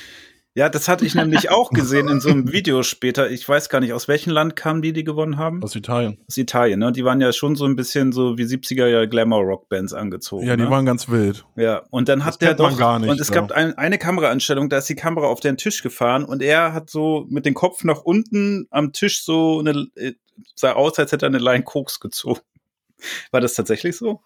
Ja, 0.56 0.70
das 0.70 0.88
hatte 0.88 1.04
ich 1.04 1.14
nämlich 1.14 1.50
auch 1.50 1.68
gesehen 1.68 2.08
in 2.08 2.18
so 2.18 2.30
einem 2.30 2.50
Video 2.50 2.82
später. 2.82 3.30
Ich 3.30 3.46
weiß 3.46 3.68
gar 3.68 3.80
nicht, 3.80 3.92
aus 3.92 4.08
welchem 4.08 4.32
Land 4.32 4.56
kamen 4.56 4.80
die, 4.80 4.94
die 4.94 5.04
gewonnen 5.04 5.36
haben? 5.36 5.62
Aus 5.62 5.76
Italien. 5.76 6.16
Aus 6.26 6.38
Italien, 6.38 6.78
ne? 6.78 6.92
Die 6.92 7.04
waren 7.04 7.20
ja 7.20 7.30
schon 7.34 7.56
so 7.56 7.66
ein 7.66 7.76
bisschen 7.76 8.10
so 8.10 8.38
wie 8.38 8.44
70er 8.44 8.86
Jahre 8.86 9.06
Glamour-Rock-Bands 9.06 9.92
angezogen. 9.92 10.46
Ja, 10.46 10.56
die 10.56 10.62
ne? 10.62 10.70
waren 10.70 10.86
ganz 10.86 11.10
wild. 11.10 11.44
Ja, 11.56 11.82
und 11.90 12.08
dann 12.08 12.20
Das 12.20 12.28
hat 12.28 12.40
der 12.40 12.48
kennt 12.48 12.60
man 12.60 12.70
doch, 12.72 12.78
gar 12.78 12.98
nicht, 12.98 13.10
und 13.10 13.20
es 13.20 13.28
ja. 13.28 13.34
gab 13.34 13.52
ein, 13.52 13.76
eine 13.76 13.98
Kameraanstellung, 13.98 14.70
da 14.70 14.78
ist 14.78 14.88
die 14.88 14.94
Kamera 14.94 15.26
auf 15.26 15.40
den 15.40 15.58
Tisch 15.58 15.82
gefahren 15.82 16.24
und 16.24 16.40
er 16.40 16.72
hat 16.72 16.88
so 16.88 17.26
mit 17.28 17.44
dem 17.44 17.52
Kopf 17.52 17.84
nach 17.84 18.00
unten 18.00 18.66
am 18.70 18.94
Tisch 18.94 19.24
so 19.24 19.58
eine, 19.58 19.88
äh, 19.94 20.14
sah 20.54 20.72
aus, 20.72 20.98
als 20.98 21.12
hätte 21.12 21.26
er 21.26 21.28
eine 21.28 21.38
Line 21.38 21.64
Koks 21.64 22.00
gezogen. 22.00 22.40
War 23.30 23.42
das 23.42 23.52
tatsächlich 23.52 23.98
so? 23.98 24.22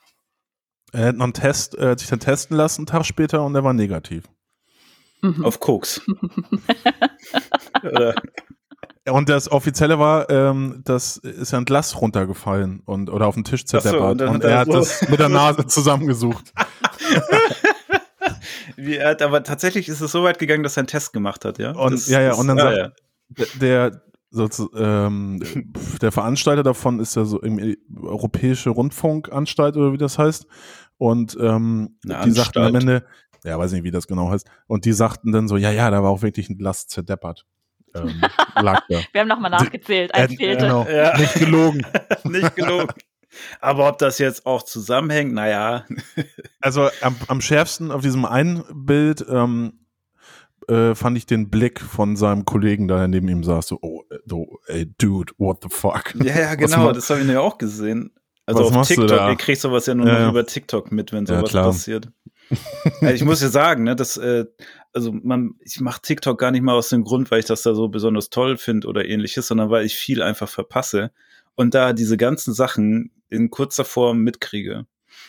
Er 0.93 1.07
hat 1.07 1.17
noch 1.17 1.25
einen 1.25 1.33
Test, 1.33 1.75
er 1.75 1.91
hat 1.91 1.99
sich 1.99 2.09
dann 2.09 2.21
testen 2.21 2.57
lassen, 2.57 2.83
einen 2.83 2.87
Tag 2.87 3.05
später, 3.05 3.45
und 3.45 3.55
der 3.55 3.65
war 3.65 3.73
negativ. 3.73 4.29
Mhm. 5.23 5.45
Auf 5.45 5.61
Koks. 5.61 6.01
Und 9.11 9.29
das 9.29 9.51
Offizielle 9.51 9.99
war, 9.99 10.29
ähm, 10.31 10.83
das 10.85 11.17
ist 11.17 11.53
ja 11.53 11.59
ein 11.59 11.65
Glas 11.65 12.01
runtergefallen 12.01 12.81
und 12.85 13.11
oder 13.11 13.27
auf 13.27 13.35
den 13.35 13.45
Tisch 13.45 13.63
Ach 13.65 13.71
so, 13.73 13.79
zerdeppert. 13.81 14.23
und 14.23 14.29
und 14.37 14.45
er 14.45 14.59
hat 14.59 14.67
so- 14.67 14.75
das 14.75 15.09
mit 15.09 15.19
der 15.19 15.29
Nase 15.31 15.67
zusammengesucht. 15.67 16.53
wie, 18.77 18.97
er 18.97 19.11
hat, 19.11 19.23
aber 19.23 19.43
tatsächlich 19.43 19.89
ist 19.89 20.01
es 20.01 20.13
so 20.13 20.23
weit 20.23 20.39
gegangen, 20.39 20.63
dass 20.63 20.77
er 20.77 20.83
einen 20.83 20.87
Test 20.89 21.13
gemacht 21.13 21.45
hat, 21.45 21.59
ja? 21.59 21.73
Und- 21.73 21.93
Das- 21.95 22.09
ja, 22.09 22.21
ja, 22.21 22.35
und 22.35 22.47
dann 22.47 22.61
ah, 22.61 22.91
sagt- 23.37 23.61
Der, 23.61 24.03
sozu- 24.31 24.71
ähm, 24.77 25.43
der 26.01 26.13
Veranstalter 26.13 26.63
davon 26.63 27.01
ist 27.01 27.17
ja 27.17 27.25
so 27.25 27.43
irgendwie 27.43 27.79
Europäische 28.01 28.71
Rundfunkanstalt 28.71 29.77
oder 29.77 29.93
wie 29.93 29.99
das 29.99 30.19
heißt. 30.19 30.47
Und 30.99 31.37
ähm, 31.41 31.97
die 32.05 32.31
sagten 32.31 32.59
am. 32.63 32.75
Ende, 32.75 33.05
ja, 33.45 33.59
weiß 33.59 33.73
nicht, 33.73 33.85
wie 33.85 33.91
das 33.91 34.07
genau 34.07 34.31
heißt. 34.31 34.47
Und 34.67 34.85
die 34.85 34.93
sagten 34.93 35.33
dann 35.33 35.49
so, 35.49 35.57
ja, 35.57 35.71
ja, 35.71 35.91
da 35.91 36.03
war 36.03 36.11
auch 36.11 36.23
wirklich 36.23 36.49
ein 36.51 36.59
Glas 36.59 36.87
zerdeppert. 36.87 37.47
Ähm, 37.95 38.21
lag 38.61 38.83
da. 38.89 39.01
Wir 39.13 39.21
haben 39.23 39.29
nochmal 39.29 39.51
nachgezählt, 39.51 40.15
eins 40.15 40.33
Äh, 40.33 40.37
fehlte. 40.37 40.65
genau. 40.65 40.87
Ja. 40.87 41.17
Nicht 41.19 41.35
gelogen. 41.35 41.87
nicht 42.25 42.55
gelogen. 42.57 42.95
Aber 43.61 43.89
ob 43.89 43.99
das 43.99 44.19
jetzt 44.19 44.45
auch 44.47 44.63
zusammenhängt, 44.65 45.33
naja. 45.33 45.85
Also 46.61 46.91
am, 47.01 47.17
am 47.29 47.41
schärfsten 47.41 47.91
auf 47.91 48.03
diesem 48.03 48.25
einen 48.27 48.63
Bild 48.75 49.25
ähm, 49.31 49.81
äh, 50.69 50.95
fand 50.95 51.17
ich 51.17 51.25
den 51.27 51.49
Blick 51.49 51.81
von 51.81 52.17
seinem 52.17 52.45
Kollegen, 52.45 52.87
da 52.87 52.99
der 52.99 53.09
neben 53.09 53.29
ihm 53.29 53.43
saß, 53.43 53.67
so, 53.69 53.79
oh, 53.81 54.03
äh, 54.11 54.19
du, 54.27 54.59
ey, 54.67 54.93
dude, 54.99 55.33
what 55.39 55.63
the 55.63 55.69
fuck? 55.71 56.15
Ja, 56.23 56.39
ja, 56.39 56.55
genau, 56.57 56.93
das 56.93 57.09
habe 57.09 57.21
ich 57.21 57.29
ja 57.29 57.41
auch 57.41 57.57
gesehen. 57.57 58.13
Also 58.47 58.65
Was 58.69 58.77
auf 58.77 58.87
TikTok, 58.89 59.11
ihr 59.31 59.37
kriegt 59.37 59.61
sowas 59.61 59.87
ja 59.87 59.95
nur 59.95 60.07
Ja, 60.07 60.13
noch 60.15 60.21
ja. 60.21 60.29
über 60.31 60.45
TikTok 60.47 60.91
mit, 60.93 61.13
wenn 61.13 61.25
Ja, 61.25 61.37
sowas 61.39 61.51
klar. 61.51 61.67
passiert. 61.67 62.09
also 63.01 63.15
ich 63.15 63.25
muss 63.25 63.43
ja 63.43 63.49
sagen, 63.49 63.85
ne, 63.85 63.97
das, 63.97 64.17
äh, 64.17 64.47
also 64.93 65.13
man, 65.13 65.55
ich 65.65 65.81
mache 65.81 66.03
TikTok 66.03 66.39
gar 66.39 66.51
nicht 66.51 66.63
mal 66.63 66.75
aus 66.75 66.89
dem 66.89 67.05
Grund, 67.05 67.31
weil 67.31 67.41
ich 67.41 67.47
das 67.47 67.63
da 67.63 67.75
so 67.75 67.89
besonders 67.89 68.31
toll 68.31 68.57
finde 68.57 68.89
oder 68.89 69.05
ähnliches, 69.05 69.47
sondern 69.47 69.71
weil 69.71 69.85
ich 69.85 69.97
viel 69.97 70.23
einfach 70.23 70.49
verpasse 70.49 71.13
und 71.55 71.75
da 71.75 71.93
diese 71.93 72.17
ganzen 72.17 72.55
Sachen 72.55 73.11
in 73.29 73.51
kurzer 73.51 73.85
Form 73.85 74.19
mitkriege. 74.21 74.87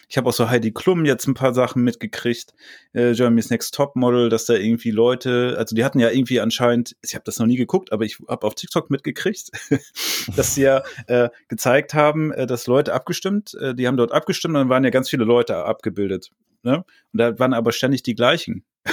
Ich 0.10 0.18
habe 0.18 0.30
auch 0.30 0.34
so 0.34 0.50
Heidi 0.50 0.72
Klum 0.72 1.06
jetzt 1.06 1.28
ein 1.28 1.34
paar 1.34 1.54
Sachen 1.54 1.84
mitgekriegt, 1.84 2.54
äh, 2.94 3.14
Germany's 3.14 3.50
Next 3.50 3.74
Top 3.74 3.96
Model, 3.96 4.30
dass 4.30 4.46
da 4.46 4.54
irgendwie 4.54 4.92
Leute, 4.92 5.56
also 5.58 5.76
die 5.76 5.84
hatten 5.84 6.00
ja 6.00 6.10
irgendwie 6.10 6.40
anscheinend, 6.40 6.96
ich 7.02 7.16
habe 7.16 7.24
das 7.26 7.40
noch 7.40 7.48
nie 7.48 7.56
geguckt, 7.56 7.92
aber 7.92 8.04
ich 8.04 8.18
habe 8.28 8.46
auf 8.46 8.56
TikTok 8.56 8.90
mitgekriegt, 8.90 9.52
dass 10.36 10.56
sie 10.56 10.64
ja 10.64 10.84
äh, 11.08 11.30
gezeigt 11.48 11.94
haben, 11.94 12.32
äh, 12.32 12.46
dass 12.46 12.68
Leute 12.68 12.94
abgestimmt, 12.94 13.54
äh, 13.56 13.74
die 13.74 13.88
haben 13.88 13.98
dort 13.98 14.12
abgestimmt 14.12 14.56
und 14.56 14.62
dann 14.62 14.70
waren 14.70 14.84
ja 14.84 14.90
ganz 14.90 15.10
viele 15.10 15.24
Leute 15.24 15.56
abgebildet. 15.58 16.32
Ne? 16.64 16.78
Und 16.78 17.18
da 17.18 17.38
waren 17.40 17.54
aber 17.54 17.72
ständig 17.72 18.04
die 18.04 18.16
gleichen. 18.16 18.66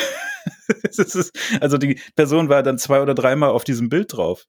Ist, 0.97 1.33
also 1.61 1.79
die 1.79 2.01
Person 2.17 2.49
war 2.49 2.63
dann 2.63 2.79
zwei 2.79 3.03
oder 3.03 3.15
dreimal 3.15 3.51
auf 3.51 3.65
diesem 3.65 3.89
Bild 3.89 4.17
drauf. 4.17 4.47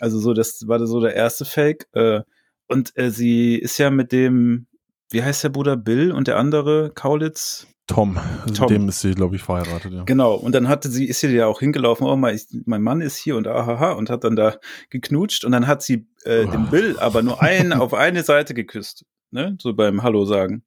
Also 0.00 0.18
so, 0.18 0.34
das 0.34 0.66
war 0.66 0.84
so 0.86 1.00
der 1.00 1.14
erste 1.14 1.44
Fake. 1.44 1.86
Äh, 1.92 2.20
und 2.66 2.96
äh, 2.96 3.10
sie 3.10 3.56
ist 3.56 3.78
ja 3.78 3.90
mit 3.90 4.12
dem, 4.12 4.66
wie 5.10 5.22
heißt 5.22 5.44
der 5.44 5.48
Bruder 5.48 5.76
Bill 5.76 6.12
und 6.12 6.28
der 6.28 6.36
andere 6.36 6.90
Kaulitz? 6.94 7.66
Tom, 7.86 8.18
also 8.18 8.54
Tom. 8.54 8.66
mit 8.66 8.82
dem 8.82 8.88
ist 8.90 9.00
sie, 9.00 9.12
glaube 9.12 9.36
ich, 9.36 9.42
verheiratet, 9.42 9.92
ja. 9.94 10.04
Genau. 10.04 10.34
Und 10.34 10.54
dann 10.54 10.68
hatte 10.68 10.90
sie, 10.90 11.06
ist 11.06 11.20
sie 11.20 11.34
ja 11.34 11.46
auch 11.46 11.60
hingelaufen, 11.60 12.06
oh 12.06 12.16
mein, 12.16 12.36
ich, 12.36 12.46
mein 12.66 12.82
Mann 12.82 13.00
ist 13.00 13.16
hier 13.16 13.36
und 13.36 13.48
ahaha 13.48 13.92
und 13.92 14.10
hat 14.10 14.24
dann 14.24 14.36
da 14.36 14.58
geknutscht 14.90 15.44
und 15.44 15.52
dann 15.52 15.66
hat 15.66 15.82
sie 15.82 16.06
äh, 16.24 16.44
Oh. 16.46 16.50
den 16.50 16.68
Bill 16.68 16.98
aber 16.98 17.22
nur 17.22 17.40
einen 17.42 17.72
auf 17.72 17.94
eine 17.94 18.22
Seite 18.22 18.52
geküsst. 18.52 19.06
Ne? 19.30 19.56
So 19.60 19.72
beim 19.72 20.02
Hallo 20.02 20.26
sagen. 20.26 20.64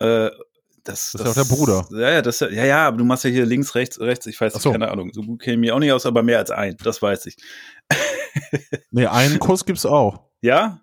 Äh, 0.00 0.30
das, 0.84 1.12
Das 1.12 1.28
ist 1.30 1.36
ja 1.36 1.42
auch 1.42 1.46
der 1.46 1.54
Bruder. 1.54 1.86
Ja, 1.90 2.10
ja, 2.10 2.22
das, 2.22 2.40
ja, 2.40 2.48
ja, 2.50 2.86
aber 2.86 2.98
du 2.98 3.04
machst 3.04 3.24
ja 3.24 3.30
hier 3.30 3.46
links, 3.46 3.74
rechts, 3.74 3.98
rechts, 4.00 4.26
ich 4.26 4.40
weiß 4.40 4.54
so. 4.54 4.72
keine 4.72 4.90
Ahnung. 4.90 5.10
So 5.12 5.22
gut 5.22 5.40
käme 5.40 5.58
mir 5.58 5.74
auch 5.74 5.78
nicht 5.78 5.92
aus, 5.92 6.06
aber 6.06 6.22
mehr 6.22 6.38
als 6.38 6.50
ein, 6.50 6.76
das 6.82 7.00
weiß 7.02 7.26
ich. 7.26 7.36
Nee, 8.90 9.06
einen 9.06 9.38
Kuss 9.38 9.64
gibt's 9.64 9.86
auch. 9.86 10.20
Ja? 10.40 10.80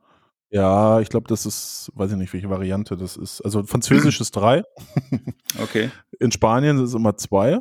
Ja, 0.49 0.99
ich 0.99 1.09
glaube, 1.09 1.27
das 1.27 1.45
ist, 1.45 1.91
weiß 1.95 2.11
ich 2.11 2.17
nicht, 2.17 2.33
welche 2.33 2.49
Variante 2.49 2.97
das 2.97 3.15
ist. 3.15 3.41
Also 3.41 3.63
Französisch 3.63 4.19
ist 4.21 4.35
drei. 4.35 4.63
Okay. 5.61 5.91
In 6.19 6.31
Spanien 6.31 6.77
sind 6.77 6.85
es 6.85 6.93
immer 6.93 7.17
zwei. 7.17 7.59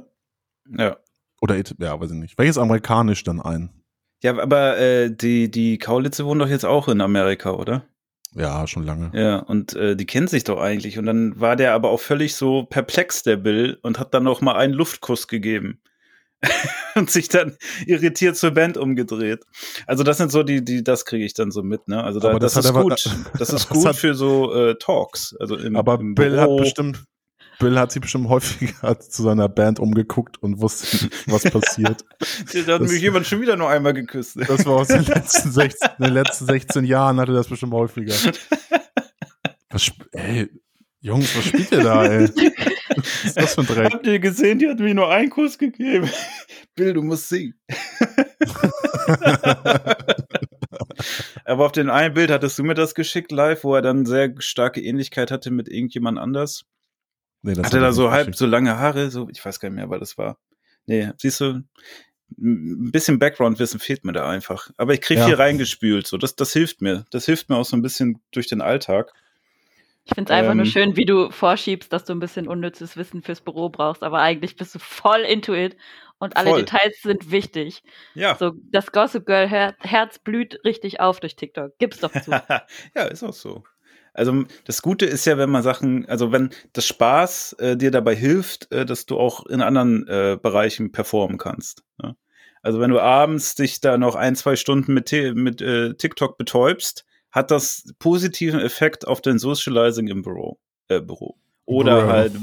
Ja. 0.78 0.96
Oder, 1.40 1.56
ja, 1.56 2.00
weiß 2.00 2.12
ich 2.12 2.16
nicht. 2.16 2.38
Welches 2.38 2.56
amerikanisch 2.56 3.24
dann 3.24 3.40
ein? 3.40 3.70
Ja, 4.22 4.38
aber 4.38 4.78
äh, 4.78 5.10
die, 5.10 5.50
die 5.50 5.78
Kaulitze 5.78 6.24
wohnen 6.24 6.38
doch 6.38 6.48
jetzt 6.48 6.64
auch 6.64 6.86
in 6.86 7.00
Amerika, 7.00 7.50
oder? 7.52 7.84
Ja, 8.34 8.66
schon 8.66 8.84
lange. 8.84 9.10
Ja, 9.12 9.38
und 9.40 9.74
äh, 9.74 9.96
die 9.96 10.06
kennen 10.06 10.28
sich 10.28 10.44
doch 10.44 10.60
eigentlich. 10.60 10.98
Und 10.98 11.06
dann 11.06 11.38
war 11.40 11.56
der 11.56 11.74
aber 11.74 11.90
auch 11.90 12.00
völlig 12.00 12.34
so 12.36 12.62
perplex, 12.64 13.22
der 13.24 13.36
Bill, 13.36 13.78
und 13.82 13.98
hat 13.98 14.14
dann 14.14 14.22
noch 14.24 14.40
mal 14.40 14.54
einen 14.56 14.72
Luftkuss 14.74 15.26
gegeben. 15.26 15.80
und 16.94 17.10
sich 17.10 17.28
dann 17.28 17.56
irritiert 17.86 18.34
zur 18.36 18.52
Band 18.52 18.78
umgedreht. 18.78 19.44
Also 19.86 20.04
das 20.04 20.16
sind 20.16 20.32
so 20.32 20.42
die, 20.42 20.64
die, 20.64 20.82
das 20.82 21.04
kriege 21.04 21.22
ich 21.24 21.34
dann 21.34 21.50
so 21.50 21.62
mit, 21.62 21.86
ne? 21.86 22.02
Also 22.02 22.18
da, 22.18 22.30
Aber 22.30 22.38
das, 22.38 22.54
das 22.54 22.64
ist 22.64 22.70
aber- 22.70 22.82
gut. 22.84 23.04
Das 23.38 23.50
ist 23.50 23.52
das 23.52 23.68
gut 23.68 23.84
hat- 23.86 23.96
für 23.96 24.14
so 24.14 24.54
äh, 24.54 24.76
Talks. 24.78 25.36
Also 25.38 25.56
im, 25.56 25.76
Aber 25.76 26.00
im 26.00 26.14
Bill 26.14 26.30
Büro. 26.30 26.40
hat 26.40 26.56
bestimmt, 26.56 27.04
Bill 27.60 27.78
hat 27.78 27.92
sich 27.92 28.02
bestimmt 28.02 28.28
häufiger 28.28 28.98
zu 29.00 29.22
seiner 29.22 29.48
Band 29.48 29.78
umgeguckt 29.78 30.42
und 30.42 30.60
wusste, 30.60 31.08
was 31.26 31.44
passiert. 31.50 32.04
Da 32.66 32.74
hat 32.74 32.82
das- 32.82 32.90
mich 32.90 33.00
jemand 33.02 33.26
schon 33.26 33.40
wieder 33.40 33.56
nur 33.56 33.68
einmal 33.70 33.94
geküsst. 33.94 34.36
Das 34.48 34.66
war 34.66 34.72
aus 34.80 34.88
den 34.88 35.04
letzten 35.06 35.52
16, 35.52 35.88
in 35.98 36.04
den 36.06 36.14
letzten 36.14 36.46
16 36.46 36.84
Jahren 36.84 37.20
hatte 37.20 37.32
das 37.32 37.46
bestimmt 37.48 37.72
häufiger. 37.74 38.14
Was, 39.70 39.92
ey, 40.12 40.48
Jungs, 41.02 41.36
was 41.36 41.44
spielt 41.44 41.70
ihr 41.72 41.82
da, 41.82 42.04
ey? 42.04 42.28
Was 42.96 43.24
ist 43.24 43.36
das 43.36 43.54
für 43.54 43.60
ein 43.60 43.66
Dreck? 43.68 43.92
Habt 43.94 44.06
ihr 44.06 44.18
gesehen, 44.18 44.58
die 44.58 44.68
hat 44.68 44.80
mir 44.80 44.94
nur 44.94 45.10
einen 45.10 45.30
Kuss 45.30 45.56
gegeben. 45.56 46.10
Bill, 46.74 46.92
du 46.94 47.02
musst 47.02 47.28
singen. 47.28 47.54
Aber 51.44 51.66
auf 51.66 51.72
dem 51.72 51.90
einen 51.90 52.14
Bild 52.14 52.30
hattest 52.30 52.58
du 52.58 52.64
mir 52.64 52.74
das 52.74 52.94
geschickt 52.94 53.32
live, 53.32 53.64
wo 53.64 53.74
er 53.74 53.82
dann 53.82 54.06
sehr 54.06 54.34
starke 54.38 54.80
Ähnlichkeit 54.82 55.30
hatte 55.30 55.50
mit 55.50 55.68
irgendjemand 55.68 56.18
anders. 56.18 56.64
Nee, 57.42 57.54
das 57.54 57.66
Hatte 57.66 57.76
da 57.78 57.82
hat 57.86 57.88
er 57.90 57.92
so 57.92 58.02
nicht 58.02 58.12
halb 58.12 58.34
so 58.36 58.46
lange 58.46 58.76
Haare, 58.78 59.10
so, 59.10 59.28
ich 59.30 59.44
weiß 59.44 59.60
gar 59.60 59.70
nicht 59.70 59.76
mehr, 59.76 59.88
was 59.90 60.00
das 60.00 60.18
war. 60.18 60.38
Nee, 60.86 61.10
siehst 61.16 61.40
du, 61.40 61.62
ein 62.38 62.90
bisschen 62.92 63.18
Background-Wissen 63.18 63.80
fehlt 63.80 64.04
mir 64.04 64.12
da 64.12 64.28
einfach. 64.28 64.70
Aber 64.76 64.94
ich 64.94 65.00
kriege 65.00 65.20
Ja. 65.20 65.26
hier 65.26 65.38
reingespült, 65.38 66.06
so, 66.06 66.16
das, 66.16 66.36
das 66.36 66.52
hilft 66.52 66.80
mir. 66.80 67.04
Das 67.10 67.24
hilft 67.26 67.48
mir 67.48 67.56
auch 67.56 67.64
so 67.64 67.76
ein 67.76 67.82
bisschen 67.82 68.20
durch 68.30 68.46
den 68.46 68.60
Alltag. 68.60 69.12
Ich 70.04 70.14
finde 70.14 70.32
es 70.32 70.38
einfach 70.38 70.54
nur 70.54 70.64
Ähm. 70.64 70.70
schön, 70.70 70.96
wie 70.96 71.04
du 71.04 71.30
vorschiebst, 71.30 71.92
dass 71.92 72.04
du 72.04 72.12
ein 72.12 72.20
bisschen 72.20 72.48
unnützes 72.48 72.96
Wissen 72.96 73.22
fürs 73.22 73.40
Büro 73.40 73.68
brauchst, 73.68 74.02
aber 74.02 74.20
eigentlich 74.20 74.56
bist 74.56 74.74
du 74.74 74.78
voll 74.78 75.20
into 75.20 75.54
it 75.54 75.76
und 76.18 76.36
alle 76.36 76.50
Voll. 76.50 76.60
Details 76.60 77.00
sind 77.02 77.30
wichtig. 77.30 77.82
Ja. 78.14 78.36
So, 78.36 78.52
das 78.70 78.92
Gossip 78.92 79.26
Girl 79.26 79.48
Her 79.48 79.74
Herz 79.80 80.18
blüht 80.18 80.58
richtig 80.64 81.00
auf 81.00 81.20
durch 81.20 81.36
TikTok. 81.36 81.78
Gib's 81.78 81.98
doch 82.00 82.12
zu. 82.12 82.30
ja, 82.94 83.02
ist 83.04 83.22
auch 83.22 83.32
so. 83.34 83.64
Also 84.14 84.44
das 84.64 84.82
Gute 84.82 85.06
ist 85.06 85.24
ja, 85.24 85.38
wenn 85.38 85.50
man 85.50 85.62
Sachen, 85.62 86.06
also 86.06 86.32
wenn 86.32 86.50
das 86.72 86.86
Spaß 86.86 87.54
äh, 87.54 87.76
dir 87.76 87.90
dabei 87.90 88.14
hilft, 88.14 88.70
äh, 88.72 88.84
dass 88.84 89.06
du 89.06 89.18
auch 89.18 89.46
in 89.46 89.62
anderen 89.62 90.06
äh, 90.08 90.38
Bereichen 90.40 90.92
performen 90.92 91.38
kannst. 91.38 91.84
Ne? 92.02 92.16
Also 92.62 92.80
wenn 92.80 92.90
du 92.90 93.00
abends 93.00 93.54
dich 93.54 93.80
da 93.80 93.96
noch 93.96 94.16
ein, 94.16 94.36
zwei 94.36 94.56
Stunden 94.56 94.92
mit, 94.92 95.12
mit 95.34 95.62
äh, 95.62 95.94
TikTok 95.94 96.36
betäubst, 96.36 97.04
hat 97.30 97.50
das 97.50 97.94
positiven 97.98 98.60
Effekt 98.60 99.06
auf 99.06 99.20
dein 99.20 99.38
Socializing 99.38 100.08
im 100.08 100.22
Büro. 100.22 100.58
Äh, 100.88 101.00
Büro. 101.00 101.36
Oder 101.70 102.00
Borough. 102.00 102.10
halt. 102.10 102.34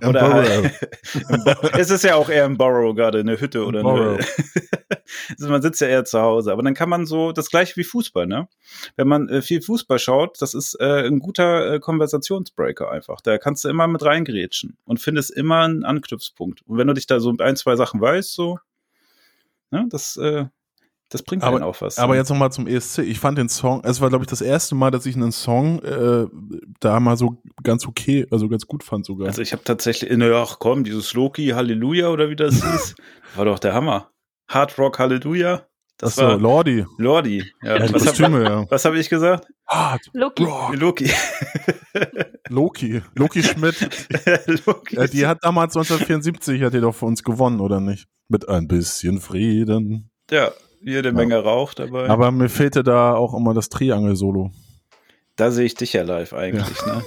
Im 0.00 0.08
Oder 0.08 0.20
Borough. 0.20 0.48
halt, 0.48 1.74
es 1.78 1.90
ist 1.90 2.04
ja 2.04 2.14
auch 2.14 2.28
eher 2.28 2.44
im 2.44 2.56
Borough 2.58 2.94
gerade, 2.94 3.20
eine 3.20 3.40
Hütte 3.40 3.64
oder 3.64 3.80
eine 3.80 4.18
also 5.30 5.48
man 5.48 5.62
sitzt 5.62 5.80
ja 5.80 5.88
eher 5.88 6.04
zu 6.04 6.20
Hause. 6.20 6.52
Aber 6.52 6.62
dann 6.62 6.74
kann 6.74 6.88
man 6.88 7.06
so, 7.06 7.32
das 7.32 7.50
gleiche 7.50 7.76
wie 7.76 7.84
Fußball, 7.84 8.26
ne? 8.26 8.48
Wenn 8.96 9.08
man 9.08 9.28
äh, 9.28 9.42
viel 9.42 9.62
Fußball 9.62 9.98
schaut, 9.98 10.40
das 10.42 10.54
ist 10.54 10.74
äh, 10.80 11.06
ein 11.06 11.20
guter 11.20 11.74
äh, 11.74 11.80
Konversationsbreaker 11.80 12.90
einfach. 12.90 13.20
Da 13.20 13.38
kannst 13.38 13.64
du 13.64 13.68
immer 13.68 13.86
mit 13.86 14.04
reingrätschen 14.04 14.76
und 14.84 15.00
findest 15.00 15.30
immer 15.30 15.60
einen 15.60 15.84
Anknüpfpunkt. 15.84 16.62
Und 16.66 16.78
wenn 16.78 16.86
du 16.86 16.94
dich 16.94 17.06
da 17.06 17.20
so 17.20 17.34
ein, 17.38 17.56
zwei 17.56 17.76
Sachen 17.76 18.00
weißt, 18.00 18.34
so, 18.34 18.58
ne, 19.70 19.86
das, 19.88 20.16
äh, 20.16 20.46
das 21.10 21.22
bringt 21.22 21.42
Aber- 21.42 21.64
auch 21.66 21.80
was. 21.80 21.98
Aber 21.98 22.16
jetzt 22.16 22.30
nochmal 22.30 22.50
zum 22.52 22.66
ESC. 22.66 23.00
Ich 23.02 23.18
fand 23.20 23.36
den 23.36 23.48
Song, 23.48 23.82
es 23.84 24.00
war, 24.00 24.08
glaube 24.08 24.24
ich, 24.24 24.30
das 24.30 24.40
erste 24.40 24.74
Mal, 24.74 24.90
dass 24.90 25.04
ich 25.06 25.16
einen 25.16 25.32
Song 25.32 25.80
äh, 25.82 26.26
da 26.80 26.98
mal 27.00 27.16
so 27.16 27.42
ganz 27.62 27.86
okay, 27.86 28.26
also 28.30 28.48
ganz 28.48 28.66
gut 28.66 28.82
fand 28.84 29.04
sogar. 29.04 29.26
Also 29.28 29.42
ich 29.42 29.52
habe 29.52 29.62
tatsächlich, 29.64 30.10
na, 30.16 30.30
ach 30.40 30.58
komm, 30.58 30.84
dieses 30.84 31.12
Loki 31.12 31.48
Halleluja 31.48 32.08
oder 32.08 32.30
wie 32.30 32.36
das 32.36 32.54
hieß, 32.64 32.94
war 33.36 33.44
doch 33.44 33.58
der 33.58 33.74
Hammer. 33.74 34.10
Hard 34.48 34.78
Rock 34.78 34.98
Halleluja. 34.98 35.66
Das 35.98 36.18
Achso, 36.18 36.28
war 36.30 36.38
Lordi. 36.38 36.86
Lordi. 36.96 37.44
Ja, 37.62 37.76
Ja, 37.76 37.86
die 37.86 37.92
was 37.92 38.20
habe 38.20 38.42
ja. 38.42 38.64
was 38.70 38.84
hab 38.86 38.94
ich 38.94 39.10
gesagt? 39.10 39.46
Hard 39.68 40.00
Loki. 40.14 40.44
Rock. 40.44 40.74
Loki. 40.76 41.10
Loki. 42.48 43.02
Loki 43.14 43.42
Schmidt. 43.42 43.76
Loki. 44.66 44.96
Ja, 44.96 45.06
die 45.06 45.26
hat 45.26 45.38
damals 45.42 45.76
1974, 45.76 46.62
hat 46.62 46.74
die 46.74 46.80
doch 46.80 46.94
für 46.94 47.06
uns 47.06 47.22
gewonnen, 47.22 47.60
oder 47.60 47.80
nicht? 47.80 48.06
Mit 48.28 48.48
ein 48.48 48.66
bisschen 48.66 49.20
Frieden. 49.20 50.10
Ja, 50.30 50.50
jede 50.80 51.12
Menge 51.12 51.38
Rauch 51.38 51.74
dabei. 51.74 52.08
Aber 52.08 52.30
mir 52.30 52.48
fehlte 52.48 52.82
da 52.82 53.14
auch 53.14 53.34
immer 53.34 53.54
das 53.54 53.68
Triangel-Solo. 53.68 54.50
da 55.36 55.50
sehe 55.50 55.64
ich 55.64 55.74
dich 55.74 55.92
ja 55.92 56.02
live 56.02 56.32
eigentlich, 56.32 56.84
ne? 56.86 57.02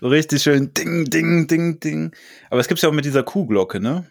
so 0.00 0.08
richtig 0.08 0.42
schön 0.42 0.72
Ding, 0.74 1.04
Ding, 1.06 1.46
Ding, 1.46 1.80
Ding. 1.80 2.14
Aber 2.50 2.60
es 2.60 2.68
gibt's 2.68 2.82
ja 2.82 2.88
auch 2.88 2.94
mit 2.94 3.04
dieser 3.04 3.22
Kuhglocke, 3.22 3.80
ne? 3.80 4.06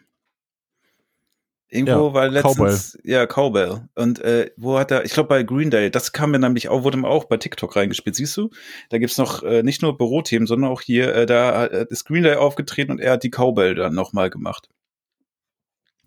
Irgendwo 1.71 2.07
Ja, 2.07 2.13
war 2.15 2.27
letztens, 2.29 2.97
ja, 3.03 3.27
Cowbell. 3.27 3.87
Und 3.93 4.19
äh, 4.19 4.49
wo 4.57 4.79
hat 4.79 4.89
er, 4.89 5.05
ich 5.05 5.11
glaube 5.11 5.29
bei 5.29 5.43
Green 5.43 5.69
Day, 5.69 5.91
das 5.91 6.11
kam 6.13 6.31
mir 6.31 6.39
nämlich 6.39 6.67
auch, 6.67 6.83
wurde 6.83 6.97
mir 6.97 7.07
auch 7.07 7.25
bei 7.25 7.37
TikTok 7.37 7.75
reingespielt, 7.75 8.15
siehst 8.15 8.35
du? 8.37 8.49
Da 8.89 8.97
gibt's 8.97 9.19
noch 9.19 9.43
äh, 9.43 9.61
nicht 9.61 9.83
nur 9.83 9.95
Bürothemen, 9.95 10.47
sondern 10.47 10.71
auch 10.71 10.81
hier, 10.81 11.13
äh, 11.13 11.25
da 11.27 11.65
äh, 11.65 11.85
ist 11.89 12.05
Green 12.05 12.23
Day 12.23 12.37
aufgetreten 12.37 12.93
und 12.93 12.99
er 12.99 13.13
hat 13.13 13.23
die 13.23 13.29
Cowbell 13.29 13.75
dann 13.75 13.93
nochmal 13.93 14.31
gemacht. 14.31 14.69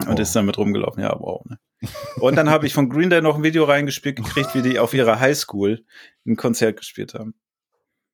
Und 0.07 0.19
Oh. 0.19 0.23
ist 0.23 0.35
damit 0.37 0.59
rumgelaufen, 0.59 1.03
ja, 1.03 1.15
wow. 1.19 1.45
Ne? 1.47 1.59
Und 2.21 2.37
dann 2.37 2.49
habe 2.51 2.67
ich 2.67 2.75
von 2.75 2.89
Green 2.89 3.11
Day 3.11 3.21
noch 3.23 3.37
ein 3.37 3.43
Video 3.43 3.65
reingespielt 3.65 4.17
gekriegt, 4.17 4.55
wie 4.55 4.63
die 4.63 4.79
auf 4.79 4.95
ihrer 4.95 5.19
Highschool 5.21 5.85
ein 6.27 6.37
Konzert 6.37 6.77
gespielt 6.77 7.15
haben. 7.15 7.35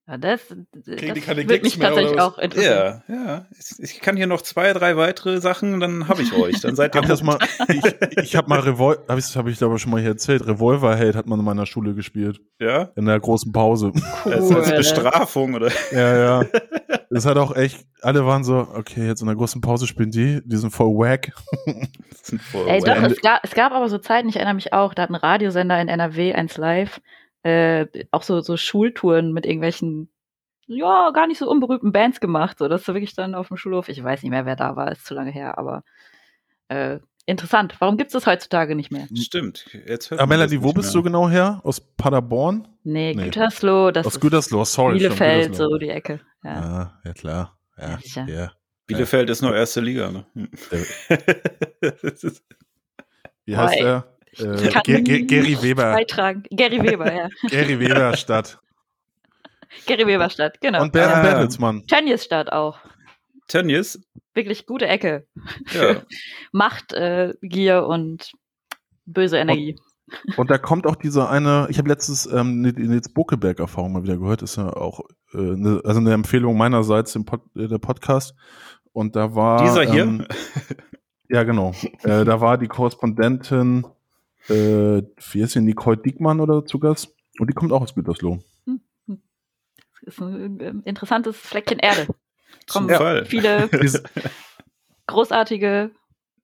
Ja, 0.07 0.17
das 0.17 0.41
das 0.73 0.87
würde 0.87 1.13
mich 1.61 1.77
mehr, 1.77 1.89
tatsächlich 1.91 2.19
auch 2.19 2.39
interessieren. 2.39 3.03
Ja, 3.09 3.15
ja. 3.15 3.47
Ich, 3.59 3.79
ich 3.79 4.01
kann 4.01 4.17
hier 4.17 4.27
noch 4.27 4.41
zwei, 4.41 4.73
drei 4.73 4.97
weitere 4.97 5.39
Sachen, 5.43 5.81
dann 5.81 6.09
habe 6.09 6.23
ich 6.23 6.33
euch. 6.33 6.63
Dann 6.63 6.77
seid 6.77 6.95
ihr 6.95 7.03
das 7.03 7.23
mal, 7.23 7.37
ich, 7.69 7.85
ich 8.25 8.35
habe 8.35 8.49
mal 8.49 8.61
Revol 8.61 9.01
habe 9.07 9.21
ich, 9.21 9.37
hab 9.37 9.47
ich 9.49 9.59
glaube 9.59 9.79
schon 9.79 9.91
mal 9.91 10.01
hier 10.01 10.09
erzählt, 10.13 10.47
Revolverheld 10.47 11.15
hat 11.15 11.27
man 11.27 11.39
in 11.39 11.45
meiner 11.45 11.67
Schule 11.67 11.95
gespielt. 11.95 12.41
ja? 12.59 12.91
In 12.97 13.05
der 13.05 13.21
großen 13.21 13.53
Pause. 13.53 13.93
Als, 14.25 14.51
als 14.51 14.71
Bestrafung 14.71 15.53
oder 15.53 15.71
ja, 15.93 16.17
ja. 16.41 16.47
Das 17.11 17.25
hat 17.25 17.39
auch 17.39 17.57
echt, 17.57 17.87
alle 18.03 18.27
waren 18.27 18.45
so, 18.45 18.59
okay, 18.75 19.07
jetzt 19.07 19.23
in 19.23 19.27
der 19.27 19.37
großen 19.37 19.61
Pause 19.61 19.87
spielen 19.87 20.11
die, 20.11 20.43
die 20.45 20.57
sind 20.57 20.71
voll 20.71 20.89
wack. 20.89 21.33
sind 22.23 22.41
voll 22.43 22.69
Ey, 22.69 22.81
doch, 22.81 23.03
es 23.03 23.21
gab, 23.21 23.43
es 23.43 23.55
gab 23.55 23.73
aber 23.73 23.89
so 23.89 23.99
Zeiten, 23.99 24.29
ich 24.29 24.37
erinnere 24.37 24.55
mich 24.55 24.73
auch, 24.73 24.93
da 24.93 25.03
hat 25.03 25.11
ein 25.11 25.15
Radiosender 25.15 25.81
in 25.81 25.89
NRW, 25.89 26.35
eins 26.35 26.57
live, 26.59 27.01
äh, 27.43 27.87
auch 28.11 28.23
so, 28.23 28.41
so 28.41 28.57
Schultouren 28.57 29.33
mit 29.33 29.47
irgendwelchen, 29.47 30.11
ja, 30.67 31.11
gar 31.13 31.27
nicht 31.27 31.39
so 31.39 31.51
unberühmten 31.51 31.93
Bands 31.93 32.21
gemacht, 32.21 32.59
so, 32.59 32.69
dass 32.69 32.85
du 32.85 32.93
wirklich 32.93 33.15
dann 33.15 33.35
auf 33.35 33.49
dem 33.49 33.57
Schulhof, 33.57 33.89
ich 33.89 34.03
weiß 34.05 34.23
nicht 34.23 34.31
mehr, 34.31 34.45
wer 34.45 34.57
da 34.57 34.77
war, 34.77 34.93
ist 34.93 35.07
zu 35.07 35.15
lange 35.15 35.31
her, 35.31 35.57
aber 35.57 35.85
äh, 36.69 36.99
interessant. 37.29 37.77
Warum 37.79 37.97
gibt 37.97 38.09
es 38.09 38.13
das 38.15 38.27
heutzutage 38.27 38.75
nicht 38.75 38.91
mehr? 38.91 39.07
Stimmt. 39.15 39.67
Jetzt 39.87 40.11
hört 40.11 40.21
Aber 40.21 40.29
man 40.29 40.41
das 40.41 40.51
Melanie, 40.51 40.65
wo 40.69 40.73
bist 40.73 40.89
mehr. 40.89 40.93
du 40.95 41.03
genau 41.05 41.29
her? 41.29 41.61
Aus 41.65 41.81
Paderborn? 41.81 42.67
Nee, 42.85 43.15
Nee. 43.15 43.25
Gütersloh, 43.25 43.91
das 43.91 44.07
Aus 44.07 44.15
ist 44.15 44.21
Gütersloh, 44.21 44.65
sorry. 44.65 44.99
Bielefeld, 44.99 45.43
Gütersloh. 45.53 45.69
so 45.71 45.79
die 45.79 45.91
Ecke. 45.91 46.21
Ja. 46.43 46.55
Ja, 46.55 47.01
ja 47.05 47.13
klar. 47.13 47.59
Ja, 47.77 47.89
Ja, 47.91 47.99
sicher. 47.99 48.27
ja. 48.29 48.53
Bielefeld 48.87 49.29
ist 49.31 49.43
nur 49.43 49.55
erste 49.55 49.81
Liga, 49.83 50.11
ne? 50.11 50.25
Hm. 50.35 50.49
Wie 53.45 53.57
heißt 53.57 53.79
Boah, 53.79 54.05
er? 54.39 54.47
Äh, 54.57 55.23
Gary 55.23 55.59
Weber. 55.63 55.93
Beitragen. 55.93 56.43
Gary 56.51 56.83
Weber, 56.83 57.13
ja. 57.15 57.29
Gary 57.51 57.79
Weber 57.81 58.17
Stadt. 58.17 58.59
Gary 59.87 60.07
Weber 60.07 60.31
Stadt, 60.31 60.61
genau. 60.61 60.83
Und 60.83 60.93
Bernd 60.93 61.15
Ah. 61.15 61.23
Bertelsmann. 61.23 61.87
Tönnies 61.87 62.25
Stadt 62.25 62.53
auch. 62.53 62.79
Tönnies, 63.49 64.01
Wirklich 64.35 64.67
gute 64.67 64.87
Ecke. 64.87 65.27
ja. 65.73 66.03
Macht, 66.53 66.93
äh, 66.93 67.35
Gier 67.43 67.87
und 67.87 68.33
böse 69.05 69.39
Energie. 69.39 69.77
Und 70.37 70.51
da 70.51 70.59
kommt 70.59 70.87
auch 70.87 70.97
diese 70.97 71.29
eine, 71.29 71.67
ich 71.71 71.79
habe 71.79 71.89
letztens 71.89 72.27
ähm, 72.27 72.63
die 72.63 72.87
Nils 72.87 73.13
Buckeberg-Erfahrung 73.13 73.93
mal 73.93 74.05
wieder 74.05 74.17
gehört, 74.17 74.43
ist 74.43 74.57
ja 74.57 74.73
auch 74.73 75.01
äh, 75.35 75.39
ne, 75.39 75.81
also 75.85 76.01
eine 76.01 76.13
Empfehlung 76.13 76.57
meinerseits, 76.57 77.15
im 77.17 77.25
Pod, 77.25 77.43
äh, 77.57 77.69
der 77.69 77.79
Podcast. 77.79 78.35
Und 78.93 79.17
da 79.17 79.35
war. 79.35 79.63
Dieser 79.65 79.83
hier? 79.83 80.05
Ähm, 80.05 80.27
ja, 81.29 81.43
genau. 81.43 81.73
äh, 82.03 82.25
da 82.25 82.41
war 82.41 82.59
die 82.59 82.69
Korrespondentin, 82.69 83.87
äh, 84.49 85.03
wie 85.33 85.41
ist 85.41 85.53
sie, 85.53 85.61
Nicole 85.61 85.99
Diekmann 85.99 86.41
oder 86.41 86.65
zu 86.65 86.79
Gast? 86.79 87.15
Und 87.39 87.49
die 87.51 87.55
kommt 87.55 87.73
auch 87.73 87.83
aus 87.83 87.95
Gütersloh. 87.95 88.39
Das 88.67 90.15
ist 90.15 90.21
ein 90.21 90.61
äh, 90.61 90.75
interessantes 90.85 91.37
Fleckchen 91.37 91.79
Erde. 91.79 92.07
Kommen 92.71 92.89
Zufall. 92.89 93.25
viele 93.25 93.69
großartige. 95.07 95.91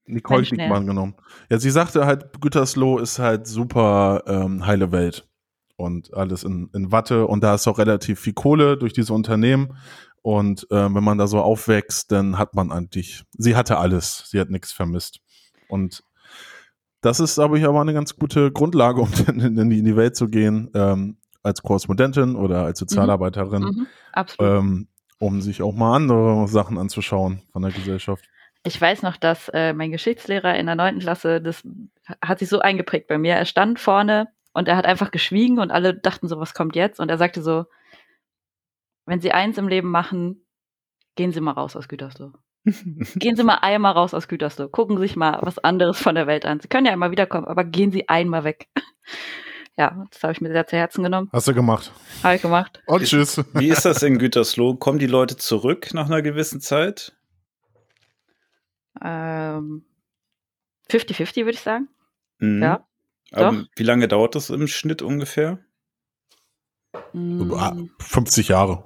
Nicole 0.07 0.39
Menschen, 0.41 0.59
ja. 0.59 0.65
Diekmann 0.67 0.87
genommen. 0.87 1.15
Ja, 1.51 1.59
sie 1.59 1.71
sagte 1.71 2.05
halt, 2.07 2.41
Gütersloh 2.41 2.99
ist 2.99 3.19
halt 3.19 3.47
super 3.47 4.23
ähm, 4.27 4.67
heile 4.67 4.93
Welt. 4.93 5.27
Und 5.77 6.15
alles 6.15 6.45
in, 6.45 6.71
in 6.73 6.93
Watte. 6.93 7.27
Und 7.27 7.43
da 7.43 7.55
ist 7.55 7.67
auch 7.67 7.79
relativ 7.79 8.21
viel 8.21 8.35
Kohle 8.35 8.77
durch 8.77 8.93
diese 8.93 9.13
Unternehmen. 9.13 9.77
Und 10.23 10.67
ähm, 10.71 10.95
wenn 10.95 11.05
man 11.05 11.19
da 11.19 11.27
so 11.27 11.41
aufwächst, 11.41 12.13
dann 12.13 12.39
hat 12.39 12.55
man 12.55 12.71
eigentlich, 12.71 13.25
sie 13.37 13.57
hatte 13.57 13.79
alles. 13.79 14.25
Sie 14.31 14.39
hat 14.39 14.51
nichts 14.51 14.73
vermisst. 14.73 15.21
Und 15.69 16.05
das 17.01 17.19
ist, 17.21 17.35
glaube 17.35 17.59
ich, 17.59 17.65
aber 17.67 17.81
eine 17.81 17.93
ganz 17.93 18.15
gute 18.17 18.53
Grundlage, 18.53 19.01
um 19.01 19.09
dann 19.27 19.41
in, 19.41 19.59
in, 19.59 19.71
die, 19.71 19.79
in 19.81 19.85
die 19.85 19.97
Welt 19.97 20.17
zu 20.17 20.29
gehen, 20.29 20.71
ähm, 20.75 21.17
als 21.43 21.63
Korrespondentin 21.63 22.37
oder 22.37 22.63
als 22.65 22.79
Sozialarbeiterin, 22.79 23.63
Mhm, 23.63 23.87
absolut. 24.13 24.53
ähm, 24.59 24.89
um 25.25 25.41
sich 25.41 25.63
auch 25.63 25.75
mal 25.75 25.97
andere 25.97 26.47
Sachen 26.49 26.79
anzuschauen 26.79 27.43
von 27.53 27.63
der 27.63 27.73
Gesellschaft. 27.73 28.25
Ich 28.67 28.81
weiß 28.81 29.03
noch, 29.03 29.17
dass 29.17 29.49
äh, 29.51 29.73
mein 29.75 29.91
Geschichtslehrer 29.91 30.57
in 30.57 30.67
der 30.67 30.75
neunten 30.75 31.01
Klasse, 31.01 31.41
das 31.41 31.63
hat 32.23 32.39
sich 32.39 32.49
so 32.49 32.61
eingeprägt 32.61 33.09
bei 33.09 33.19
mir. 33.19 33.35
Er 33.35 33.45
stand 33.45 33.79
vorne 33.79 34.29
und 34.55 34.69
er 34.69 34.77
hat 34.77 34.87
einfach 34.87 35.11
geschwiegen 35.11 35.59
und 35.59 35.71
alle 35.71 35.95
dachten 35.95 36.29
so, 36.29 36.41
was 36.41 36.55
kommt 36.55 36.75
jetzt? 36.77 36.99
Und 36.99 37.11
er 37.11 37.19
sagte 37.19 37.43
so, 37.43 37.67
wenn 39.05 39.21
Sie 39.21 39.33
eins 39.33 39.59
im 39.59 39.69
Leben 39.69 39.91
machen, 39.91 40.47
gehen 41.15 41.33
Sie 41.33 41.41
mal 41.41 41.53
raus 41.53 41.77
aus 41.77 41.89
Gütersloh. 41.89 42.33
Gehen 42.65 43.37
Sie 43.37 43.45
mal 43.45 43.59
einmal 43.61 43.93
raus 43.93 44.15
aus 44.15 44.27
Gütersloh. 44.27 44.69
Gucken 44.69 44.97
Sie 44.97 45.03
sich 45.03 45.17
mal 45.17 45.39
was 45.43 45.59
anderes 45.59 45.99
von 45.99 46.15
der 46.15 46.27
Welt 46.27 46.47
an. 46.47 46.61
Sie 46.61 46.69
können 46.69 46.87
ja 46.87 46.95
immer 46.95 47.11
wiederkommen, 47.11 47.47
aber 47.47 47.63
gehen 47.63 47.93
Sie 47.93 48.09
einmal 48.09 48.45
weg. 48.45 48.69
Ja, 49.77 50.05
das 50.11 50.23
habe 50.23 50.33
ich 50.33 50.41
mir 50.41 50.53
sehr 50.53 50.67
zu 50.67 50.77
Herzen 50.77 51.03
genommen. 51.03 51.29
Hast 51.33 51.49
du 51.49 51.55
gemacht. 51.55 51.93
Habe 52.23 52.37
ich 52.37 52.43
gemacht. 52.43 52.81
Und 52.87 53.05
tschüss. 53.05 53.43
Wie 53.55 53.69
ist 53.69 53.85
das 53.85 54.03
in 54.03 54.19
Gütersloh? 54.19 54.77
Kommen 54.77 55.01
die 55.01 55.09
Leute 55.09 55.37
zurück 55.37 55.93
nach 55.95 56.07
einer 56.07 56.23
gewissen 56.23 56.61
Zeit? 56.61 57.13
Ähm, 59.03 59.85
50-50 60.91 61.37
würde 61.39 61.51
ich 61.53 61.61
sagen. 61.61 61.89
Mhm. 62.39 62.63
Ja. 62.63 62.87
Aber 63.33 63.53
doch. 63.53 63.65
wie 63.75 63.83
lange 63.83 64.07
dauert 64.07 64.37
das 64.37 64.51
im 64.51 64.69
Schnitt 64.69 65.03
ungefähr? 65.03 65.59
Mm, 67.13 67.89
50 67.99 68.49
Jahre. 68.49 68.85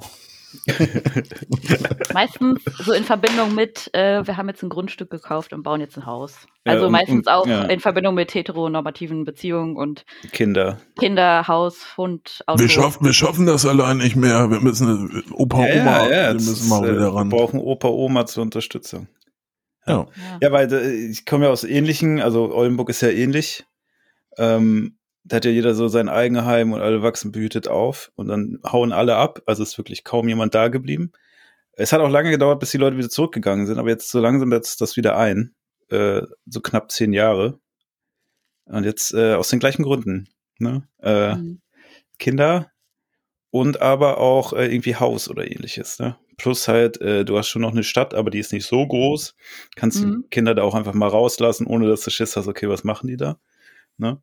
meistens 2.13 2.61
so 2.85 2.93
in 2.93 3.05
Verbindung 3.05 3.55
mit, 3.55 3.91
äh, 3.95 4.27
wir 4.27 4.37
haben 4.37 4.49
jetzt 4.49 4.63
ein 4.63 4.69
Grundstück 4.69 5.11
gekauft 5.11 5.53
und 5.53 5.63
bauen 5.63 5.81
jetzt 5.81 5.97
ein 5.97 6.07
Haus. 6.07 6.47
Ja, 6.67 6.73
Also 6.73 6.87
und- 6.87 6.93
meistens 6.93 7.27
auch 7.27 7.47
ja. 7.47 7.65
in 7.65 7.81
Verbindung 7.81 8.15
mit 8.15 8.35
heteronormativen 8.35 9.25
Beziehungen 9.25 9.77
und 9.77 10.05
Kinder. 10.33 10.79
Kinder, 10.99 11.47
Haus, 11.49 11.97
Hund, 11.97 12.43
Auto. 12.47 12.61
Wir 12.61 12.69
schaffen, 12.69 13.05
wir 13.07 13.13
schaffen 13.13 13.47
das 13.47 13.65
allein 13.67 13.99
nicht 13.99 14.17
mehr. 14.17 14.51
Wir 14.51 14.61
müssen 14.61 15.25
Opa, 15.33 15.59
Oma, 15.59 16.09
wir 16.09 16.35
müssen 16.35 16.69
mal 16.69 16.85
äh, 16.89 16.93
wieder 16.95 17.15
ran. 17.15 17.31
Wir 17.31 17.39
brauchen 17.39 17.61
Opa, 17.61 17.89
Oma 17.89 18.27
zur 18.27 18.43
Unterstützung. 18.43 19.09
Ja. 19.87 20.07
Ja. 20.17 20.39
Ja, 20.43 20.53
weil 20.53 20.73
äh, 20.73 20.91
ich 21.11 21.25
komme 21.25 21.47
ja 21.47 21.51
aus 21.51 21.65
ähnlichen, 21.65 22.21
also 22.21 22.53
Oldenburg 22.55 22.91
ist 22.91 23.01
ja 23.01 23.09
ähnlich. 23.09 23.65
Ähm, 24.37 24.98
da 25.29 25.37
hat 25.37 25.45
ja 25.45 25.51
jeder 25.51 25.75
so 25.75 25.89
sein 25.89 26.09
Eigenheim 26.09 26.73
und 26.73 26.81
alle 26.81 27.03
wachsen 27.03 27.33
behütet 27.33 27.69
auf 27.69 28.11
und 28.17 28.29
dann 28.29 28.59
hauen 28.65 28.93
alle 28.93 29.17
ab. 29.17 29.43
Also 29.47 29.63
ist 29.63 29.79
wirklich 29.79 30.05
kaum 30.05 30.29
jemand 30.29 30.55
da 30.55 30.69
geblieben. 30.69 31.13
Es 31.73 31.93
hat 31.93 32.01
auch 32.01 32.11
lange 32.11 32.31
gedauert, 32.31 32.59
bis 32.61 32.71
die 32.73 32.79
Leute 32.79 32.97
wieder 32.97 33.09
zurückgegangen 33.11 33.67
sind, 33.67 33.79
aber 33.79 33.89
jetzt 33.89 34.11
so 34.11 34.19
langsam 34.21 34.51
setzt 34.51 34.81
das 34.81 34.97
wieder 34.97 35.17
ein. 35.17 35.55
Äh, 35.91 36.23
so 36.47 36.61
knapp 36.61 36.91
zehn 36.91 37.13
Jahre. 37.13 37.61
Und 38.65 38.85
jetzt 38.85 39.15
äh, 39.15 39.35
aus 39.35 39.49
den 39.49 39.61
gleichen 39.61 39.83
Gründen. 39.85 40.29
Ne? 40.59 40.87
Äh, 41.01 41.37
Mhm. 41.37 41.61
Kinder 42.19 42.71
und 43.51 43.81
aber 43.81 44.19
auch 44.19 44.53
äh, 44.53 44.67
irgendwie 44.67 44.97
Haus 44.97 45.29
oder 45.31 45.51
ähnliches. 45.51 45.99
Ne? 46.01 46.19
Plus 46.37 46.69
halt, 46.69 47.01
äh, 47.01 47.25
du 47.25 47.39
hast 47.39 47.49
schon 47.49 47.63
noch 47.63 47.71
eine 47.73 47.85
Stadt, 47.85 48.13
aber 48.13 48.31
die 48.31 48.41
ist 48.41 48.53
nicht 48.53 48.67
so 48.67 48.87
groß. 48.87 49.35
Kannst 49.77 50.05
Mhm. 50.05 50.23
die 50.25 50.29
Kinder 50.31 50.55
da 50.55 50.63
auch 50.63 50.75
einfach 50.75 50.95
mal 50.95 51.09
rauslassen, 51.09 51.67
ohne 51.67 51.89
dass 51.89 52.03
du 52.03 52.11
Schiss 52.11 52.37
hast, 52.37 52.49
okay, 52.49 52.69
was 52.69 52.85
machen 52.85 53.07
die 53.09 53.17
da? 53.17 53.39
Ne? 53.99 54.21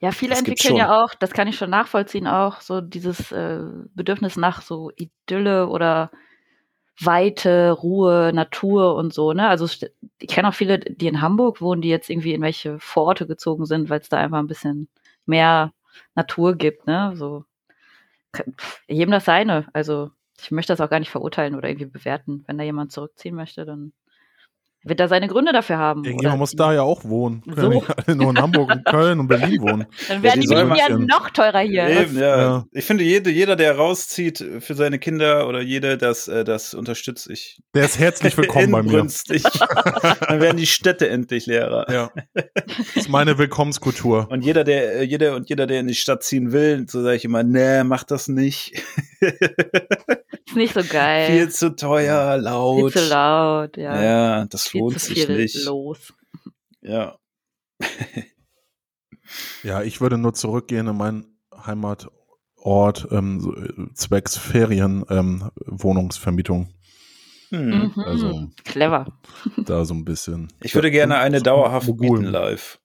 Ja, 0.00 0.12
viele 0.12 0.30
Das 0.30 0.40
entwickeln 0.40 0.76
ja 0.76 1.02
auch, 1.02 1.14
das 1.14 1.32
kann 1.32 1.48
ich 1.48 1.56
schon 1.56 1.70
nachvollziehen, 1.70 2.26
auch 2.26 2.60
so 2.60 2.80
dieses 2.80 3.32
äh, 3.32 3.60
Bedürfnis 3.94 4.36
nach 4.36 4.62
so 4.62 4.90
Idylle 4.96 5.68
oder 5.68 6.10
Weite, 7.00 7.72
Ruhe, 7.72 8.32
Natur 8.34 8.94
und 8.96 9.14
so, 9.14 9.32
ne? 9.32 9.48
Also 9.48 9.66
ich 10.20 10.28
kenne 10.28 10.48
auch 10.48 10.54
viele, 10.54 10.78
die 10.80 11.08
in 11.08 11.22
Hamburg 11.22 11.60
wohnen, 11.60 11.82
die 11.82 11.88
jetzt 11.88 12.10
irgendwie 12.10 12.34
in 12.34 12.42
welche 12.42 12.78
Vororte 12.80 13.26
gezogen 13.26 13.66
sind, 13.66 13.90
weil 13.90 14.00
es 14.00 14.08
da 14.08 14.18
einfach 14.18 14.38
ein 14.38 14.46
bisschen 14.48 14.88
mehr 15.26 15.72
Natur 16.14 16.54
gibt, 16.56 16.86
ne? 16.86 17.12
So 17.16 17.44
pff, 18.36 18.82
jedem 18.88 19.12
das 19.12 19.24
seine. 19.24 19.66
Also 19.72 20.10
ich 20.40 20.50
möchte 20.50 20.72
das 20.72 20.80
auch 20.80 20.90
gar 20.90 20.98
nicht 21.00 21.10
verurteilen 21.10 21.54
oder 21.54 21.68
irgendwie 21.68 21.86
bewerten. 21.86 22.44
Wenn 22.46 22.58
da 22.58 22.64
jemand 22.64 22.92
zurückziehen 22.92 23.34
möchte, 23.34 23.64
dann 23.64 23.92
wird 24.84 25.00
er 25.00 25.08
seine 25.08 25.28
Gründe 25.28 25.52
dafür 25.52 25.78
haben. 25.78 26.04
Irgendjemand 26.04 26.40
muss 26.40 26.52
da 26.52 26.72
ja 26.72 26.82
auch 26.82 27.04
wohnen. 27.04 27.42
Können 27.42 27.56
So. 27.56 27.62
ja 27.62 27.74
nicht 27.78 28.08
alle 28.08 28.16
nur 28.16 28.30
in 28.30 28.38
Hamburg 28.38 28.70
und 28.70 28.84
Köln 28.84 29.20
und 29.20 29.28
Berlin 29.28 29.60
wohnen. 29.62 29.86
Dann 30.08 30.22
werden 30.22 30.40
die 30.40 30.48
die 30.48 30.54
Mieten 30.54 30.76
ja 30.76 30.88
noch 30.98 31.30
teurer 31.30 31.60
hier. 31.60 31.88
Eben, 31.88 32.18
ja. 32.18 32.36
Ja. 32.36 32.64
Ich 32.72 32.84
finde, 32.84 33.04
jede, 33.04 33.30
jeder, 33.30 33.54
der 33.56 33.76
rauszieht 33.76 34.44
für 34.58 34.74
seine 34.74 34.98
Kinder 34.98 35.46
oder 35.48 35.60
jede, 35.60 35.96
das, 35.98 36.26
äh, 36.28 36.44
das 36.44 36.74
unterstütze 36.74 37.32
ich. 37.32 37.60
Der 37.74 37.84
ist 37.84 37.98
herzlich 37.98 38.36
willkommen 38.36 38.72
bei 38.72 38.82
mir. 38.82 38.90
Inbrünstig. 38.90 39.42
Dann 40.28 40.40
werden 40.40 40.56
die 40.56 40.66
Städte 40.66 41.08
endlich 41.08 41.46
leerer. 41.46 41.90
Ja. 41.92 42.10
Das 42.34 42.96
ist 42.96 43.08
meine 43.08 43.38
Willkommenskultur. 43.38 44.26
Und 44.30 44.44
jeder, 44.44 44.64
der, 44.64 45.00
äh, 45.00 45.02
jeder 45.04 45.36
und 45.36 45.48
jeder, 45.48 45.66
der 45.66 45.80
in 45.80 45.86
die 45.86 45.94
Stadt 45.94 46.22
ziehen 46.24 46.52
will, 46.52 46.86
so 46.88 47.02
sage 47.02 47.16
ich 47.16 47.24
immer, 47.24 47.42
nee, 47.42 47.84
mach 47.84 48.04
das 48.04 48.28
nicht. 48.28 48.82
Ist 50.46 50.56
nicht 50.56 50.74
so 50.74 50.82
geil. 50.82 51.26
Viel 51.30 51.48
zu 51.50 51.74
teuer, 51.76 52.36
laut. 52.38 52.92
Viel 52.92 53.02
zu 53.02 53.08
laut, 53.08 53.76
ja. 53.76 54.02
Ja, 54.02 54.44
das 54.46 54.68
viel 54.68 54.80
lohnt 54.80 54.98
zu 55.00 55.06
sich 55.14 55.24
viel 55.26 55.36
nicht. 55.38 55.64
los. 55.64 56.12
Ja. 56.80 57.16
Ja, 59.62 59.82
ich 59.82 60.00
würde 60.00 60.18
nur 60.18 60.34
zurückgehen 60.34 60.86
in 60.88 60.96
meinen 60.96 61.38
Heimatort 61.64 63.08
ähm, 63.10 63.88
äh, 63.90 63.94
zwecks 63.94 64.36
Ferien 64.36 65.04
ähm, 65.08 65.50
Wohnungsvermietung. 65.66 66.68
Hm. 67.50 67.68
Mhm. 67.94 68.00
also- 68.04 68.48
Clever. 68.64 69.06
Da 69.56 69.84
so 69.84 69.94
ein 69.94 70.04
bisschen. 70.04 70.48
Ich 70.60 70.74
würde 70.74 70.90
gerne 70.90 71.16
eine 71.18 71.40
dauerhaft 71.40 71.86
Mogul. 71.88 72.18
mieten 72.18 72.32
live. 72.32 72.78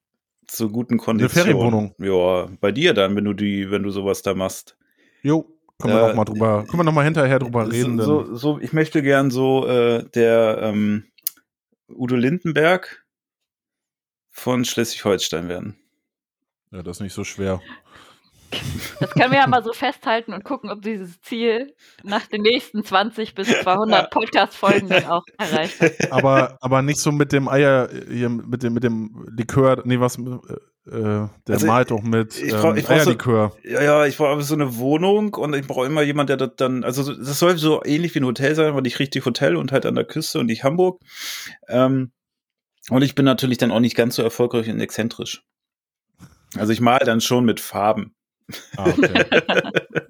Zu 0.47 0.69
guten 0.69 0.97
Konditionen. 0.97 1.45
Ferienwohnung? 1.47 1.95
Ja, 1.99 2.47
bei 2.61 2.71
dir 2.71 2.93
dann, 2.93 3.15
wenn 3.17 3.25
du 3.25 3.33
die, 3.33 3.69
wenn 3.69 3.83
du 3.83 3.89
sowas 3.89 4.21
da 4.21 4.33
machst. 4.33 4.77
Jo, 5.21 5.45
können 5.79 5.93
wir 5.93 6.01
Ja, 6.01 6.07
noch 6.09 6.15
mal 6.15 6.25
drüber, 6.25 6.63
können 6.65 6.79
wir 6.79 6.83
noch 6.83 6.93
mal 6.93 7.03
hinterher 7.05 7.39
drüber 7.39 7.71
reden. 7.71 7.99
so, 7.99 8.25
so, 8.25 8.35
so, 8.35 8.59
ich 8.59 8.73
möchte 8.73 9.01
gern 9.01 9.29
so 9.31 9.67
äh, 9.67 10.03
der 10.15 10.59
ähm, 10.61 11.05
Udo 11.89 12.15
Lindenberg 12.15 13.05
von 14.31 14.65
Schleswig-Holstein 14.65 15.49
werden. 15.49 15.77
ja, 16.71 16.83
das 16.83 16.97
ist 16.97 17.01
nicht 17.01 17.13
so 17.13 17.23
schwer. 17.23 17.61
Das 19.01 19.11
können 19.11 19.31
wir 19.31 19.39
ja 19.39 19.47
mal 19.47 19.61
so 19.63 19.73
festhalten 19.73 20.31
und 20.33 20.43
gucken, 20.45 20.69
ob 20.69 20.81
dieses 20.81 21.19
Ziel 21.21 21.75
nach 22.03 22.27
den 22.27 22.43
nächsten 22.43 22.83
20 22.83 23.35
bis 23.35 23.47
200 23.49 24.09
Podcast-Folgen 24.09 24.87
dann 24.87 25.05
auch 25.05 25.23
erreicht 25.37 25.81
hat. 25.81 26.11
Aber, 26.11 26.57
aber 26.61 26.81
nicht 26.81 26.99
so 26.99 27.11
mit 27.11 27.33
dem 27.33 27.49
Eier, 27.49 27.89
hier 28.09 28.29
mit 28.29 28.63
dem, 28.63 28.73
mit 28.73 28.83
dem 28.83 29.25
Likör, 29.35 29.81
nee, 29.85 29.99
was, 29.99 30.17
äh, 30.17 30.21
äh, 30.21 30.57
der 30.89 31.29
Also, 31.49 31.67
malt 31.67 31.91
doch 31.91 32.01
mit 32.01 32.41
ich 32.41 32.53
brauch- 32.53 32.71
ähm, 32.71 32.77
ich 32.77 32.85
brauch 32.85 32.93
so- 32.95 32.99
Eierlikör. 33.09 33.51
Ja, 33.63 33.81
ja, 33.83 34.05
ich 34.05 34.15
brauche 34.17 34.41
so 34.41 34.53
eine 34.53 34.77
Wohnung 34.77 35.33
und 35.33 35.53
ich 35.55 35.67
brauche 35.67 35.85
immer 35.85 36.01
jemand, 36.01 36.29
der 36.29 36.37
das 36.37 36.51
dann, 36.57 36.83
also 36.83 37.03
so- 37.03 37.13
das 37.13 37.37
soll 37.39 37.57
so 37.57 37.81
ähnlich 37.83 38.15
wie 38.15 38.19
ein 38.19 38.25
Hotel 38.25 38.55
sein, 38.55 38.67
aber 38.67 38.81
nicht 38.81 38.99
richtig 38.99 39.25
Hotel 39.25 39.55
und 39.57 39.71
halt 39.71 39.85
an 39.85 39.95
der 39.95 40.05
Küste 40.05 40.39
und 40.39 40.45
nicht 40.45 40.63
Hamburg. 40.63 41.01
Ähm, 41.67 42.11
und 42.89 43.01
ich 43.01 43.15
bin 43.15 43.25
natürlich 43.25 43.57
dann 43.57 43.71
auch 43.71 43.81
nicht 43.81 43.95
ganz 43.97 44.15
so 44.15 44.23
erfolgreich 44.23 44.69
und 44.69 44.79
exzentrisch. 44.79 45.43
Also 46.55 46.71
ich 46.71 46.79
mal 46.79 46.99
dann 46.99 47.19
schon 47.21 47.43
mit 47.43 47.59
Farben. 47.59 48.15
Ah, 48.77 48.87
okay. 48.87 49.09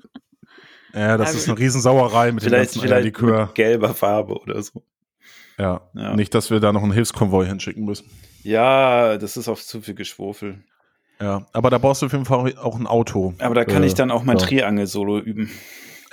ja, 0.93 1.17
das 1.17 1.32
Ja, 1.34 1.38
ist 1.39 1.49
eine 1.49 1.57
Riesensauerei 1.57 2.32
mit 2.32 2.43
Vielleicht, 2.43 2.75
dem 2.75 2.82
ganzen 2.82 2.82
vielleicht 2.82 2.93
Eierlikör. 3.19 3.45
mit 3.47 3.55
gelber 3.55 3.93
Farbe 3.95 4.36
oder 4.39 4.61
so. 4.61 4.84
Ja. 5.58 5.82
Ja. 5.93 6.16
nicht, 6.16 6.34
dass 6.36 6.51
wir 6.51 6.60
da 6.60 6.72
noch 6.72 6.84
einen 6.84 6.91
Hilfskonvoi 6.91 7.45
hinschicken 7.45 7.84
müssen. 7.86 8.10
Ja, 8.43 9.18
das 9.18 9.38
ist 9.38 9.47
auch 9.47 9.58
zu 9.60 9.82
viel 9.82 9.95
Geschwurfel. 9.95 10.64
Ja, 11.20 11.47
aber 11.51 11.70
da 11.72 11.80
brauchst 11.80 12.01
du 12.03 12.05
auf 12.05 12.12
jeden 12.12 12.26
Fall 12.26 12.55
auch 12.58 12.76
ein 12.80 12.86
Auto. 12.86 13.34
Aber 13.39 13.55
da 13.55 13.66
kann 13.66 13.82
Äh, 13.84 13.88
ich 13.88 13.95
dann 13.95 14.12
auch 14.12 14.24
mein 14.24 14.38
ja. 14.38 14.45
Triangel-Solo 14.45 15.20
üben. 15.20 15.49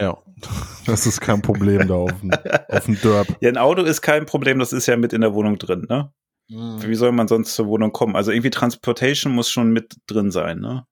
Ja, 0.01 0.17
das 0.87 1.07
ist 1.07 1.21
kein 1.21 1.43
Problem 1.43 1.87
da 1.87 1.95
auf 1.95 2.21
dem, 2.21 2.31
auf 2.69 2.85
dem 2.87 3.01
Derb. 3.01 3.29
Ja, 3.41 3.51
ein 3.51 3.59
Auto 3.59 3.83
ist 3.83 4.01
kein 4.01 4.25
Problem, 4.27 4.59
das 4.59 4.73
ist 4.73 4.87
ja 4.87 4.97
mit 4.97 5.13
in 5.13 5.21
der 5.21 5.35
Wohnung 5.35 5.59
drin, 5.59 5.87
ne? 5.89 6.13
Wie 6.49 6.95
soll 6.95 7.13
man 7.13 7.27
sonst 7.27 7.55
zur 7.55 7.67
Wohnung 7.69 7.93
kommen? 7.93 8.17
Also 8.17 8.31
irgendwie 8.31 8.51
Transportation 8.51 9.35
muss 9.35 9.51
schon 9.51 9.73
mit 9.73 9.97
drin 10.07 10.31
sein, 10.31 10.59
ne? 10.61 10.87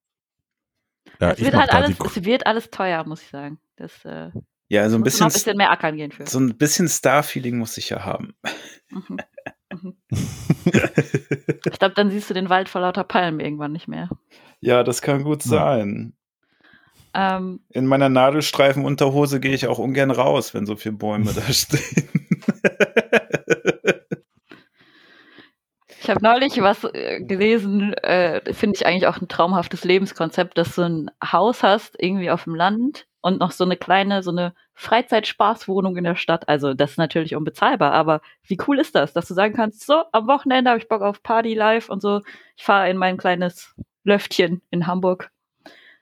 Ja, 1.20 1.32
es, 1.32 1.38
ich 1.38 1.44
wird 1.44 1.56
halt 1.56 1.72
alles, 1.74 1.96
es 2.00 2.24
wird 2.24 2.46
alles 2.46 2.70
teuer, 2.70 3.04
muss 3.06 3.22
ich 3.22 3.28
sagen. 3.28 3.58
Das 3.76 4.04
äh, 4.04 4.30
Ja, 4.72 4.88
so 4.88 4.96
ein 4.96 5.00
muss 5.00 5.12
bisschen, 5.12 5.26
ein 5.26 5.32
bisschen 5.34 5.56
mehr 5.58 5.70
ackern 5.70 5.98
gehen 5.98 6.12
für. 6.12 6.26
so 6.26 6.40
ein 6.40 6.56
bisschen 6.56 6.88
Star-Feeling 6.88 7.58
muss 7.58 7.76
ich 7.76 7.90
ja 7.90 8.06
haben. 8.06 8.34
Mhm. 8.88 9.18
Mhm. 9.70 9.96
ich 10.64 11.78
glaube, 11.78 11.94
dann 11.94 12.10
siehst 12.10 12.30
du 12.30 12.34
den 12.34 12.48
Wald 12.48 12.70
vor 12.70 12.80
lauter 12.80 13.04
Palmen 13.04 13.40
irgendwann 13.40 13.72
nicht 13.72 13.86
mehr. 13.86 14.08
Ja, 14.60 14.82
das 14.82 15.02
kann 15.02 15.24
gut 15.24 15.42
sein. 15.42 16.14
Ähm, 17.12 17.60
In 17.68 17.84
meiner 17.84 18.08
Nadelstreifen-Unterhose 18.08 19.40
gehe 19.40 19.52
ich 19.52 19.66
auch 19.66 19.78
ungern 19.78 20.10
raus, 20.10 20.54
wenn 20.54 20.64
so 20.64 20.76
viele 20.76 20.94
Bäume 20.94 21.30
da 21.34 21.52
stehen. 21.52 22.08
Ich 26.00 26.08
habe 26.08 26.22
neulich 26.22 26.62
was 26.62 26.84
äh, 26.84 27.20
gelesen, 27.20 27.92
äh, 27.92 28.54
finde 28.54 28.76
ich 28.76 28.86
eigentlich 28.86 29.06
auch 29.06 29.20
ein 29.20 29.28
traumhaftes 29.28 29.84
Lebenskonzept, 29.84 30.56
dass 30.56 30.76
du 30.76 30.82
ein 30.82 31.10
Haus 31.22 31.62
hast, 31.62 31.94
irgendwie 31.98 32.30
auf 32.30 32.44
dem 32.44 32.54
Land 32.54 33.06
und 33.22 33.40
noch 33.40 33.52
so 33.52 33.64
eine 33.64 33.76
kleine, 33.76 34.22
so 34.22 34.30
eine 34.30 34.54
Freizeitspaßwohnung 34.74 35.96
in 35.96 36.04
der 36.04 36.16
Stadt. 36.16 36.48
Also 36.48 36.74
das 36.74 36.92
ist 36.92 36.96
natürlich 36.98 37.34
unbezahlbar, 37.34 37.92
aber 37.92 38.20
wie 38.46 38.58
cool 38.66 38.78
ist 38.78 38.94
das, 38.94 39.12
dass 39.14 39.26
du 39.28 39.34
sagen 39.34 39.54
kannst, 39.54 39.86
so, 39.86 40.02
am 40.12 40.26
Wochenende 40.26 40.70
habe 40.70 40.80
ich 40.80 40.88
Bock 40.88 41.02
auf 41.02 41.22
Party 41.22 41.54
live 41.54 41.88
und 41.88 42.02
so, 42.02 42.20
ich 42.56 42.64
fahre 42.64 42.90
in 42.90 42.96
mein 42.98 43.16
kleines 43.16 43.74
Löftchen 44.04 44.60
in 44.70 44.86
Hamburg. 44.86 45.30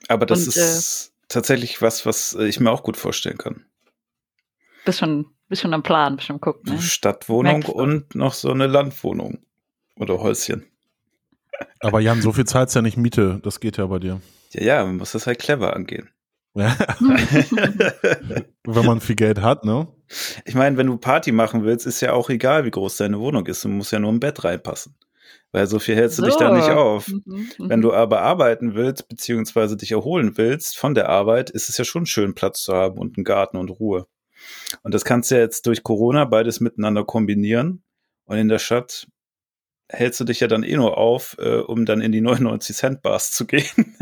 Aber 0.08 0.26
das 0.26 0.46
Und, 0.46 0.56
äh, 0.56 0.60
ist 0.60 1.12
tatsächlich 1.28 1.80
was, 1.80 2.04
was 2.06 2.32
äh, 2.32 2.46
ich 2.46 2.58
mir 2.58 2.70
auch 2.70 2.82
gut 2.82 2.96
vorstellen 2.96 3.38
kann. 3.38 3.64
Bist 4.84 4.98
schon 4.98 5.26
Bist 5.48 5.62
schon 5.62 5.74
am 5.74 5.82
Plan, 5.82 6.16
bist 6.16 6.28
schon 6.28 6.36
am 6.36 6.40
Gucken. 6.40 6.74
Ne? 6.74 6.80
Stadtwohnung 6.80 7.52
Merkst 7.52 7.68
du. 7.68 7.72
und 7.72 8.14
noch 8.14 8.32
so 8.32 8.50
eine 8.50 8.66
Landwohnung. 8.66 9.38
Oder 9.96 10.18
Häuschen. 10.20 10.66
Aber 11.80 12.00
Jan, 12.00 12.22
so 12.22 12.32
viel 12.32 12.46
zahlt's 12.46 12.72
ja 12.72 12.80
nicht 12.80 12.96
Miete. 12.96 13.40
Das 13.42 13.60
geht 13.60 13.76
ja 13.76 13.84
bei 13.86 13.98
dir. 13.98 14.22
Ja, 14.52 14.62
ja, 14.62 14.84
man 14.84 14.96
muss 14.96 15.12
das 15.12 15.26
halt 15.26 15.38
clever 15.38 15.76
angehen. 15.76 16.08
Wenn 16.54 18.44
man 18.86 19.00
viel 19.00 19.16
Geld 19.16 19.40
hat, 19.40 19.64
ne? 19.64 19.88
Ich 20.44 20.54
meine, 20.54 20.76
wenn 20.76 20.88
du 20.88 20.96
Party 20.96 21.30
machen 21.32 21.64
willst, 21.64 21.86
ist 21.86 22.00
ja 22.00 22.12
auch 22.12 22.28
egal, 22.30 22.64
wie 22.64 22.70
groß 22.70 22.96
deine 22.96 23.20
Wohnung 23.20 23.46
ist. 23.46 23.64
Du 23.64 23.68
musst 23.68 23.92
ja 23.92 24.00
nur 24.00 24.10
im 24.10 24.20
Bett 24.20 24.42
reinpassen. 24.42 24.96
Weil 25.52 25.66
so 25.66 25.78
viel 25.78 25.96
hältst 25.96 26.18
du 26.18 26.22
dich 26.22 26.36
da 26.36 26.52
nicht 26.52 26.70
auf. 26.70 27.08
Mhm, 27.08 27.50
Wenn 27.58 27.80
mhm. 27.80 27.82
du 27.82 27.92
aber 27.92 28.22
arbeiten 28.22 28.74
willst, 28.74 29.08
beziehungsweise 29.08 29.76
dich 29.76 29.92
erholen 29.92 30.36
willst 30.36 30.76
von 30.76 30.94
der 30.94 31.08
Arbeit, 31.08 31.50
ist 31.50 31.68
es 31.68 31.78
ja 31.78 31.84
schon 31.84 32.06
schön, 32.06 32.34
Platz 32.34 32.62
zu 32.62 32.72
haben 32.72 32.98
und 32.98 33.16
einen 33.16 33.24
Garten 33.24 33.56
und 33.56 33.70
Ruhe. 33.70 34.06
Und 34.82 34.94
das 34.94 35.04
kannst 35.04 35.30
du 35.30 35.36
ja 35.36 35.40
jetzt 35.40 35.66
durch 35.66 35.82
Corona 35.82 36.24
beides 36.24 36.60
miteinander 36.60 37.04
kombinieren. 37.04 37.82
Und 38.24 38.38
in 38.38 38.48
der 38.48 38.58
Stadt 38.58 39.08
hältst 39.92 40.20
du 40.20 40.24
dich 40.24 40.40
ja 40.40 40.46
dann 40.46 40.62
eh 40.62 40.76
nur 40.76 40.96
auf, 40.98 41.36
äh, 41.38 41.56
um 41.56 41.84
dann 41.84 42.00
in 42.00 42.12
die 42.12 42.20
99 42.22 42.76
Cent 42.76 43.02
Bars 43.02 43.32
zu 43.32 43.46
gehen 43.46 43.96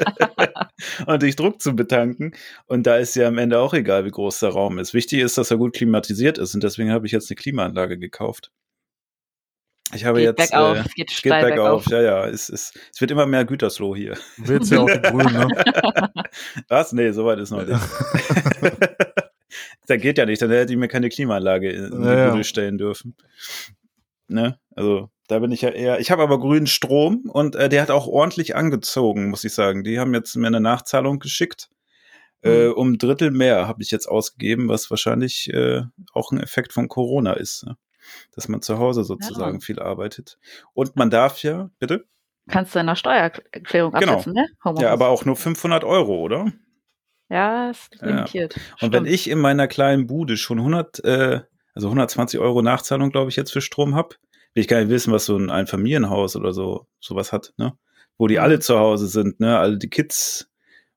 und 1.06 1.22
dich 1.22 1.36
Druck 1.36 1.60
zu 1.60 1.74
betanken. 1.76 2.34
Und 2.66 2.86
da 2.86 2.96
ist 2.96 3.14
ja 3.16 3.28
am 3.28 3.38
Ende 3.38 3.58
auch 3.60 3.74
egal, 3.74 4.04
wie 4.04 4.10
groß 4.10 4.40
der 4.40 4.50
Raum 4.50 4.78
ist. 4.78 4.94
Wichtig 4.94 5.20
ist, 5.20 5.38
dass 5.38 5.50
er 5.50 5.56
gut 5.56 5.74
klimatisiert 5.74 6.38
ist. 6.38 6.54
Und 6.54 6.62
deswegen 6.64 6.92
habe 6.92 7.06
ich 7.06 7.12
jetzt 7.12 7.30
eine 7.30 7.36
Klimaanlage 7.36 7.98
gekauft. 7.98 8.50
Ich 9.94 10.04
habe 10.04 10.18
geht 10.18 10.38
jetzt 10.38 10.50
bergauf, 10.50 10.76
äh, 10.78 10.80
es 10.80 10.94
geht 10.94 11.08
Geht 11.22 11.30
bergauf, 11.32 11.84
bergauf. 11.84 11.86
ja, 11.88 12.00
ja. 12.02 12.26
Es, 12.26 12.48
es, 12.48 12.72
es 12.92 13.00
wird 13.00 13.10
immer 13.10 13.26
mehr 13.26 13.44
Gütersloh 13.44 13.94
hier. 13.94 14.14
Du 14.38 14.48
willst 14.48 14.72
ja 14.72 14.80
auch 14.80 14.90
die 14.90 15.00
Grünen, 15.00 15.32
ne? 15.32 15.48
Was? 16.68 16.92
Nee, 16.92 17.12
soweit 17.12 17.38
ist 17.38 17.50
noch 17.50 17.64
nicht. 17.64 17.78
da 19.86 19.96
geht 19.96 20.18
ja 20.18 20.26
nicht, 20.26 20.40
dann 20.42 20.50
hätte 20.50 20.72
ich 20.72 20.78
mir 20.78 20.88
keine 20.88 21.10
Klimaanlage 21.10 21.70
in 21.70 21.90
die 22.02 22.06
Ja, 22.06 22.18
ja. 22.18 22.30
Bude 22.30 22.44
stellen 22.44 22.78
dürfen. 22.78 23.14
Ne? 24.28 24.58
Also, 24.74 25.10
da 25.28 25.38
bin 25.38 25.52
ich 25.52 25.62
ja 25.62 25.70
eher. 25.70 26.00
Ich 26.00 26.10
habe 26.10 26.22
aber 26.22 26.38
grünen 26.38 26.66
Strom 26.66 27.24
und 27.30 27.56
äh, 27.56 27.68
der 27.68 27.82
hat 27.82 27.90
auch 27.90 28.06
ordentlich 28.06 28.56
angezogen, 28.56 29.30
muss 29.30 29.44
ich 29.44 29.54
sagen. 29.54 29.84
Die 29.84 29.98
haben 29.98 30.14
jetzt 30.14 30.34
mir 30.36 30.46
eine 30.48 30.60
Nachzahlung 30.60 31.18
geschickt. 31.18 31.68
Äh, 32.42 32.66
Mhm. 32.68 32.72
um 32.74 32.92
ein 32.92 32.98
Drittel 32.98 33.30
mehr 33.30 33.66
habe 33.66 33.82
ich 33.82 33.90
jetzt 33.90 34.06
ausgegeben, 34.06 34.68
was 34.68 34.90
wahrscheinlich 34.90 35.48
äh, 35.52 35.82
auch 36.12 36.30
ein 36.30 36.40
Effekt 36.40 36.72
von 36.74 36.88
Corona 36.88 37.32
ist. 37.34 37.64
Ne? 37.64 37.76
Dass 38.34 38.48
man 38.48 38.60
zu 38.60 38.78
Hause 38.78 39.02
sozusagen 39.04 39.60
viel 39.62 39.80
arbeitet. 39.80 40.38
Und 40.74 40.94
man 40.96 41.08
darf 41.08 41.42
ja, 41.42 41.70
bitte? 41.78 42.04
Kannst 42.48 42.74
du 42.74 42.78
in 42.80 42.86
der 42.86 42.96
Steuererklärung 42.96 43.92
Genau. 43.92 44.12
absetzen, 44.12 44.34
ne? 44.34 44.46
Homeoffice. 44.62 44.82
Ja, 44.82 44.92
aber 44.92 45.08
auch 45.08 45.24
nur 45.24 45.36
500 45.36 45.84
Euro, 45.84 46.20
oder? 46.20 46.52
Ja, 47.30 47.70
ist 47.70 47.88
Ja. 48.02 48.06
limitiert. 48.08 48.54
Und 48.82 48.92
wenn 48.92 49.04
Stimmt. 49.04 49.08
ich 49.08 49.30
in 49.30 49.38
meiner 49.38 49.66
kleinen 49.66 50.06
Bude 50.06 50.36
schon 50.36 50.60
100, 50.60 51.02
äh, 51.02 51.40
also 51.74 51.88
120 51.88 52.40
Euro 52.40 52.62
Nachzahlung, 52.62 53.10
glaube 53.10 53.30
ich, 53.30 53.36
jetzt 53.36 53.52
für 53.52 53.60
Strom 53.60 53.94
hab, 53.94 54.14
will 54.54 54.60
ich 54.62 54.68
gar 54.68 54.78
nicht 54.80 54.90
wissen, 54.90 55.12
was 55.12 55.24
so 55.26 55.36
ein 55.36 55.50
Einfamilienhaus 55.50 56.36
oder 56.36 56.52
so 56.52 56.86
sowas 57.00 57.32
hat, 57.32 57.52
ne? 57.56 57.76
Wo 58.18 58.26
die 58.28 58.36
Mhm. 58.36 58.40
alle 58.42 58.58
zu 58.60 58.78
Hause 58.78 59.06
sind, 59.08 59.40
ne? 59.40 59.58
Alle 59.58 59.76
die 59.78 59.90
Kids 59.90 60.48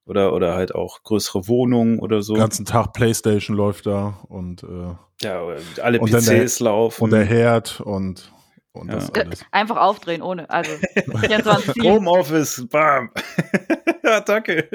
oder 0.06 0.34
oder 0.34 0.54
halt 0.56 0.74
auch 0.76 1.04
größere 1.04 1.48
Wohnungen 1.48 2.00
oder 2.00 2.22
so. 2.22 2.34
Den 2.36 2.42
ganzen 2.42 2.66
Tag 2.66 2.94
Playstation 2.94 3.58
läuft 3.58 3.88
da 3.88 4.20
und, 4.30 4.64
äh, 4.64 4.94
ja, 5.24 5.42
alle 5.82 6.00
Und 6.00 6.14
dann 6.14 6.24
der- 6.24 6.44
PCs 6.44 6.60
laufen. 6.60 7.04
und 7.04 7.10
der 7.12 7.26
Herd 7.26 7.82
und, 7.82 8.32
und 8.72 8.88
Ja. 8.90 8.96
das 8.96 9.12
alles. 9.14 9.46
Einfach 9.52 9.78
aufdrehen, 9.78 10.22
ohne, 10.22 10.48
also 10.50 10.72
24 11.26 11.84
Homeoffice, 11.84 12.66
bam. 12.70 13.10
ja, 14.04 14.22
danke. 14.22 14.70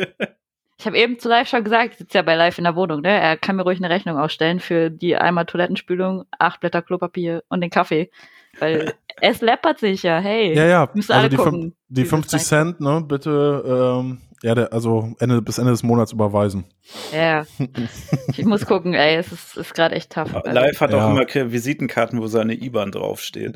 Ich 0.82 0.86
habe 0.86 0.98
eben 0.98 1.16
zu 1.20 1.28
Live 1.28 1.46
schon 1.48 1.62
gesagt, 1.62 1.92
ich 1.92 1.98
sitze 1.98 2.18
ja 2.18 2.22
bei 2.22 2.34
Live 2.34 2.58
in 2.58 2.64
der 2.64 2.74
Wohnung, 2.74 3.02
ne? 3.02 3.10
Er 3.20 3.36
kann 3.36 3.54
mir 3.54 3.62
ruhig 3.62 3.78
eine 3.78 3.88
Rechnung 3.88 4.18
ausstellen 4.18 4.58
für 4.58 4.90
die 4.90 5.14
einmal 5.14 5.46
Toilettenspülung, 5.46 6.24
acht 6.40 6.58
Blätter 6.58 6.82
Klopapier 6.82 7.44
und 7.48 7.60
den 7.60 7.70
Kaffee. 7.70 8.10
Weil 8.58 8.92
es 9.20 9.40
läppert 9.42 9.78
sich 9.78 10.02
ja, 10.02 10.18
hey. 10.18 10.52
Ja, 10.56 10.66
ja, 10.66 10.88
Müssen 10.92 11.12
also 11.12 11.20
alle 11.20 11.28
die, 11.28 11.36
fün- 11.36 11.44
gucken. 11.44 11.76
die 11.88 12.00
wie 12.00 12.04
sie 12.06 12.10
50 12.10 12.40
es 12.40 12.48
Cent, 12.48 12.80
ne, 12.80 13.00
bitte, 13.06 13.62
ähm, 14.00 14.22
ja, 14.42 14.56
der, 14.56 14.72
also 14.72 15.14
Ende, 15.20 15.40
bis 15.40 15.58
Ende 15.58 15.70
des 15.70 15.84
Monats 15.84 16.10
überweisen. 16.10 16.64
Ja, 17.12 17.46
ich 18.36 18.44
muss 18.44 18.66
gucken, 18.66 18.94
ey, 18.94 19.14
es 19.14 19.30
ist, 19.30 19.56
ist 19.56 19.74
gerade 19.74 19.94
echt 19.94 20.10
tough. 20.12 20.34
Also, 20.34 20.50
Live 20.50 20.80
hat 20.80 20.90
Ja. 20.90 21.06
auch 21.06 21.10
immer 21.10 21.26
Visitenkarten, 21.52 22.20
wo 22.20 22.26
seine 22.26 22.54
IBAN 22.54 22.90
draufsteht. 22.90 23.54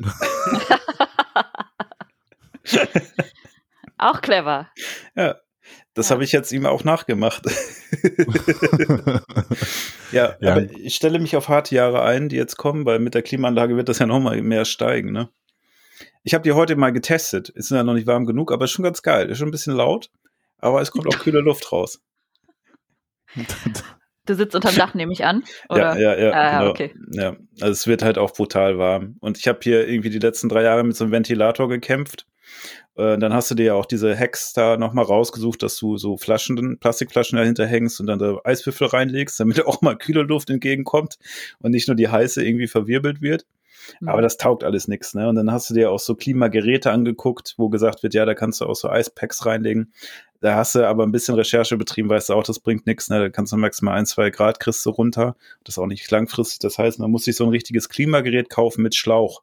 auch 3.97 4.21
clever. 4.21 4.67
Ja, 5.13 5.35
das 5.97 6.09
Ja. 6.09 6.13
habe 6.15 6.23
ich 6.23 6.31
jetzt 6.31 6.51
ihm 6.51 6.65
auch 6.65 6.83
nachgemacht. 6.83 7.43
ja, 10.11 10.35
Ja. 10.39 10.51
aber 10.51 10.63
ich 10.71 10.95
stelle 10.95 11.19
mich 11.19 11.35
auf 11.35 11.49
harte 11.49 11.75
Jahre 11.75 12.03
ein, 12.03 12.29
die 12.29 12.35
jetzt 12.35 12.57
kommen, 12.57 12.85
weil 12.85 12.99
mit 12.99 13.13
der 13.15 13.21
Klimaanlage 13.23 13.75
wird 13.75 13.89
das 13.89 13.99
ja 13.99 14.05
nochmal 14.05 14.41
mehr 14.41 14.65
steigen, 14.65 15.11
ne? 15.11 15.29
Ich 16.23 16.33
habe 16.33 16.43
die 16.43 16.51
heute 16.51 16.75
mal 16.75 16.91
getestet. 16.91 17.49
Ist 17.49 17.71
ja 17.71 17.83
noch 17.83 17.93
nicht 17.93 18.05
warm 18.07 18.25
genug, 18.25 18.51
aber 18.51 18.65
ist 18.65 18.71
schon 18.71 18.83
ganz 18.83 19.01
geil. 19.01 19.29
Ist 19.29 19.37
schon 19.37 19.47
ein 19.47 19.51
bisschen 19.51 19.75
laut, 19.75 20.11
aber 20.57 20.81
es 20.81 20.91
kommt 20.91 21.07
auch 21.07 21.19
kühle 21.19 21.39
Luft 21.39 21.71
raus. 21.71 22.01
Du 24.25 24.33
sitzt 24.35 24.53
unterm 24.55 24.75
Dach, 24.75 24.93
nehme 24.93 25.13
ich 25.13 25.23
an. 25.25 25.43
Oder? 25.69 25.97
Ja, 25.97 26.15
ja, 26.15 26.27
ja. 26.27 26.31
Ah, 26.33 26.59
genau. 26.59 26.71
okay. 26.71 26.93
ja. 27.11 27.35
Also 27.61 27.71
es 27.71 27.87
wird 27.87 28.03
halt 28.03 28.17
auch 28.17 28.33
brutal 28.33 28.77
warm. 28.77 29.15
Und 29.21 29.37
ich 29.37 29.47
habe 29.47 29.59
hier 29.63 29.87
irgendwie 29.87 30.09
die 30.09 30.19
letzten 30.19 30.49
drei 30.49 30.63
Jahre 30.63 30.83
mit 30.83 30.95
so 30.97 31.05
einem 31.05 31.13
Ventilator 31.13 31.69
gekämpft. 31.69 32.27
Äh, 32.97 33.17
dann 33.17 33.33
hast 33.33 33.51
du 33.51 33.55
dir 33.55 33.65
ja 33.65 33.73
auch 33.75 33.85
diese 33.85 34.17
Hacks 34.17 34.53
da 34.53 34.77
nochmal 34.77 35.05
rausgesucht, 35.05 35.61
dass 35.63 35.77
du 35.77 35.97
so 35.97 36.17
Flaschen, 36.17 36.79
Plastikflaschen 36.79 37.37
dahinter 37.37 37.65
hängst 37.65 37.99
und 37.99 38.07
dann 38.07 38.19
da 38.19 38.39
Eiswürfel 38.43 38.87
reinlegst, 38.87 39.39
damit 39.39 39.65
auch 39.65 39.81
mal 39.81 39.97
kühle 39.97 40.23
Luft 40.23 40.49
entgegenkommt 40.49 41.17
und 41.59 41.71
nicht 41.71 41.87
nur 41.87 41.95
die 41.95 42.09
heiße 42.09 42.43
irgendwie 42.43 42.67
verwirbelt 42.67 43.21
wird. 43.21 43.45
Hm. 43.99 44.09
Aber 44.09 44.21
das 44.21 44.37
taugt 44.37 44.63
alles 44.63 44.87
nichts, 44.87 45.13
ne? 45.13 45.29
Und 45.29 45.35
dann 45.35 45.51
hast 45.51 45.69
du 45.69 45.73
dir 45.73 45.91
auch 45.91 45.99
so 45.99 46.15
Klimageräte 46.15 46.91
angeguckt, 46.91 47.53
wo 47.57 47.69
gesagt 47.69 48.03
wird, 48.03 48.13
ja, 48.13 48.25
da 48.25 48.33
kannst 48.33 48.61
du 48.61 48.65
auch 48.65 48.75
so 48.75 48.89
Eispacks 48.89 49.45
reinlegen. 49.45 49.93
Da 50.41 50.55
hast 50.55 50.75
du 50.75 50.87
aber 50.87 51.03
ein 51.03 51.11
bisschen 51.11 51.35
Recherche 51.35 51.77
betrieben, 51.77 52.09
weißt 52.09 52.29
du 52.29 52.33
auch, 52.33 52.43
das 52.43 52.59
bringt 52.59 52.85
nichts, 52.85 53.09
ne? 53.09 53.19
Da 53.19 53.29
kannst 53.29 53.53
du 53.53 53.57
maximal 53.57 53.97
ein, 53.97 54.05
zwei 54.05 54.29
Grad 54.29 54.59
kriegst 54.59 54.85
du 54.85 54.89
runter. 54.89 55.35
Das 55.63 55.75
ist 55.75 55.79
auch 55.79 55.87
nicht 55.87 56.09
langfristig. 56.11 56.59
Das 56.59 56.77
heißt, 56.77 56.99
man 56.99 57.11
muss 57.11 57.25
sich 57.25 57.35
so 57.35 57.43
ein 57.45 57.49
richtiges 57.51 57.89
Klimagerät 57.89 58.49
kaufen 58.49 58.81
mit 58.81 58.95
Schlauch. 58.95 59.41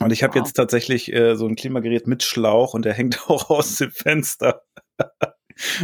Und 0.00 0.12
ich 0.12 0.22
habe 0.22 0.34
Wow. 0.34 0.44
jetzt 0.46 0.54
tatsächlich 0.54 1.12
äh, 1.12 1.36
so 1.36 1.46
ein 1.46 1.56
Klimagerät 1.56 2.06
mit 2.06 2.22
Schlauch 2.22 2.74
und 2.74 2.84
der 2.84 2.92
hängt 2.94 3.20
auch 3.30 3.50
aus 3.50 3.76
dem 3.76 3.90
Fenster. 3.90 4.62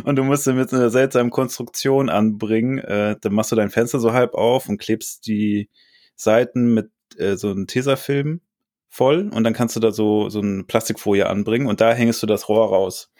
und 0.04 0.16
du 0.16 0.24
musst 0.24 0.46
ihn 0.46 0.56
mit 0.56 0.72
einer 0.72 0.90
seltsamen 0.90 1.30
Konstruktion 1.30 2.08
anbringen. 2.08 2.78
Äh, 2.78 3.16
dann 3.20 3.32
machst 3.32 3.52
du 3.52 3.56
dein 3.56 3.70
Fenster 3.70 4.00
so 4.00 4.12
halb 4.12 4.34
auf 4.34 4.68
und 4.68 4.78
klebst 4.78 5.26
die 5.26 5.70
Seiten 6.14 6.74
mit 6.74 6.90
äh, 7.16 7.36
so 7.36 7.50
einem 7.50 7.66
Tesafilm 7.66 8.40
voll 8.88 9.30
und 9.32 9.44
dann 9.44 9.54
kannst 9.54 9.74
du 9.76 9.80
da 9.80 9.90
so, 9.92 10.28
so 10.28 10.40
eine 10.40 10.64
Plastikfolie 10.64 11.26
anbringen 11.26 11.66
und 11.66 11.80
da 11.80 11.94
hängst 11.94 12.22
du 12.22 12.26
das 12.26 12.48
Rohr 12.48 12.68
raus. 12.68 13.10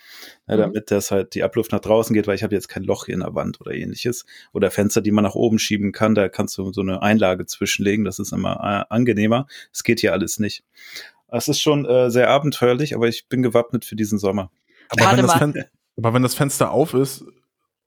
Ja, 0.46 0.56
Mhm. 0.56 0.60
damit 0.60 0.90
das 0.90 1.10
halt 1.10 1.34
die 1.34 1.42
Abluft 1.42 1.72
nach 1.72 1.80
draußen 1.80 2.14
geht, 2.14 2.26
weil 2.26 2.34
ich 2.34 2.42
habe 2.42 2.54
jetzt 2.54 2.68
kein 2.68 2.82
Loch 2.84 3.06
hier 3.06 3.14
in 3.14 3.20
der 3.20 3.34
Wand 3.34 3.60
oder 3.60 3.72
ähnliches. 3.72 4.24
Oder 4.52 4.70
Fenster, 4.70 5.00
die 5.00 5.10
man 5.12 5.24
nach 5.24 5.34
oben 5.34 5.58
schieben 5.58 5.92
kann, 5.92 6.14
da 6.14 6.28
kannst 6.28 6.58
du 6.58 6.72
so 6.72 6.80
eine 6.80 7.02
Einlage 7.02 7.46
zwischenlegen, 7.46 8.04
das 8.04 8.18
ist 8.18 8.32
immer 8.32 8.86
äh, 8.90 8.92
angenehmer. 8.94 9.46
Das 9.72 9.82
geht 9.84 10.00
hier 10.00 10.12
alles 10.12 10.38
nicht. 10.38 10.64
Es 11.28 11.48
ist 11.48 11.60
schon 11.60 11.86
äh, 11.86 12.10
sehr 12.10 12.28
abenteuerlich, 12.28 12.94
aber 12.94 13.08
ich 13.08 13.28
bin 13.28 13.42
gewappnet 13.42 13.84
für 13.84 13.96
diesen 13.96 14.18
Sommer. 14.18 14.50
Aber 14.90 15.16
wenn. 15.16 15.28
Fen 15.28 15.64
aber 15.96 16.12
wenn 16.14 16.22
das 16.22 16.34
Fenster 16.34 16.70
auf 16.70 16.94
ist, 16.94 17.24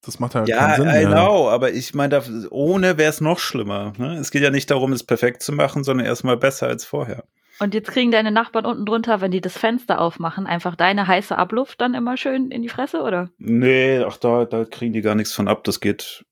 das 0.01 0.19
macht 0.19 0.35
ja, 0.35 0.45
Ja, 0.45 0.57
keinen 0.57 0.75
Sinn 0.77 0.87
I 0.89 1.05
mehr. 1.05 1.11
know, 1.11 1.49
aber 1.49 1.71
ich 1.71 1.93
meine, 1.95 2.09
da- 2.09 2.23
ohne 2.51 2.97
wäre 2.97 3.09
es 3.09 3.21
noch 3.21 3.39
schlimmer. 3.39 3.93
Ne? 3.97 4.15
Es 4.19 4.29
geht 4.31 4.43
ja 4.43 4.51
nicht 4.51 4.69
darum, 4.69 4.93
es 4.93 5.03
perfekt 5.03 5.41
zu 5.41 5.51
machen, 5.51 5.83
sondern 5.83 6.05
erstmal 6.05 6.37
besser 6.37 6.67
als 6.67 6.85
vorher. 6.85 7.23
Und 7.59 7.73
jetzt 7.73 7.89
kriegen 7.91 8.11
deine 8.11 8.31
Nachbarn 8.31 8.65
unten 8.65 8.85
drunter, 8.85 9.21
wenn 9.21 9.31
die 9.31 9.39
das 9.41 9.57
Fenster 9.57 10.01
aufmachen, 10.01 10.45
einfach 10.45 10.75
deine 10.75 11.07
heiße 11.07 11.37
Abluft 11.37 11.79
dann 11.79 11.93
immer 11.93 12.17
schön 12.17 12.51
in 12.51 12.61
die 12.61 12.69
Fresse, 12.69 13.01
oder? 13.01 13.29
Nee, 13.37 13.99
ach, 13.99 14.17
da, 14.17 14.45
da 14.45 14.65
kriegen 14.65 14.91
die 14.93 15.01
gar 15.01 15.15
nichts 15.15 15.33
von 15.33 15.47
ab. 15.47 15.63
Das 15.63 15.79
geht 15.79 16.25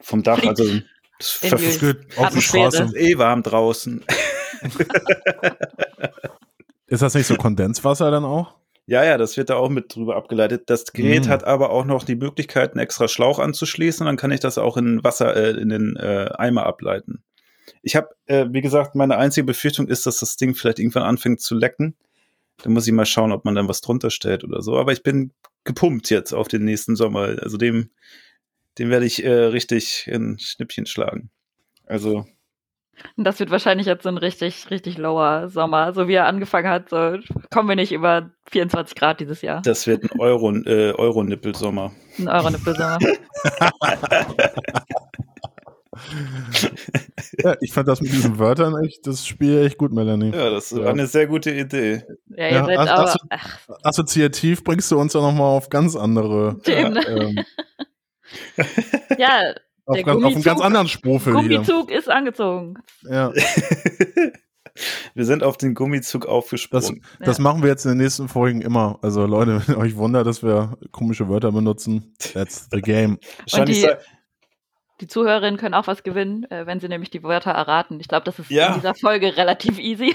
vom 0.00 0.22
Dach, 0.22 0.42
also 0.46 0.64
das 1.18 1.42
in 1.42 1.48
ver- 1.50 1.56
die 1.56 1.64
Das 1.66 1.78
geht 1.80 2.18
auf 2.18 2.28
die. 2.30 2.40
Straße. 2.42 2.82
ist 2.84 2.96
eh 2.96 3.18
warm 3.18 3.42
draußen. 3.42 4.04
Ist 6.86 7.02
das 7.02 7.14
nicht 7.14 7.26
so 7.26 7.36
Kondenswasser 7.36 8.10
dann 8.10 8.24
auch? 8.24 8.54
Ja, 8.86 9.04
ja, 9.04 9.16
das 9.16 9.36
wird 9.36 9.48
da 9.50 9.54
auch 9.56 9.68
mit 9.68 9.94
drüber 9.94 10.16
abgeleitet. 10.16 10.64
Das 10.68 10.92
Gerät 10.92 11.26
Mhm. 11.26 11.30
hat 11.30 11.44
aber 11.44 11.70
auch 11.70 11.84
noch 11.84 12.04
die 12.04 12.16
Möglichkeit, 12.16 12.72
einen 12.72 12.80
extra 12.80 13.06
Schlauch 13.08 13.38
anzuschließen. 13.38 14.04
Dann 14.06 14.16
kann 14.16 14.32
ich 14.32 14.40
das 14.40 14.58
auch 14.58 14.76
in 14.76 15.02
Wasser, 15.04 15.36
äh, 15.36 15.50
in 15.52 15.68
den 15.68 15.96
äh, 15.96 16.30
Eimer 16.36 16.66
ableiten. 16.66 17.22
Ich 17.82 17.96
habe, 17.96 18.08
äh, 18.26 18.46
wie 18.50 18.60
gesagt, 18.60 18.94
meine 18.94 19.18
einzige 19.18 19.44
Befürchtung 19.44 19.88
ist, 19.88 20.06
dass 20.06 20.20
das 20.20 20.36
Ding 20.36 20.54
vielleicht 20.54 20.78
irgendwann 20.78 21.02
anfängt 21.02 21.40
zu 21.40 21.54
lecken. 21.54 21.96
Da 22.62 22.70
muss 22.70 22.86
ich 22.86 22.92
mal 22.92 23.06
schauen, 23.06 23.32
ob 23.32 23.44
man 23.44 23.54
dann 23.54 23.68
was 23.68 23.80
drunter 23.80 24.10
stellt 24.10 24.44
oder 24.44 24.62
so. 24.62 24.78
Aber 24.78 24.92
ich 24.92 25.02
bin 25.02 25.32
gepumpt 25.64 26.10
jetzt 26.10 26.32
auf 26.32 26.48
den 26.48 26.64
nächsten 26.64 26.96
Sommer. 26.96 27.36
Also 27.42 27.56
dem, 27.56 27.90
dem 28.78 28.90
werde 28.90 29.06
ich 29.06 29.24
äh, 29.24 29.30
richtig 29.30 30.06
in 30.06 30.38
Schnippchen 30.38 30.86
schlagen. 30.86 31.30
Also 31.86 32.26
Und 33.16 33.24
das 33.24 33.40
wird 33.40 33.50
wahrscheinlich 33.50 33.86
jetzt 33.86 34.02
so 34.04 34.08
ein 34.08 34.18
richtig, 34.18 34.70
richtig 34.70 34.98
lower 34.98 35.48
Sommer. 35.48 35.92
So 35.92 36.08
wie 36.08 36.14
er 36.14 36.26
angefangen 36.26 36.68
hat, 36.68 36.88
so 36.88 37.18
kommen 37.50 37.68
wir 37.68 37.76
nicht 37.76 37.92
über 37.92 38.30
24 38.50 38.94
Grad 38.96 39.20
dieses 39.20 39.42
Jahr. 39.42 39.62
das 39.62 39.86
wird 39.86 40.04
ein 40.04 40.20
Euro, 40.20 40.54
äh, 40.54 40.92
Euro-Nippelsommer. 40.92 41.92
Ein 42.18 42.28
Euro-Nippelsommer. 42.28 42.98
Ja, 47.42 47.56
ich 47.60 47.72
fand 47.72 47.88
das 47.88 48.00
mit 48.00 48.12
diesen 48.12 48.38
Wörtern 48.38 48.74
echt, 48.84 49.06
das 49.06 49.26
Spiel 49.26 49.64
echt 49.64 49.78
gut, 49.78 49.92
Melanie. 49.92 50.30
Ja, 50.34 50.50
das 50.50 50.70
Ja. 50.70 50.78
war 50.84 50.90
eine 50.90 51.06
sehr 51.06 51.26
gute 51.26 51.50
Idee. 51.50 52.02
Ja, 52.28 52.46
ihr 52.46 52.50
Ja, 52.52 52.64
seid 52.66 52.78
also- 52.78 52.92
aber. 53.02 53.16
Ach, 53.30 53.58
Assoziativ 53.82 54.64
bringst 54.64 54.90
du 54.90 54.98
uns 54.98 55.12
ja 55.14 55.20
nochmal 55.20 55.56
auf 55.56 55.68
ganz 55.68 55.96
andere, 55.96 56.58
Themen. 56.62 56.98
ähm, 57.06 57.44
ja, 59.18 59.54
auf, 59.84 59.96
Der 59.96 60.04
ganz, 60.04 60.22
auf 60.24 60.32
einen 60.34 60.42
ganz 60.42 60.60
Gummizug- 60.60 60.64
anderen 60.64 60.88
Sprofel 60.88 61.40
hier. 61.40 61.50
Gummizug 61.58 61.90
ist 61.90 62.08
angezogen. 62.08 62.74
Ja, 63.02 63.32
Wir 65.14 65.26
sind 65.26 65.42
auf 65.42 65.58
den 65.58 65.74
Gummizug 65.74 66.22
das, 66.22 66.30
aufgesprungen. 66.30 67.04
das 67.20 67.38
machen 67.38 67.60
wir 67.62 67.68
jetzt 67.68 67.84
in 67.84 67.90
den 67.90 67.98
nächsten 67.98 68.26
Folgen 68.28 68.62
immer. 68.62 68.98
Also 69.02 69.26
Leute, 69.26 69.60
wenn 69.66 69.74
ihr 69.74 69.78
euch 69.78 69.96
wundert, 69.96 70.26
dass 70.26 70.42
wir 70.42 70.78
komische 70.92 71.28
Wörter 71.28 71.52
benutzen, 71.52 72.14
that's 72.32 72.68
the 72.70 72.80
game. 72.80 73.18
Wahrscheinlich 73.40 73.82
die- 73.82 73.90
Die 75.02 75.08
Zuhörerinnen 75.08 75.58
können 75.58 75.74
auch 75.74 75.88
was 75.88 76.04
gewinnen, 76.04 76.48
äh, 76.50 76.64
wenn 76.64 76.78
sie 76.78 76.86
nämlich 76.88 77.10
die 77.10 77.24
Wörter 77.24 77.50
erraten. 77.50 77.98
Ich 77.98 78.06
glaube, 78.06 78.24
das 78.24 78.38
ist 78.38 78.50
Ja. 78.50 78.68
in 78.68 78.74
dieser 78.74 78.94
Folge 78.94 79.36
relativ 79.36 79.80
easy. 79.80 80.14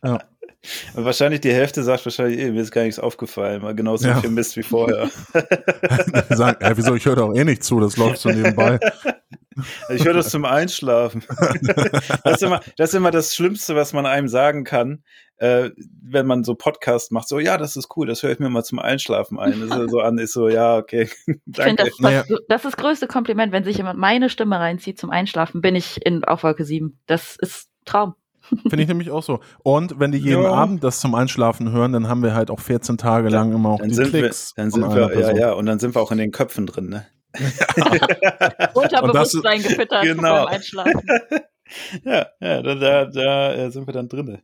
wahrscheinlich 0.94 1.40
die 1.40 1.52
Hälfte 1.52 1.82
sagt 1.82 2.06
wahrscheinlich, 2.06 2.38
eh, 2.38 2.52
mir 2.52 2.60
ist 2.62 2.70
gar 2.70 2.82
nichts 2.84 3.00
aufgefallen, 3.00 3.62
war 3.62 3.74
genauso 3.74 4.06
Ja. 4.06 4.20
viel 4.20 4.30
Mist 4.30 4.56
wie 4.56 4.62
vorher. 4.62 5.10
Sagen, 6.30 6.56
ey, 6.60 6.76
wieso, 6.76 6.94
ich 6.94 7.04
höre 7.04 7.16
doch 7.16 7.34
eh 7.34 7.42
nicht 7.44 7.64
zu, 7.64 7.80
das 7.80 7.96
läuft 7.96 8.18
so 8.18 8.28
nebenbei. 8.28 8.78
Ich 9.90 10.04
höre 10.04 10.14
das 10.14 10.30
zum 10.30 10.44
Einschlafen. 10.44 11.24
das, 12.24 12.36
ist 12.36 12.42
immer, 12.42 12.60
das 12.76 12.90
ist 12.90 12.94
immer 12.94 13.10
das 13.10 13.34
Schlimmste, 13.34 13.74
was 13.74 13.92
man 13.92 14.06
einem 14.06 14.28
sagen 14.28 14.64
kann, 14.64 15.02
äh, 15.38 15.70
wenn 16.02 16.26
man 16.26 16.44
so 16.44 16.54
Podcast 16.54 17.12
macht. 17.12 17.28
So, 17.28 17.38
ja, 17.38 17.58
das 17.58 17.76
ist 17.76 17.88
cool, 17.96 18.06
das 18.06 18.22
höre 18.22 18.32
ich 18.32 18.38
mir 18.38 18.48
mal 18.48 18.64
zum 18.64 18.78
Einschlafen 18.78 19.38
ein. 19.38 19.68
Das 19.68 19.78
ist 19.78 19.90
so 19.90 20.00
an, 20.00 20.18
ist 20.18 20.32
so, 20.32 20.48
ja, 20.48 20.76
okay, 20.76 21.08
Ich 21.26 21.26
finde, 21.26 21.44
danke. 21.46 21.84
das, 22.00 22.26
das, 22.26 22.38
das 22.48 22.64
ist 22.64 22.64
das 22.64 22.76
größte 22.76 23.06
Kompliment, 23.06 23.52
wenn 23.52 23.64
sich 23.64 23.76
jemand 23.76 23.98
meine 23.98 24.30
Stimme 24.30 24.58
reinzieht 24.58 24.98
zum 24.98 25.10
Einschlafen, 25.10 25.60
bin 25.60 25.74
ich 25.74 26.04
in 26.04 26.24
auf 26.24 26.42
Wolke 26.42 26.64
7. 26.64 26.98
Das 27.06 27.36
ist 27.36 27.68
Traum. 27.84 28.14
Finde 28.48 28.82
ich 28.82 28.88
nämlich 28.88 29.10
auch 29.10 29.22
so. 29.22 29.40
Und 29.62 30.00
wenn 30.00 30.10
die 30.10 30.18
jeden 30.18 30.42
Ja. 30.42 30.52
Abend 30.52 30.82
das 30.82 31.00
zum 31.00 31.14
Einschlafen 31.14 31.70
hören, 31.70 31.92
dann 31.92 32.08
haben 32.08 32.22
wir 32.22 32.34
halt 32.34 32.50
auch 32.50 32.60
14 32.60 32.96
Tage 32.96 33.28
lang 33.28 33.52
immer 33.52 33.70
auch 33.70 33.78
Dann 33.78 33.88
die 33.88 33.94
sind, 33.94 34.12
wir, 34.12 34.20
Klicks. 34.20 34.54
dann 34.54 34.70
von 34.70 34.82
sind 34.82 34.90
einer 34.90 35.10
wir, 35.10 35.20
ja, 35.20 35.36
ja, 35.36 35.52
und 35.52 35.66
dann 35.66 35.78
sind 35.78 35.94
wir 35.94 36.00
auch 36.00 36.12
in 36.12 36.18
den 36.18 36.32
Köpfen 36.32 36.66
drin, 36.66 36.88
ne? 36.88 37.06
Unterbewusstsein 38.74 39.62
gefüttert 39.62 40.02
Genau. 40.04 40.44
beim 40.44 40.54
Einschlafen. 40.54 41.00
ja, 42.04 42.26
ja, 42.40 42.62
da, 42.62 42.74
da, 42.74 43.04
da 43.06 43.54
äh, 43.54 43.70
sind 43.70 43.86
wir 43.86 43.92
dann 43.94 44.08
drin. 44.08 44.38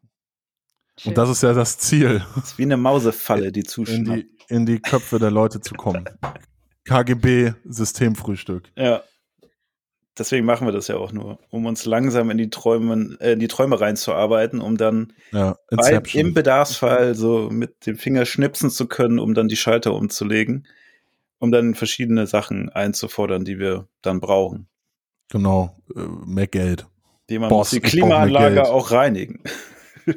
Schön. 0.99 1.11
Und 1.11 1.19
das 1.19 1.29
ist 1.31 1.43
ja 1.43 1.53
das 1.53 1.79
Ziel, 1.79 2.25
Das 2.37 2.45
ist 2.45 2.59
wie 2.59 2.63
eine 2.63 2.77
Mausefalle, 2.77 3.51
die 3.51 3.61
in 3.61 3.67
zuschnappt. 3.67 4.09
die, 4.09 4.31
in 4.55 4.67
die 4.67 4.81
Köpfe 4.81 5.19
der 5.19 5.31
Leute 5.31 5.61
zu 5.61 5.75
kommen. 5.75 6.05
KGB-Systemfrühstück. 6.85 8.71
Ja. 8.77 9.03
Deswegen 10.17 10.47
machen 10.47 10.69
wir 10.69 10.73
das 10.73 10.87
ja 10.87 10.95
auch 10.97 11.11
nur, 11.11 11.41
um 11.51 11.67
uns 11.67 11.87
langsam 11.87 12.31
in 12.31 12.39
die 12.39 12.49
Träume, 12.49 13.17
äh, 13.21 13.33
in 13.33 13.41
die 13.41 13.49
Träume 13.49 13.81
reinzuarbeiten, 13.81 14.61
um 14.61 14.77
dann 14.77 15.13
Ja, 15.33 15.57
bei, 15.71 16.01
im 16.13 16.35
Bedarfsfall 16.35 17.17
so 17.17 17.49
mit 17.51 17.85
dem 17.87 17.97
Finger 17.99 18.25
schnipsen 18.25 18.71
zu 18.71 18.87
können, 18.87 19.19
um 19.19 19.35
dann 19.35 19.49
die 19.49 19.57
Schalter 19.57 19.93
umzulegen, 19.95 20.69
um 21.45 21.53
dann 21.53 21.75
verschiedene 21.75 22.27
Sachen 22.27 22.71
einzufordern, 22.71 23.45
die 23.45 23.59
wir 23.59 23.87
dann 24.03 24.21
brauchen. 24.21 24.67
Genau, 25.31 25.77
äh, 25.95 26.01
mehr 26.27 26.47
Geld. 26.47 26.87
Die 27.31 27.39
man 27.39 27.49
Boss, 27.51 27.73
muss 27.73 27.81
die 27.81 27.81
Klimaanlage 27.81 28.65
auch 28.65 28.91
reinigen. 28.91 29.41
ich 30.07 30.15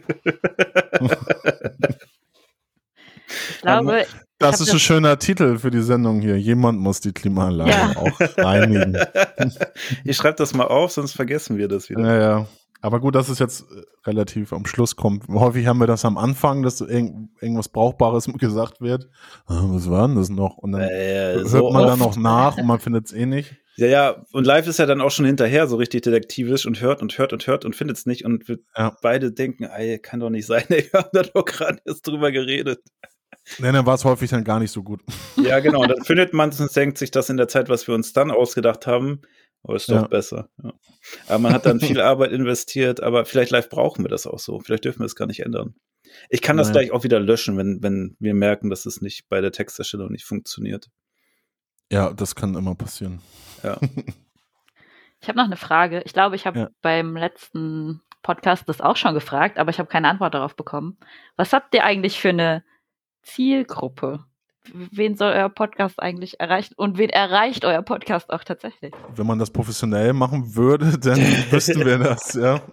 glaube, 3.62 4.06
Das 4.40 4.62
ist 4.62 4.72
ein 4.72 4.80
schöner 4.80 5.20
Titel 5.20 5.58
für 5.58 5.72
die 5.72 5.82
Sendung 5.82 6.22
hier. 6.22 6.38
Jemand 6.40 6.80
muss 6.80 7.00
die 7.02 7.12
Klimaanlage 7.14 7.72
Ja. 7.72 7.96
auch 7.98 8.20
reinigen. 8.38 8.98
ich 10.04 10.16
schreibe 10.18 10.38
das 10.38 10.54
mal 10.54 10.68
auf, 10.68 10.92
sonst 10.92 11.14
vergessen 11.14 11.58
wir 11.58 11.68
das 11.68 11.90
wieder. 11.90 12.02
Ja, 12.02 12.20
ja. 12.20 12.48
Aber 12.88 13.00
gut, 13.00 13.16
dass 13.16 13.30
es 13.30 13.38
jetzt 13.40 13.62
äh, 13.72 13.82
relativ 14.08 14.54
am 14.54 14.66
Schluss 14.66 14.96
kommt. 14.96 15.28
Häufig 15.28 15.68
haben 15.68 15.80
wir 15.80 15.88
das 15.88 16.06
am 16.06 16.18
Anfang, 16.18 16.64
dass 16.64 16.82
irgend, 16.82 17.30
irgendwas 17.42 17.70
Brauchbares 17.70 18.26
gesagt 18.38 18.82
wird. 18.82 19.10
Ah, 19.46 19.62
was 19.66 19.90
war 19.90 20.08
denn 20.08 20.16
das 20.18 20.30
noch? 20.30 20.58
Und 20.58 20.72
dann 20.72 20.82
Äh, 20.82 21.34
hört 21.36 21.48
so 21.48 21.70
man 21.72 21.84
oft. 21.84 21.92
dann 21.92 22.00
noch 22.00 22.16
nach 22.16 22.58
und 22.58 22.66
man 22.66 22.80
findet 22.80 23.06
es 23.08 23.14
eh 23.14 23.26
nicht. 23.26 23.56
Ja, 23.80 23.86
ja, 23.86 24.26
und 24.32 24.48
live 24.48 24.66
ist 24.66 24.80
ja 24.80 24.88
dann 24.88 25.02
auch 25.02 25.12
schon 25.12 25.28
hinterher 25.28 25.68
so 25.68 25.76
richtig 25.76 26.02
detektivisch 26.02 26.66
und 26.66 26.82
hört 26.82 27.04
und 27.04 27.16
hört 27.20 27.32
und 27.32 27.46
hört 27.46 27.64
und 27.64 27.76
findet 27.76 27.98
es 27.98 28.08
nicht 28.08 28.26
und 28.26 28.48
wir 28.48 28.58
Ja. 28.76 28.98
beide 29.04 29.32
denken, 29.32 29.66
ey, 29.66 30.00
kann 30.00 30.20
doch 30.20 30.32
nicht 30.32 30.48
sein, 30.48 30.64
ey, 30.70 30.88
wir 30.92 31.00
haben 31.00 31.10
da 31.14 31.22
doch 31.22 31.46
gerade 31.46 31.78
erst 31.86 32.08
drüber 32.08 32.32
geredet. 32.32 32.80
Nee, 33.60 33.72
dann 33.72 33.86
war 33.86 33.94
es 33.94 34.04
häufig 34.04 34.32
dann 34.32 34.44
gar 34.44 34.60
nicht 34.60 34.72
so 34.72 34.82
gut. 34.82 35.02
Ja, 35.36 35.60
genau, 35.60 35.84
und 35.84 35.90
dann 35.92 36.04
findet 36.04 36.34
man 36.34 36.50
es 36.50 36.60
und 36.60 36.76
denkt 36.76 36.98
sich 36.98 37.12
das 37.12 37.30
in 37.30 37.38
der 37.38 37.48
Zeit, 37.50 37.70
was 37.70 37.88
wir 37.88 37.94
uns 37.94 38.14
dann 38.14 38.32
ausgedacht 38.32 38.88
haben, 38.88 39.22
oh, 39.64 39.74
ist 39.74 39.90
doch 39.90 39.96
Ja. 40.04 40.08
besser. 40.08 40.50
Ja. 40.64 40.74
Aber 41.28 41.40
man 41.40 41.54
hat 41.54 41.66
dann 41.66 41.80
viel 41.80 42.00
Arbeit 42.02 42.32
investiert, 42.32 43.02
aber 43.02 43.26
vielleicht 43.26 43.52
live 43.52 43.70
brauchen 43.70 44.04
wir 44.04 44.10
das 44.10 44.28
auch 44.28 44.40
so. 44.40 44.60
Vielleicht 44.60 44.86
dürfen 44.86 45.00
wir 45.00 45.06
es 45.06 45.16
gar 45.16 45.28
nicht 45.28 45.42
ändern. 45.42 45.76
Ich 46.30 46.42
kann 46.42 46.56
das 46.58 46.72
gleich 46.72 46.92
auch 46.92 47.04
wieder 47.04 47.20
löschen, 47.20 47.58
wenn, 47.58 47.84
wenn 47.84 48.16
wir 48.20 48.34
merken, 48.34 48.70
dass 48.70 48.86
es 48.86 49.02
nicht 49.02 49.28
bei 49.30 49.42
der 49.42 49.52
Texterstellung 49.52 50.12
nicht 50.12 50.26
funktioniert. 50.26 50.90
Ja, 51.92 52.14
das 52.14 52.36
kann 52.36 52.56
immer 52.56 52.76
passieren. 52.76 53.22
Ja. 53.64 53.78
ich 55.22 55.28
habe 55.28 55.38
noch 55.38 55.46
eine 55.46 55.58
Frage. 55.58 56.02
Ich 56.06 56.14
glaube, 56.14 56.36
ich 56.36 56.46
habe 56.46 56.60
Ja. 56.60 56.70
beim 56.82 57.16
letzten 57.18 58.02
Podcast 58.24 58.68
das 58.70 58.82
auch 58.82 58.96
schon 58.98 59.14
gefragt, 59.14 59.58
aber 59.58 59.70
ich 59.70 59.80
habe 59.80 59.90
keine 59.90 60.08
Antwort 60.10 60.34
darauf 60.34 60.56
bekommen. 60.56 60.98
Was 61.36 61.54
habt 61.54 61.74
ihr 61.74 61.84
eigentlich 61.84 62.20
für 62.20 62.30
eine 62.30 62.64
Zielgruppe? 63.24 64.26
Wen 64.74 65.16
soll 65.16 65.34
euer 65.34 65.50
Podcast 65.50 66.00
eigentlich 66.02 66.40
erreichen? 66.40 66.74
Und 66.78 66.98
wen 66.98 67.10
erreicht 67.10 67.66
euer 67.66 67.82
Podcast 67.82 68.30
auch 68.30 68.44
tatsächlich? 68.44 68.94
Wenn 69.16 69.28
man 69.28 69.40
das 69.40 69.52
professionell 69.52 70.14
machen 70.14 70.56
würde, 70.56 70.98
dann 70.98 71.18
wüssten 71.52 71.86
wir 71.86 71.98
das, 71.98 72.34
ja. 72.34 72.62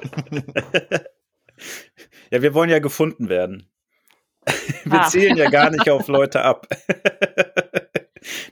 Ja, 2.30 2.42
wir 2.42 2.52
wollen 2.54 2.68
ja 2.70 2.80
gefunden 2.80 3.28
werden. 3.28 3.70
Wir 4.84 5.00
Ah. 5.02 5.08
zählen 5.08 5.36
ja 5.36 5.48
gar 5.48 5.70
nicht 5.70 5.88
auf 5.88 6.08
Leute 6.08 6.42
ab. 6.42 6.66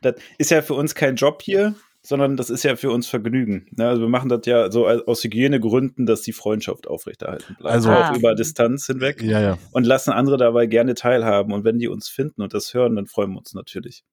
Das 0.02 0.14
ist 0.38 0.50
ja 0.52 0.62
für 0.62 0.74
uns 0.74 0.94
kein 0.94 1.16
Job 1.16 1.42
hier, 1.42 1.74
sondern 2.04 2.36
das 2.36 2.50
ist 2.50 2.64
ja 2.64 2.74
für 2.76 2.90
uns 2.90 3.06
Vergnügen. 3.06 3.66
Ne, 3.76 3.86
Also 3.88 4.02
wir 4.02 4.08
machen 4.08 4.28
das 4.28 4.40
ja 4.46 4.70
so 4.72 4.88
aus 4.88 5.22
Hygienegründen, 5.22 6.04
dass 6.04 6.22
die 6.22 6.32
Freundschaft 6.32 6.86
aufrechterhalten 6.88 7.56
bleibt. 7.58 7.74
Also- 7.74 7.90
auch 7.90 8.10
Ah. 8.12 8.16
über 8.16 8.34
Distanz 8.34 8.86
hinweg 8.86 9.22
Ja, 9.22 9.40
ja. 9.40 9.58
und 9.72 9.86
lassen 9.86 10.10
andere 10.10 10.36
dabei 10.36 10.66
gerne 10.66 10.94
teilhaben. 10.94 11.52
Und 11.52 11.64
wenn 11.64 11.78
die 11.78 11.88
uns 11.88 12.08
finden 12.08 12.42
und 12.42 12.54
das 12.54 12.74
hören, 12.74 12.96
dann 12.96 13.06
freuen 13.06 13.30
wir 13.32 13.38
uns 13.38 13.54
natürlich. 13.54 14.04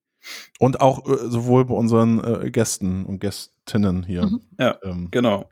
Und 0.60 0.82
auch 0.82 1.08
äh, 1.10 1.30
sowohl 1.30 1.66
bei 1.66 1.74
unseren 1.74 2.24
äh, 2.24 2.52
Gästen 2.52 3.06
und 3.06 3.20
Gästinnen 3.20 4.04
hier. 4.04 4.26
Mhm. 4.28 4.42
Ja, 4.60 4.78
Ähm, 4.84 5.08
genau. 5.12 5.50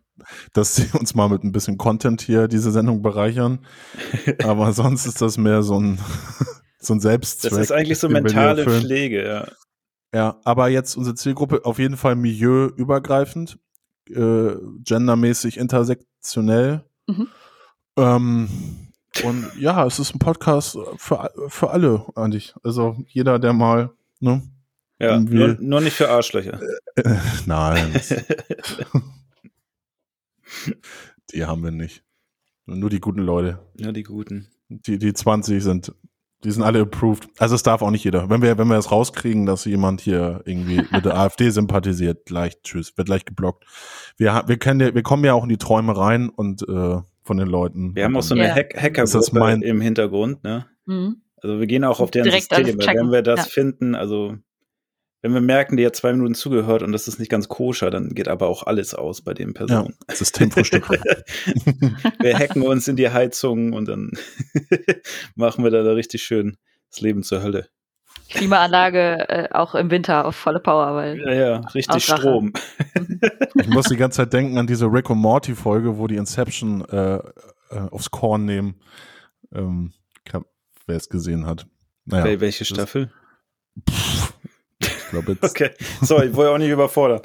dass 0.53 0.75
sie 0.75 0.87
uns 0.97 1.15
mal 1.15 1.29
mit 1.29 1.43
ein 1.43 1.51
bisschen 1.51 1.77
Content 1.77 2.21
hier 2.21 2.47
diese 2.47 2.71
Sendung 2.71 3.01
bereichern. 3.01 3.65
Aber 4.43 4.73
sonst 4.73 5.05
ist 5.05 5.21
das 5.21 5.37
mehr 5.37 5.63
so 5.63 5.79
ein, 5.79 5.99
so 6.79 6.93
ein 6.93 6.99
Selbstzweck. 6.99 7.51
Das 7.51 7.59
ist 7.59 7.71
eigentlich 7.71 7.97
so 7.99 8.09
mentale. 8.09 8.63
Pflege, 8.65 9.25
ja. 9.25 9.47
Ja, 10.13 10.39
aber 10.43 10.69
jetzt 10.69 10.95
unsere 10.95 11.15
Zielgruppe 11.15 11.65
auf 11.65 11.79
jeden 11.79 11.97
Fall 11.97 12.15
milieuübergreifend, 12.15 13.59
äh, 14.09 14.55
gendermäßig 14.83 15.57
intersektionell. 15.57 16.85
Mhm. 17.07 17.27
Ähm, 17.97 18.49
und 19.23 19.51
ja, 19.59 19.85
es 19.85 19.99
ist 19.99 20.15
ein 20.15 20.19
Podcast 20.19 20.77
für, 20.97 21.31
für 21.47 21.71
alle 21.71 22.05
eigentlich. 22.15 22.53
Also 22.63 22.97
jeder, 23.07 23.39
der 23.39 23.53
mal, 23.53 23.91
ne? 24.19 24.43
ja 24.99 25.19
nur, 25.19 25.57
nur 25.59 25.81
nicht 25.81 25.95
für 25.95 26.09
Arschlöcher. 26.09 26.59
Äh, 26.95 27.15
nein, 27.45 27.93
das, 27.93 28.09
die 31.33 31.45
haben 31.45 31.63
wir 31.63 31.71
nicht. 31.71 32.03
Nur 32.65 32.89
die 32.89 32.99
guten 32.99 33.21
Leute. 33.21 33.59
Nur 33.79 33.93
die 33.93 34.03
Guten. 34.03 34.47
Die, 34.69 34.97
die 34.97 35.13
20 35.13 35.63
sind, 35.63 35.93
die 36.43 36.51
sind 36.51 36.63
alle 36.63 36.81
approved. 36.81 37.27
Also 37.39 37.55
es 37.55 37.63
darf 37.63 37.81
auch 37.81 37.89
nicht 37.91 38.03
jeder. 38.03 38.29
Wenn 38.29 38.41
wir, 38.41 38.57
wenn 38.57 38.67
wir 38.67 38.77
es 38.77 38.91
rauskriegen, 38.91 39.45
dass 39.45 39.65
jemand 39.65 40.01
hier 40.01 40.41
irgendwie 40.45 40.81
mit 40.91 41.05
der 41.05 41.17
AfD 41.17 41.49
sympathisiert, 41.49 42.25
gleich 42.25 42.61
tschüss, 42.61 42.97
wird 42.97 43.07
gleich 43.07 43.25
geblockt. 43.25 43.65
Wir, 44.17 44.43
wir 44.47 44.57
kennen 44.57 44.79
ja, 44.79 44.93
wir 44.93 45.03
kommen 45.03 45.23
ja 45.23 45.33
auch 45.33 45.43
in 45.43 45.49
die 45.49 45.57
Träume 45.57 45.97
rein 45.97 46.29
und 46.29 46.61
äh, 46.67 46.97
von 47.23 47.37
den 47.37 47.47
Leuten. 47.47 47.95
Wir 47.95 48.05
haben 48.05 48.15
auch 48.15 48.21
so 48.23 48.35
Ja. 48.35 48.43
eine 48.45 48.55
Hack 48.55 48.73
Ist 48.73 49.13
das 49.15 49.27
Hackergruppe 49.27 49.39
mein- 49.39 49.61
im 49.61 49.81
Hintergrund, 49.81 50.43
ne? 50.43 50.65
Mhm. 50.85 51.21
Also 51.41 51.59
wir 51.59 51.67
gehen 51.67 51.83
auch 51.83 51.99
auf 51.99 52.09
deren 52.11 52.25
Direkt 52.25 52.43
Systeme. 52.53 52.77
Wenn 52.85 53.11
wir 53.11 53.21
das 53.21 53.39
ja. 53.39 53.43
finden, 53.45 53.93
also 53.95 54.35
wenn 55.21 55.33
wir 55.33 55.41
merken, 55.41 55.77
die 55.77 55.85
hat 55.85 55.95
zwei 55.95 56.13
Minuten 56.13 56.35
zugehört 56.35 56.83
und 56.83 56.91
das 56.91 57.07
ist 57.07 57.19
nicht 57.19 57.29
ganz 57.29 57.47
koscher, 57.47 57.89
dann 57.89 58.09
geht 58.09 58.27
aber 58.27 58.47
auch 58.47 58.63
alles 58.63 58.93
aus 58.93 59.21
bei 59.21 59.33
den 59.33 59.49
ja, 59.49 59.53
Personen. 59.53 59.95
Systemfrühstück. 60.11 60.87
Wir 62.19 62.37
hacken 62.37 62.61
uns 62.61 62.87
in 62.87 62.95
die 62.95 63.09
Heizung 63.09 63.73
und 63.73 63.87
dann 63.87 64.11
machen 65.35 65.63
wir 65.63 65.71
da, 65.71 65.83
da 65.83 65.93
richtig 65.93 66.23
schön 66.23 66.57
das 66.91 67.01
Leben 67.01 67.23
zur 67.23 67.41
Hölle. 67.41 67.67
Klimaanlage 68.29 69.29
äh, 69.29 69.49
auch 69.51 69.73
im 69.75 69.89
Winter 69.89 70.25
auf 70.25 70.35
volle 70.35 70.59
Power, 70.59 70.95
weil 70.95 71.19
Ja, 71.19 71.33
ja, 71.33 71.57
richtig 71.73 71.95
Ausrache. 71.95 72.21
Strom. 72.21 72.53
Ich 73.55 73.67
muss 73.67 73.87
die 73.87 73.97
ganze 73.97 74.17
Zeit 74.17 74.33
denken 74.33 74.57
an 74.57 74.67
diese 74.67 74.85
Rick 74.85 75.09
und 75.09 75.17
Morty 75.17 75.55
Folge, 75.55 75.97
wo 75.97 76.05
die 76.07 76.15
Inception 76.17 76.85
äh, 76.89 77.15
äh, 77.15 77.21
aufs 77.91 78.11
Korn 78.11 78.45
nehmen. 78.45 78.75
Ähm, 79.53 79.93
wer 80.85 80.95
es 80.95 81.09
gesehen 81.09 81.45
hat. 81.47 81.65
Naja, 82.05 82.25
Wel- 82.25 82.39
Welche 82.39 82.59
das- 82.59 82.67
Staffel? 82.69 83.11
Ich 85.07 85.11
glaube 85.11 85.31
jetzt. 85.31 85.43
Okay, 85.43 85.71
sorry, 86.01 86.27
ich 86.27 86.35
wollte 86.35 86.51
auch 86.51 86.57
nicht 86.57 86.69
überfordern. 86.69 87.21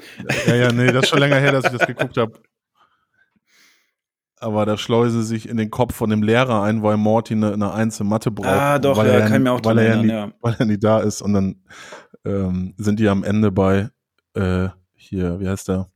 Ja, 0.47 0.55
ja, 0.55 0.71
nee, 0.71 0.87
das 0.87 1.03
ist 1.03 1.09
schon 1.09 1.19
länger 1.19 1.37
her, 1.37 1.51
dass 1.51 1.65
ich 1.65 1.77
das 1.77 1.85
geguckt 1.85 2.17
habe. 2.17 2.33
aber 4.37 4.65
da 4.65 4.77
schleusen 4.77 5.21
sie 5.21 5.27
sich 5.27 5.49
in 5.49 5.57
den 5.57 5.69
Kopf 5.69 5.95
von 5.95 6.09
dem 6.09 6.23
Lehrer 6.23 6.61
ein, 6.63 6.83
weil 6.83 6.97
Morty 6.97 7.33
eine, 7.33 7.53
eine 7.53 7.73
Eins 7.73 7.99
in 7.99 8.07
Mathe 8.07 8.31
braucht. 8.31 8.47
Ah, 8.47 8.79
doch, 8.79 8.97
weil 8.97 9.07
ja, 9.07 9.13
er 9.13 9.21
kann 9.21 9.33
ich 9.33 9.41
mir 9.41 9.51
auch 9.51 9.61
weil 9.63 9.77
er, 9.77 9.85
erinnern, 9.85 10.05
nie, 10.05 10.11
ja. 10.11 10.31
weil 10.41 10.55
er 10.59 10.65
nie 10.65 10.79
da 10.79 10.99
ist 10.99 11.21
und 11.21 11.33
dann 11.33 11.63
ähm, 12.25 12.73
sind 12.77 12.99
die 12.99 13.07
am 13.07 13.23
Ende 13.23 13.51
bei 13.51 13.89
äh, 14.33 14.69
hier, 14.95 15.39
wie 15.39 15.47
heißt 15.47 15.67
der? 15.67 15.89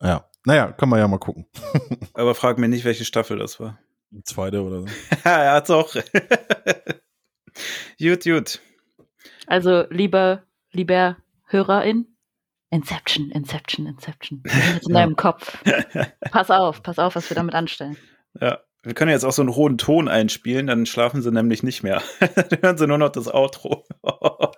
Ja, 0.00 0.26
naja, 0.44 0.72
kann 0.72 0.88
man 0.88 0.98
ja 0.98 1.08
mal 1.08 1.18
gucken. 1.18 1.46
Aber 2.14 2.34
frag 2.34 2.58
mir 2.58 2.68
nicht, 2.68 2.84
welche 2.84 3.04
Staffel 3.04 3.38
das 3.38 3.60
war. 3.60 3.78
Zweite 4.24 4.62
oder 4.62 4.80
so. 4.80 4.86
er 5.24 5.52
hat's 5.52 5.70
auch. 5.70 5.94
gut, 7.98 8.24
gut. 8.24 8.60
Also, 9.46 9.84
lieber, 9.90 10.42
lieber 10.72 11.16
Hörerin, 11.46 12.06
Inception, 12.70 13.30
Inception, 13.30 13.86
Inception. 13.86 14.40
Wir 14.44 14.74
jetzt 14.74 14.88
in 14.88 14.94
deinem 14.94 15.16
Kopf. 15.16 15.62
Pass 16.30 16.50
auf, 16.50 16.82
pass 16.82 16.98
auf, 16.98 17.14
was 17.14 17.28
wir 17.30 17.34
damit 17.34 17.54
anstellen. 17.54 17.96
Ja. 18.40 18.58
Wir 18.84 18.94
können 18.94 19.12
jetzt 19.12 19.24
auch 19.24 19.32
so 19.32 19.42
einen 19.42 19.54
hohen 19.54 19.78
Ton 19.78 20.08
einspielen, 20.08 20.66
dann 20.66 20.86
schlafen 20.86 21.22
sie 21.22 21.30
nämlich 21.30 21.62
nicht 21.62 21.84
mehr. 21.84 22.02
dann 22.18 22.62
hören 22.62 22.78
sie 22.78 22.88
nur 22.88 22.98
noch 22.98 23.10
das 23.10 23.32
Outro. 23.32 23.84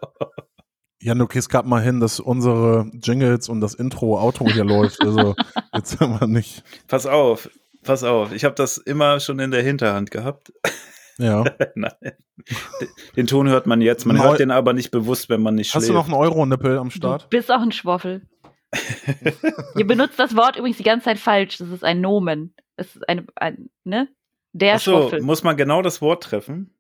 Jan, 1.02 1.18
du 1.18 1.26
gehst 1.26 1.50
grad 1.50 1.66
mal 1.66 1.82
hin, 1.82 2.00
dass 2.00 2.20
unsere 2.20 2.90
Jingles 2.94 3.50
und 3.50 3.60
das 3.60 3.74
Intro, 3.74 4.18
Outro 4.18 4.48
hier 4.48 4.64
läuft. 4.64 5.02
Also 5.02 5.34
jetzt 5.74 6.00
immer 6.00 6.26
nicht. 6.26 6.64
pass 6.88 7.04
auf, 7.04 7.50
pass 7.82 8.02
auf. 8.02 8.32
Ich 8.32 8.46
habe 8.46 8.54
das 8.54 8.78
immer 8.78 9.20
schon 9.20 9.38
in 9.40 9.50
der 9.50 9.62
Hinterhand 9.62 10.10
gehabt. 10.10 10.54
Ja. 11.18 11.44
Nein. 11.74 11.92
Den 13.16 13.26
Ton 13.26 13.48
hört 13.48 13.66
man 13.66 13.80
jetzt, 13.80 14.04
man 14.04 14.16
Neu- 14.16 14.22
hört 14.24 14.40
den 14.40 14.50
aber 14.50 14.72
nicht 14.72 14.90
bewusst, 14.90 15.28
wenn 15.28 15.42
man 15.42 15.54
nicht 15.54 15.74
Hast 15.74 15.82
schläft. 15.84 15.90
du 15.90 15.94
noch 15.94 16.06
einen 16.06 16.14
Euro-Nippel 16.14 16.78
am 16.78 16.88
Du 16.88 16.96
Start? 16.96 17.30
bist 17.30 17.50
auch 17.52 17.60
ein 17.62 17.72
Schwoffel. 17.72 18.22
Ihr 19.76 19.86
benutzt 19.86 20.18
das 20.18 20.34
Wort 20.36 20.56
übrigens 20.56 20.76
die 20.78 20.82
ganze 20.82 21.04
Zeit 21.04 21.18
falsch. 21.18 21.58
Das 21.58 21.68
ist 21.68 21.84
ein 21.84 22.00
Nomen. 22.00 22.54
Es 22.76 22.96
ist 22.96 23.08
ein, 23.08 23.26
ein 23.36 23.70
ne? 23.84 24.08
Der 24.52 24.74
Achso, 24.74 25.02
Schwoffel. 25.02 25.20
muss 25.22 25.42
man 25.44 25.56
genau 25.56 25.82
das 25.82 26.00
Wort 26.02 26.24
treffen? 26.24 26.74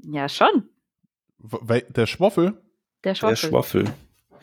Ja, 0.00 0.28
schon. 0.28 0.68
W- 1.38 1.82
Der 1.88 2.06
Schwoffel? 2.06 2.54
Der 3.04 3.12
Der 3.12 3.14
Schwoffel. 3.14 3.36
Schwaffel. 3.36 3.84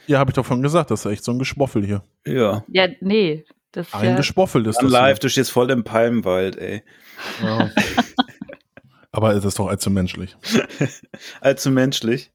Ja, 0.08 0.20
habe 0.20 0.32
ich 0.32 0.36
doch 0.36 0.46
von 0.46 0.62
gesagt, 0.62 0.92
das 0.92 1.06
ist 1.06 1.12
echt 1.12 1.24
so 1.24 1.32
ein 1.34 1.40
Geschwoffel 1.40 1.86
hier. 1.86 2.04
Ja. 2.26 2.64
Ja, 2.70 2.88
nee. 3.02 3.44
Das 3.72 3.88
ist 3.88 3.96
Ein 3.96 4.06
ja, 4.12 4.16
Geschwoffel 4.16 4.66
ist 4.68 4.78
Dann 4.78 4.86
das. 4.86 4.94
live, 4.94 5.20
du 5.20 5.30
stehst 5.30 5.52
voll 5.52 5.70
im 5.72 5.84
Palmwald, 5.84 6.56
ey. 6.58 6.84
hier. 7.40 7.48
Ja. 7.50 7.70
Aber 9.16 9.34
es 9.34 9.46
ist 9.46 9.58
doch 9.60 9.68
allzu 9.68 9.90
menschlich. 9.90 10.36
Allzu 11.42 11.72
menschlich. 11.72 12.32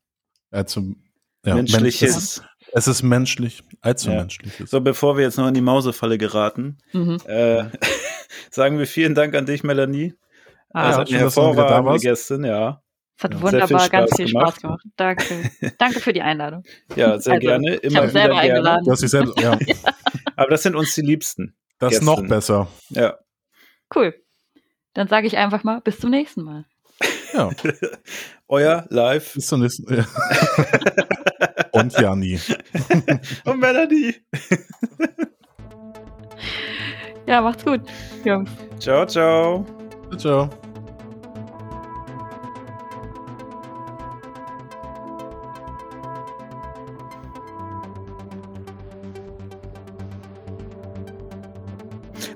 Allzu, 0.51 0.97
ja, 1.45 1.55
Menschliches. 1.55 2.11
Es 2.11 2.17
ist, 2.17 2.43
es 2.73 2.89
ist 2.89 3.03
menschlich. 3.03 3.63
Allzu 3.83 4.11
Ja. 4.11 4.17
menschlich. 4.17 4.59
Ist. 4.61 4.71
So, 4.71 4.81
bevor 4.81 5.17
wir 5.17 5.25
jetzt 5.25 5.37
noch 5.37 5.47
in 5.47 5.55
die 5.55 5.61
Mausefalle 5.61 6.17
geraten, 6.17 6.79
mhm. 6.93 7.19
äh, 7.27 7.65
sagen 8.51 8.79
wir 8.79 8.87
vielen 8.87 9.15
Dank 9.15 9.35
an 9.35 9.45
dich, 9.47 9.63
Melanie. 9.63 10.15
ah, 10.73 10.87
das 10.89 10.95
Ja, 10.95 11.01
hat 11.01 11.09
schön, 11.09 11.17
eine 11.19 11.25
dass 11.27 11.35
du 11.35 11.41
wieder 11.43 11.53
da 11.55 11.61
hervorragende 11.63 11.91
warst. 11.93 12.03
Gästin, 12.05 12.45
ja. 12.45 12.83
Es 13.19 13.25
hat 13.25 13.35
Ja. 13.35 13.43
wunderbar 13.43 13.69
viel 13.81 13.91
ganz 13.91 14.09
Spaß 14.11 14.17
viel 14.17 14.27
gemacht. 14.33 14.49
Spaß 14.49 14.63
gemacht. 14.63 14.85
Danke. 14.97 15.51
Danke 15.79 16.01
für 16.01 16.13
die 16.15 16.23
Einladung. 16.23 16.63
Ja, 16.97 17.19
sehr 17.21 17.35
Also, 17.35 17.47
gerne. 17.47 17.77
ich 17.77 17.85
Immer 17.85 17.97
habe 17.99 18.09
wieder 18.09 18.21
selber 18.21 18.35
gerne. 18.35 18.41
eingeladen. 18.55 18.85
Du 18.87 18.91
hast 18.91 19.03
dich 19.03 19.11
selbst, 19.11 19.39
ja, 19.41 19.59
Aber 20.37 20.49
das 20.49 20.63
sind 20.63 20.75
uns 20.77 20.95
die 20.95 21.03
Liebsten. 21.03 21.55
das 21.79 21.93
ist 21.93 22.03
noch 22.03 22.27
besser. 22.27 22.69
Ja. 22.89 23.19
Cool. 23.95 24.15
Dann 24.95 25.09
sage 25.09 25.27
ich 25.27 25.37
einfach 25.37 25.63
mal, 25.65 25.81
bis 25.81 25.99
zum 26.01 26.11
nächsten 26.11 26.43
Mal. 26.43 26.65
Ja, 27.33 27.51
Euer 28.49 28.87
Live 28.89 29.35
bis 29.35 29.47
zum 29.47 29.61
nächsten 29.61 29.95
ja. 29.95 30.05
Und 31.73 31.93
Jani. 31.93 32.41
und 33.45 33.61
Melanie. 33.61 34.17
Ja, 37.27 37.41
macht's 37.41 37.65
gut, 37.65 37.81
Jungs. 38.25 38.51
Ciao, 38.81 39.07
ciao. 39.07 39.65
Ciao. 40.19 40.51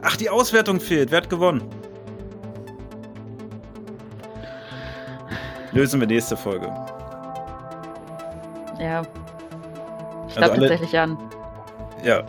Ach, 0.00 0.16
die 0.16 0.30
Auswertung 0.30 0.80
fehlt. 0.80 1.10
Wer 1.10 1.22
hat 1.22 1.28
gewonnen? 1.28 1.83
Lösen 5.74 6.00
wir 6.00 6.06
nächste 6.06 6.36
Folge. 6.36 6.66
Ja. 8.80 9.02
Ich 10.28 10.36
Also 10.36 10.38
glaube 10.38 10.52
alle- 10.52 10.68
tatsächlich 10.68 10.98
an. 10.98 11.18
Ja. 12.02 12.22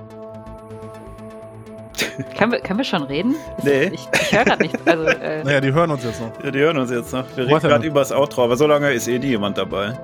Können 2.37 2.51
wir, 2.53 2.59
können 2.61 2.79
wir 2.79 2.83
schon 2.85 3.03
reden? 3.03 3.35
Ist- 3.57 3.63
Nee. 3.65 3.83
Ich, 3.93 4.07
ich 4.13 4.31
höre 4.35 4.45
gerade 4.45 4.63
nichts. 4.63 4.79
Also, 4.85 5.03
äh, 5.05 5.43
Naja, 5.45 5.61
die 5.61 5.73
hören 5.73 5.91
uns 5.91 6.03
jetzt 6.03 6.21
noch. 6.21 6.31
ja, 6.43 6.51
die 6.51 6.59
hören 6.59 6.77
uns 6.77 6.91
jetzt 6.91 7.13
noch. 7.13 7.25
Wir 7.35 7.45
reden 7.47 7.59
gerade 7.59 7.85
über 7.87 7.99
das 7.99 8.11
Outro, 8.11 8.43
aber 8.45 8.55
so 8.57 8.67
lange 8.67 8.91
ist 8.91 9.07
eh 9.07 9.19
nie 9.19 9.27
jemand 9.27 9.57
dabei. 9.57 9.97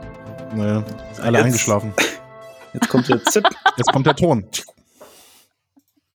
Naja, 0.54 0.84
ist 1.12 1.22
alle 1.22 1.38
Jetzt- 1.38 1.46
eingeschlafen. 1.46 1.94
Jetzt 2.74 2.88
kommt 2.90 3.10
der 3.10 3.22
Zip. 3.26 3.44
Jetzt 3.78 3.92
kommt 3.92 4.06
der 4.08 4.16
Ton. 4.16 4.46